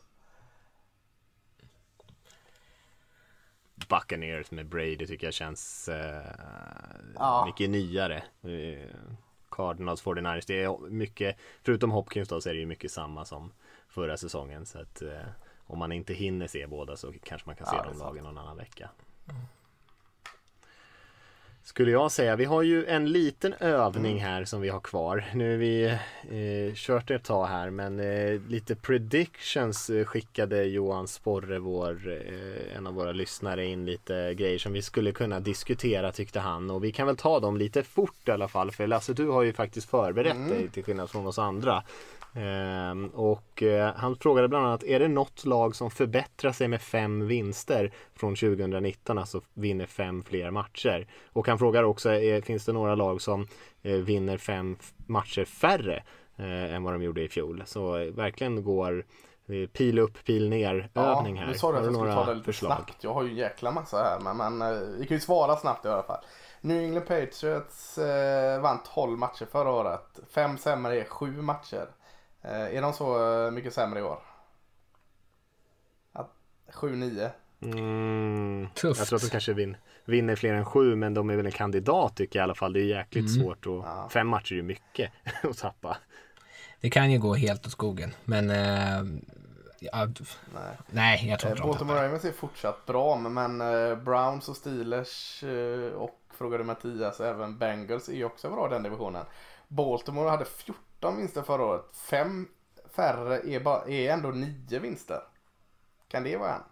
[3.88, 6.22] Buccaneers med Brady tycker jag känns eh,
[7.14, 7.44] Ja.
[7.46, 8.22] mycket nyare.
[9.50, 13.52] Cardinals 49ers, det är mycket, förutom Hopkins då så är det ju mycket samma som
[13.88, 14.66] förra säsongen.
[14.66, 15.20] Så att eh,
[15.66, 18.24] om man inte hinner se båda så kanske man kan se Ja, är de lagen
[18.24, 18.90] någon annan vecka.
[21.66, 22.36] Skulle jag säga.
[22.36, 25.24] Vi har ju en liten övning här som vi har kvar.
[25.34, 31.08] Nu har vi eh, kört ett tag här men eh, lite predictions eh, skickade Johan
[31.08, 36.12] Sporre, vår, eh, en av våra lyssnare, in lite grejer som vi skulle kunna diskutera
[36.12, 36.70] tyckte han.
[36.70, 38.70] Och vi kan väl ta dem lite fort i alla fall.
[38.70, 41.82] För Lasse, du har ju faktiskt förberett dig till skillnad från oss andra.
[42.36, 46.82] Ehm, och eh, han frågade bland annat, är det något lag som förbättrar sig med
[46.82, 51.06] fem vinster från 2019, alltså vinner fem fler matcher?
[51.32, 53.46] Och han frågar också, eh, finns det några lag som
[53.82, 54.76] eh, vinner fem
[55.06, 56.02] matcher färre
[56.38, 57.62] än vad de gjorde i fjol?
[57.66, 59.04] Så verkligen går
[59.72, 61.46] pil upp, pil ner övning här.
[61.46, 62.72] nu sa du att jag skulle ta det lite förslag?
[62.72, 63.04] snabbt.
[63.04, 65.88] Jag har ju en jäkla massa här men, men vi kan ju svara snabbt i
[65.88, 66.24] alla fall.
[66.60, 67.98] New England Patriots
[68.62, 70.20] vann 12 matcher förra året.
[70.30, 71.86] Fem sämre är sju matcher.
[72.46, 74.18] Eh, är de så eh, mycket sämre i år?
[76.12, 76.34] Att-
[76.72, 77.30] 7-9.
[77.62, 78.98] Mm, Tufft.
[78.98, 81.52] jag tror att de kanske vin, vinner fler än sju men de är väl en
[81.52, 82.72] kandidat tycker jag i alla fall.
[82.72, 83.42] Det är jäkligt Mm.
[83.42, 85.12] svårt och fem matcher är ju mycket
[85.42, 85.96] att tappa.
[86.80, 88.14] Det kan ju gå helt åt skogen.
[88.24, 89.20] Men eh,
[89.80, 90.06] Ja,
[90.54, 90.76] Nej.
[90.90, 92.04] nej, jag tror Eh, inte de Baltimore tappar.
[92.06, 98.08] Ravens är fortsatt bra men eh, Browns och Steelers eh, och frågade Mattias även Bengals
[98.08, 99.24] är ju också bra i den divisionen.
[99.68, 100.74] Baltimore hade 14
[101.10, 101.84] vinster förra året.
[101.92, 102.48] Fem
[102.90, 105.20] färre är, bara, är ändå 9 vinster.
[106.08, 106.62] Kan det vara en?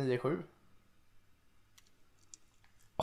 [0.00, 0.42] 9-7?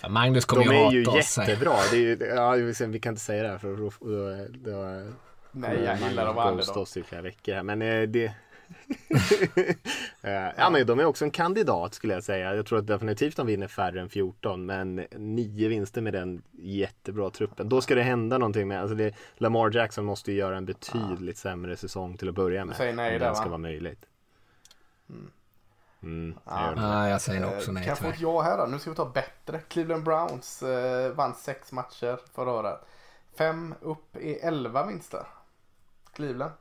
[0.00, 1.38] Ja, Magnus kommer De ju är ju hata oss.
[1.38, 1.76] jättebra.
[1.90, 2.50] Det är ju, ja,
[2.86, 5.12] vi kan inte säga det här för då, då, då,
[5.52, 6.82] Nej, jag gillar att vara ghosta underdog.
[6.82, 7.62] oss i flera veckor här.
[7.62, 8.34] Men eh, det...
[10.22, 12.54] Eh, ja men de är också en kandidat skulle jag säga.
[12.54, 17.30] Jag tror att definitivt de vinner färre än 14 men nio vinster med den jättebra
[17.30, 17.68] truppen.
[17.68, 21.38] Då ska det hända någonting med, alltså det, Lamar Jackson måste ju göra en betydligt
[21.38, 22.96] sämre säsong till att börja med.
[22.96, 23.50] nej om den ska va?
[23.50, 24.06] vara möjligt.
[26.02, 26.66] Mm, jag Ja.
[26.68, 26.80] gör det.
[26.82, 28.66] Ja, jag säger också Eh, nej kan jag få ett ja här då?
[28.66, 29.58] Nu ska vi ta bättre.
[29.68, 32.80] Cleveland Browns eh, vann sex matcher förra året.
[33.38, 35.26] Fem upp är 11 vinster.
[36.12, 36.52] Cleveland.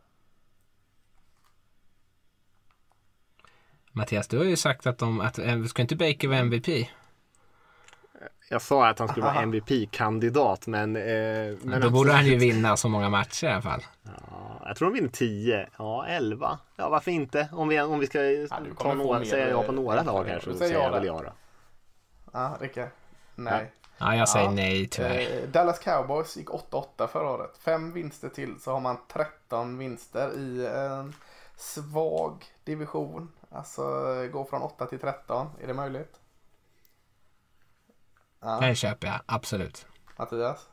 [3.95, 6.67] Mattias, du har ju sagt att de, att, eh, ska inte Baker vara MVP?
[8.49, 10.95] Jag sa att han skulle vara MVP-kandidat men...
[10.95, 12.55] Eh, men Då borde han ju absolut.
[12.55, 13.83] vinna så många matcher i alla fall.
[14.03, 16.59] Ja, jag tror de vinner 10, ja 11.
[16.75, 17.49] Ja varför inte?
[17.51, 18.47] Om vi, om vi ska du
[18.79, 21.21] ta några, säga ja på eh, några lag här så säger ja jag väl ja
[21.25, 21.33] då.
[22.33, 22.89] Ja, Rickard?
[23.35, 23.71] Nej.
[23.97, 24.51] Ja, jag säger Ja.
[24.51, 25.19] nej tyvärr.
[25.19, 27.57] Eh, Dallas Cowboys gick 8-8 förra året.
[27.59, 31.13] Fem vinster till så har man 13 vinster i en
[31.57, 33.31] svag division.
[33.55, 33.81] Alltså
[34.31, 35.47] gå från 8 till 13.
[35.61, 36.19] Är det möjligt?
[38.39, 39.85] Ja, Den köper jag, absolut.
[40.17, 40.69] Mattias?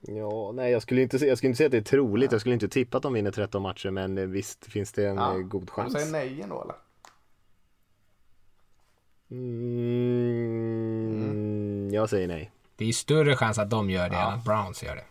[0.00, 2.32] Ja, nej jag skulle inte, se- jag skulle inte säga att det är troligt.
[2.32, 5.16] Jag skulle inte tippa att de vinner 13 matcher men eh, visst finns det en
[5.16, 5.32] Ja.
[5.34, 5.92] eh, god Du chans.
[5.92, 6.74] säger nej ändå eller?
[10.96, 12.50] Mm, jag säger nej.
[12.76, 15.04] Det är ju större chans att de gör det än att Browns gör det.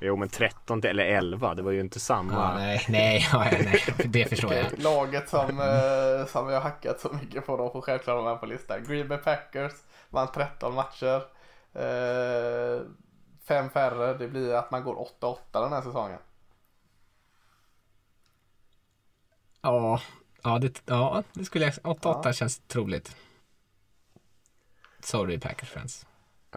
[0.00, 2.32] Jo men 13 till, eller 11, det var ju inte samma.
[2.32, 4.78] Ja, nej, nej, ja, nej, det förstår jag.
[4.78, 8.40] Laget som, eh, som vi har hackat så mycket på, de får självklart vara med
[8.40, 8.84] på listan.
[8.84, 9.72] Green Bay Packers
[10.10, 11.22] vann 13 matcher.
[11.72, 12.82] Eh,
[13.44, 16.18] fem färre, det blir att man går 8-8 den här säsongen.
[19.62, 20.00] Ja,
[20.42, 23.16] ja, det, ja, det skulle jag 8-8 känns troligt.
[25.00, 26.06] Sorry Packers fans.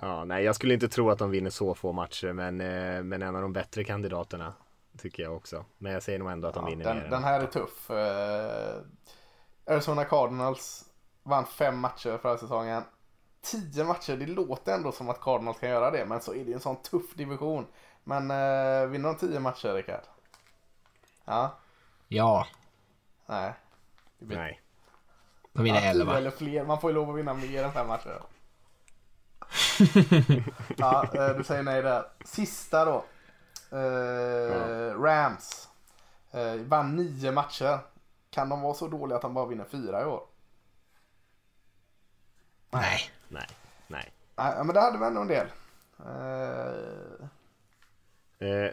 [0.02, 3.22] Ja, nej jag skulle inte tro att de vinner så få matcher men, eh, men
[3.22, 4.53] en av de bättre kandidaterna
[4.98, 5.65] tycker jag också.
[5.78, 7.07] Men jag säger nog ändå att de Ja, vinner den, mer.
[7.10, 7.90] den här är tuff.
[7.91, 8.82] Eh,
[9.74, 10.86] Arizona Cardinals
[11.24, 12.84] vann fem matcher förra säsongen.
[13.41, 16.53] Tio matcher, det låter ändå som att Cardinals kan göra det, men så är det
[16.53, 17.65] en sån tuff division.
[18.03, 20.02] Men eh, vinner de tio matcher, Rickard?
[21.26, 21.52] Ja,
[22.07, 22.48] Ja,
[23.26, 23.53] nej.
[24.20, 24.61] Blir- Nej.
[25.53, 26.18] de vinner Ja, 11.
[26.18, 26.65] eller fler.
[26.65, 28.22] Man får ju lov att vinna mer än fem matcher.
[30.78, 32.06] ja, eh, du säger nej där.
[32.26, 33.06] Sista då.
[33.78, 35.68] Eh, Rams.
[36.32, 37.80] Eh, vann nio matcher.
[38.30, 40.22] Kan de vara så dåliga att de bara vinner fyra i år?
[42.72, 43.00] Nej.
[43.28, 43.48] Nej.
[43.88, 44.12] Nej.
[44.36, 45.48] Nej, men det hade vi ändå en del.
[46.00, 47.28] Eh,
[48.40, 48.72] Eh,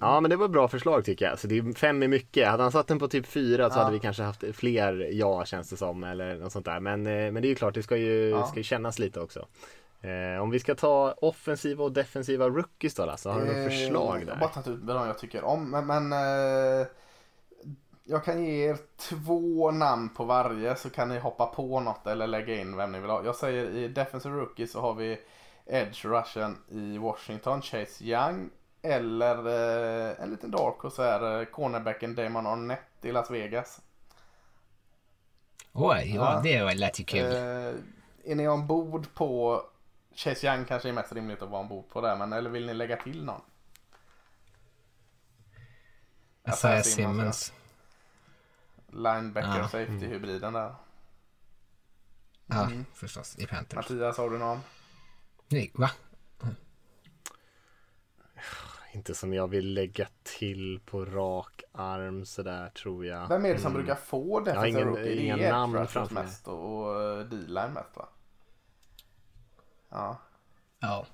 [0.00, 1.38] ja men det var ett bra förslag tycker jag.
[1.38, 2.48] Så det är, fem är mycket.
[2.48, 3.82] Hade han satt den på typ fyra så Ja.
[3.82, 6.04] hade vi kanske haft fler ja känns det som.
[6.04, 6.80] Eller något sånt där.
[6.80, 8.46] Men, eh, men det är ju klart det ska ju, Ja.
[8.46, 9.46] ska ju kännas lite också.
[10.06, 13.68] Eh, om vi ska ta offensiva och defensiva rookies då Lasse, har du några eh,
[13.68, 14.32] förslag Jag där?
[14.34, 15.70] har bara tagit ut de jag tycker om.
[15.70, 16.86] Men, men eh,
[18.04, 22.26] jag kan ge er två namn på varje så kan ni hoppa på något eller
[22.26, 23.24] lägga in vem ni vill ha.
[23.24, 25.18] Jag säger i Defensive Rookie så har vi
[25.66, 28.50] Edge Rushen i Washington, Chase Young.
[28.82, 33.80] Eller eh, en liten dark och så är eh, cornerbacken Damon Arnett i Las Vegas.
[35.72, 36.40] Oj, ja, Ja.
[36.42, 37.24] det var lät ju kul.
[37.32, 37.74] Eh,
[38.24, 39.62] är ni ombord på
[40.16, 42.16] Chase Young kanske är mest rimligt att vara ombord på det.
[42.16, 43.40] Men eller vill ni lägga till någon?
[46.44, 47.52] Jag säger Simmons.
[48.88, 49.62] Linebacker Ja.
[49.68, 50.74] safety hybriden där.
[52.46, 53.38] Ja, förstås.
[53.38, 53.76] I Panthers.
[53.76, 54.58] Mattias har du någon?
[55.48, 55.90] Nej, va?
[58.92, 63.28] Inte som jag vill lägga till på rak arm sådär tror jag.
[63.28, 65.04] Vem är det som brukar få defensive ingen- rookie?
[65.04, 66.24] Det inga namn framför mig.
[66.24, 68.08] mest och, och D-line mest va?
[69.90, 70.18] Ja.
[70.80, 71.06] Ja.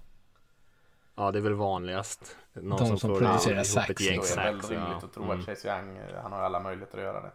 [1.15, 2.37] Ja det är väl vanligast.
[2.53, 5.07] Någon De som får producerar ett gäng Då är det väl sacks, rimligt ja.
[5.07, 5.41] att tro Mm.
[5.41, 7.33] att Chase Young, eh, han har alla möjligheter att göra det.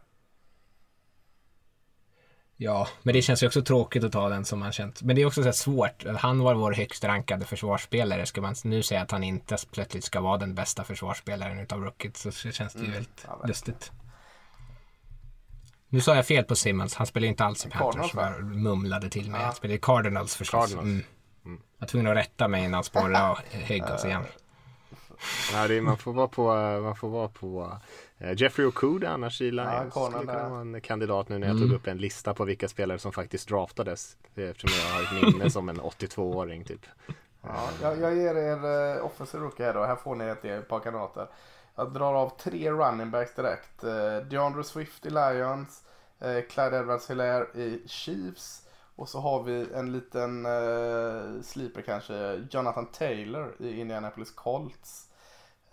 [2.60, 5.02] Ja, men det känns ju också tråkigt att ta den som man känt.
[5.02, 6.06] Men det är också så här svårt.
[6.18, 8.26] Han var vår högst rankade försvarsspelare.
[8.26, 12.18] Ska man nu säga att han inte plötsligt ska vara den bästa försvarsspelaren utav Rocket
[12.18, 13.92] så känns det ju väldigt ja, lustigt.
[15.90, 16.96] Nu sa jag fel på Simmons.
[16.96, 18.14] Han spelar ju inte alls i Panthers.
[18.14, 19.42] Jag mumlade till mig.
[19.42, 20.72] Han spelar i Cardinals förstås.
[20.72, 20.86] Cardinals.
[20.86, 21.04] Mm.
[21.52, 24.24] Jag var tvungen att rätta mig innan Sporra högg oss igen.
[25.54, 26.44] Ja, det är, man får vara på,
[26.84, 27.78] man får vara på
[28.18, 29.92] eh, Jeffrey Okuda annars i Lions.
[29.96, 31.68] Ja, skulle kunna vara en kandidat nu när jag Mm.
[31.70, 34.18] tog upp en lista på vilka spelare som faktiskt draftades.
[34.36, 36.86] Det är Eftersom jag har ett minne som en 82-åring typ.
[37.42, 39.84] Ja, jag, jag ger er eh, offensive rookie här då.
[39.86, 41.28] Här får ni ett, ett par kandidater.
[41.76, 43.84] Jag drar av tre running backs direkt.
[43.84, 45.82] Eh, DeAndre Swift i Lions.
[46.20, 48.62] Eh, Clyde edwards hilaire i Chiefs.
[48.98, 52.46] Och så har vi en liten eh, sleeper kanske.
[52.52, 55.10] Jonathan Taylor i Indianapolis Colts.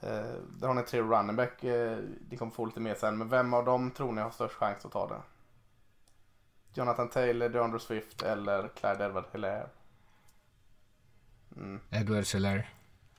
[0.01, 1.65] Eh, där har ni tre running back.
[1.65, 1.99] Eh,
[2.31, 3.19] ni kommer få lite mer sen.
[3.19, 5.23] Men vem av dem tror ni har störst chans att ta det?
[6.75, 9.69] Jonathan Taylor, DeAndre Swift eller Clyde edwards hilaire
[11.57, 11.81] Mm.
[11.91, 12.71] Edward Seller.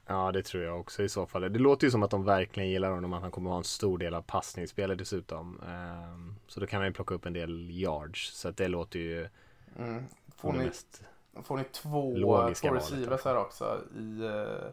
[0.08, 1.42] Ja, det tror jag också i så fall.
[1.42, 3.98] Det låter ju som att de verkligen gillar honom, att han kommer ha en stor
[3.98, 5.62] del av passningsspelet dessutom.
[5.68, 8.34] Ehm, Så då kan han ju plocka upp en del yards.
[8.34, 9.30] Så att det låter ju
[9.76, 10.04] Mm.
[10.38, 10.72] Får, ni,
[11.44, 13.30] får ni två, receivers alltså.
[13.30, 14.72] här också i uh,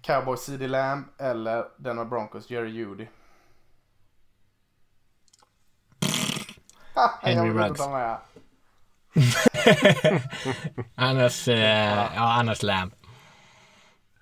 [0.00, 3.06] Cowboys CD Lamb eller Denver Broncos Jerry Judy.
[7.22, 7.88] Henry inte Ruggs.
[7.88, 8.18] med.
[10.94, 12.92] Annars, eh, ja annars Lamb.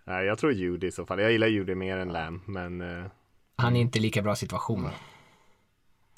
[0.05, 1.21] Nej, jag tror Judy i så fall.
[1.21, 3.07] Jag gillar Judy mer än Lamb, men eh,
[3.57, 4.89] Han är inte i lika bra situation.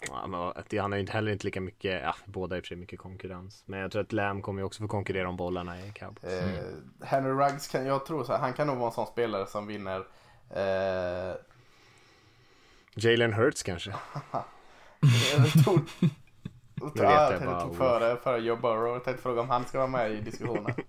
[0.08, 2.68] Ja, men han har ju inte heller inte lika mycket, ja båda i och för
[2.68, 3.62] sig mycket konkurrens.
[3.66, 6.24] Men jag tror att Lam kommer ju också få konkurrera om bollarna i Cowboys.
[6.24, 6.64] Eh,
[7.06, 9.66] Henry Ruggs kan, jag tror så här, han kan nog vara en sån spelare som
[9.66, 10.04] vinner
[10.50, 11.36] eh,
[12.94, 13.90] Jalen Hurts kanske?
[15.36, 15.80] jag tror,
[16.74, 18.92] jag vet tror, jag jag bara, tog före, före Joe Burrow.
[18.92, 20.74] Jag tänkte fråga om han ska vara med i diskussionen.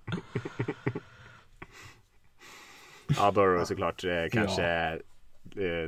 [3.17, 4.99] Ja, Burrow såklart eh, kanske eh,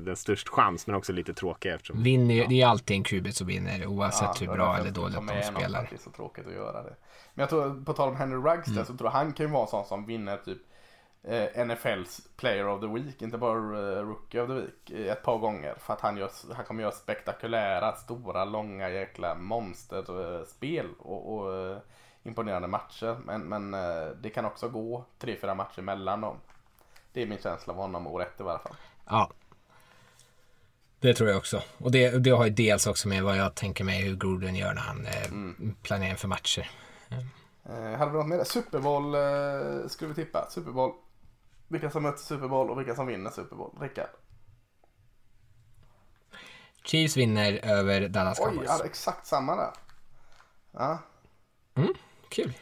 [0.06, 3.34] den störst chans men också lite tråkig eftersom Vinner, ju- Det är alltid en QB
[3.34, 5.88] som vinner oavsett hur det var bra eller dåligt de spelar.
[5.90, 6.96] Det är så tråkigt att göra det.
[7.34, 8.78] Men jag tror, på tal om Henry Ruggs Mm.
[8.78, 10.58] där, så tror jag han kan ju vara en sån som vinner typ
[11.24, 15.24] eh, NFLs Player of the Week, inte bara eh, Rookie of the Week, eh, ett
[15.24, 15.76] par gånger.
[15.80, 21.78] För att han, gör, han kommer göra spektakulära, stora, långa jäkla monsterspel och, och eh,
[22.24, 23.18] imponerande matcher.
[23.26, 26.38] Men, men eh, det kan också gå tre, fyra matcher mellan dem.
[27.14, 28.76] Det är min känsla av honom år ett i varje fall.
[29.06, 29.30] Ja.
[31.06, 31.62] Det tror jag också.
[31.78, 34.74] Och det, det har ju dels också med vad jag tänker mig hur Gruden gör
[34.74, 35.76] när han eh, Mm.
[35.82, 36.70] planerar för matcher.
[37.66, 38.44] Eh, hade vi något mer?
[38.44, 40.48] Super Bowl eh, skulle vi tippa.
[40.50, 40.92] Super Bowl.
[41.68, 43.78] Vilka som möter Super Bowl och vilka som vinner Super Bowl.
[43.82, 44.10] Rickard.
[46.86, 48.66] Chiefs vinner över Dallas Oj, Cowboys.
[48.66, 49.72] jag hade exakt samma där.
[50.72, 51.00] Ja,
[52.30, 52.54] Kul.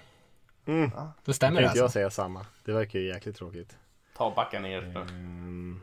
[0.66, 0.92] Mm.
[1.26, 1.94] Då stämmer det tänkte jag alltså.
[1.94, 2.46] säga samma.
[2.66, 3.78] Det verkar ju jäkligt tråkigt.
[4.18, 4.84] ta och backa ner.
[4.98, 5.82] Mm.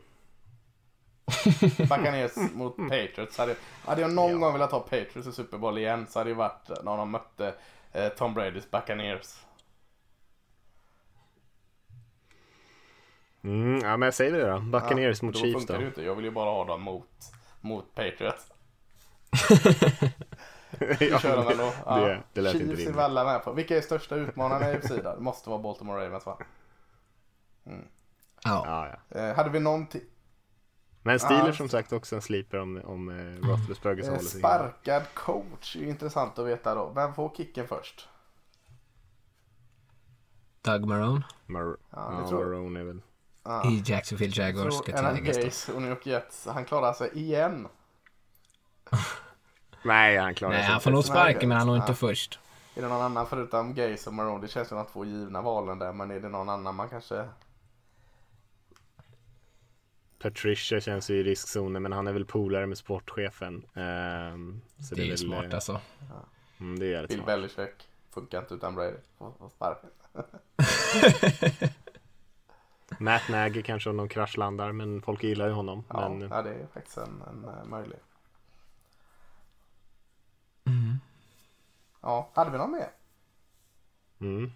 [1.89, 3.37] Backa ner mot Patriots.
[3.37, 6.33] Hade, hade jag någon gång velat ta Patriots i Super Bowl igen så hade det
[6.33, 7.53] varit när de mötte
[7.91, 9.39] eh, Tom Bradys Buccaneers.
[13.43, 14.59] Mm, ja men jag säger det då.
[14.59, 15.79] Buccaneers mot då Chiefs funkar då.
[15.79, 16.03] det ju inte.
[16.03, 17.09] Jag vill ju bara ha dem mot,
[17.61, 18.51] mot Patriots.
[20.99, 21.73] ja, Kör de det, ändå.
[21.85, 22.95] det, det lät inte Chiefs är rimligt.
[22.95, 23.51] väl med på.
[23.53, 24.89] Vilka är största utmanarna i UFC?
[24.89, 26.37] Det måste vara Baltimore Ravens va?
[27.63, 27.73] Ja.
[28.43, 29.19] Ja, ja.
[29.19, 30.01] Eh, hade vi någonting?
[31.03, 31.53] Men Steelers Ja.
[31.53, 35.75] som sagt också en sleeper om, om eh, Roethlisberger Eh, som håller sig sparkad coach
[35.75, 36.91] är ju intressant att veta då.
[36.95, 38.07] Vem får kicken först?
[40.61, 42.37] Doug Marone Mar- Ja, det ja.
[42.37, 43.01] Marone är väl...
[43.71, 47.67] i Jacksonville Jaguars ska tilläggas och New York Jets, han klarar sig igen.
[49.83, 51.75] Nej, han klarar Nej, sig han får nog sparken men han Ja.
[51.75, 52.39] inte först.
[52.75, 54.41] Är det någon annan förutom Gaze och Marone?
[54.41, 57.29] Det känns som de två givna valen där, men är det någon annan man kanske...
[60.21, 63.65] Patricia känns ju i riskzonen men han är väl polare med sportchefen.
[63.73, 65.81] Ehm, så Det är ju väl, smart eh, alltså.
[66.59, 67.23] Mm, det är jävligt Bill.
[67.25, 68.97] Belichick funkar inte utan Brady.
[72.99, 75.83] Matt Nagy kanske om de kraschlandar men folk gillar ju honom.
[75.89, 78.03] Ja, men, ja, det är faktiskt en, en eh, möjlighet.
[82.01, 82.89] Ja, hade vi någon mer?
[84.19, 84.51] mm.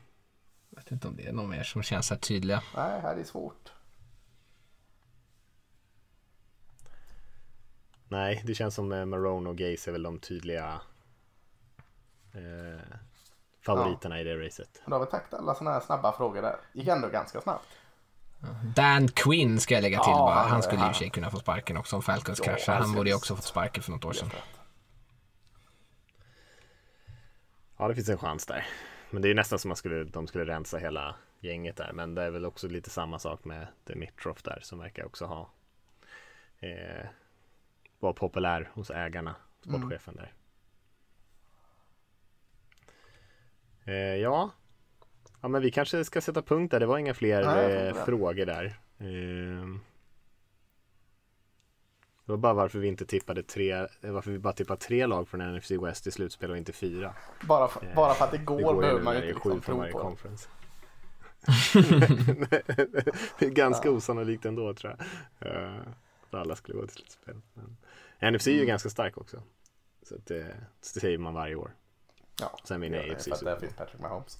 [0.69, 2.63] Jag vet inte om det är någon mer som känns här tydliga.
[2.75, 3.71] Nej, här är svårt.
[8.07, 10.81] Nej, det känns som eh, Marone och Gaze är väl de tydliga
[12.33, 12.81] eh,
[13.65, 14.81] favoriterna i det racet.
[14.85, 16.55] Då har vi tackat alla sådana här snabba frågor där.
[16.73, 17.67] Gick ändå ganska snabbt.
[18.75, 20.35] Dan Quinn ska jag lägga till Ja, bara.
[20.35, 22.75] han- Han skulle i och för sig kunna få sparken också om Falcons Ja, kraschar.
[22.79, 24.29] Han borde ju också fått sparken för något år sedan.
[27.77, 28.67] Ja, det finns en chans där.
[29.09, 31.91] Men det är nästan som att skulle, de skulle rensa hela gänget där.
[31.93, 35.49] Men det är väl också lite samma sak med Dimitrov där som verkar också ha
[36.59, 37.05] eh,
[38.05, 40.33] vara populär hos ägarna, sportchefen där.
[43.85, 44.51] Eh, ja.
[45.41, 46.79] ja, men vi kanske ska sätta punkt där.
[46.79, 48.65] Det var inga fler Nej, eh, frågor där.
[48.97, 49.79] Eh,
[52.25, 55.55] Det var bara varför vi inte tippade tre, varför vi bara tippade tre lag från
[55.55, 57.13] NFC West i slutspel och inte fyra.
[57.47, 59.61] Bara för, bara för att det går, Det går behöver man ju inte sju liksom
[59.61, 59.99] från tro på.
[59.99, 60.49] conference.
[63.39, 65.05] det är ganska osannolikt ändå tror jag.
[66.29, 67.35] Att alla skulle gå till slutspel.
[67.53, 69.43] Men NFC är ju ganska stark också.
[70.03, 70.57] Så att det,
[70.93, 71.75] det säger man varje år.
[72.41, 74.39] Ja, Sen vinner AFC för att där finns Patrick Mahomes.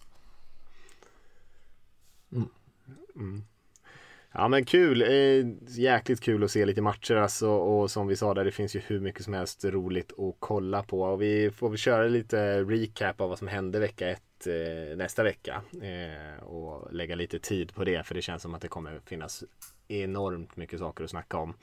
[4.38, 5.46] Ja men kul, eh,
[5.80, 8.80] jäkligt kul att se lite matcher alltså och som vi sa där det finns ju
[8.80, 13.22] hur mycket som helst roligt att kolla på och vi får väl köra lite recap
[13.22, 17.84] av vad som hände vecka ett eh, nästa vecka eh, och lägga lite tid på
[17.84, 19.44] det för det känns som att det kommer finnas
[19.88, 21.54] enormt mycket saker att snacka om.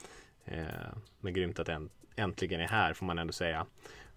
[0.45, 0.65] Eh,
[1.21, 3.67] men grymt att den äntligen är här får man ändå säga.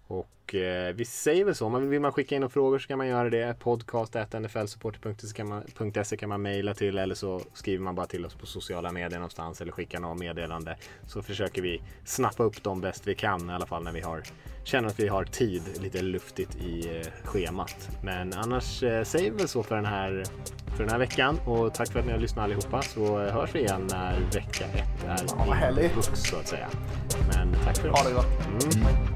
[0.08, 2.98] Och eh, vi säger väl så, men vill man skicka in några frågor så kan
[2.98, 3.58] man göra det.
[3.58, 5.62] Podcast.nflsupporter.se kan man,
[6.04, 9.18] .se kan man mejla till eller så skriver man bara till oss på sociala medier
[9.18, 10.76] någonstans eller skickar något meddelande.
[11.06, 14.22] Så försöker vi snappa upp dem bäst vi kan i alla fall när vi har,
[14.64, 17.88] känner att vi har tid lite luftigt i eh, schemat.
[18.02, 20.24] Men annars eh, säger vi väl så för den, här,
[20.76, 23.54] för den här veckan och tack för att ni har lyssnat allihopa så eh, hörs
[23.54, 25.90] vi igen när vecka ett är härligt.
[25.90, 26.68] inbox så att säga.
[27.34, 28.08] Men tack för Ha oss.
[28.08, 28.26] det gott.
[28.74, 29.15] Mm.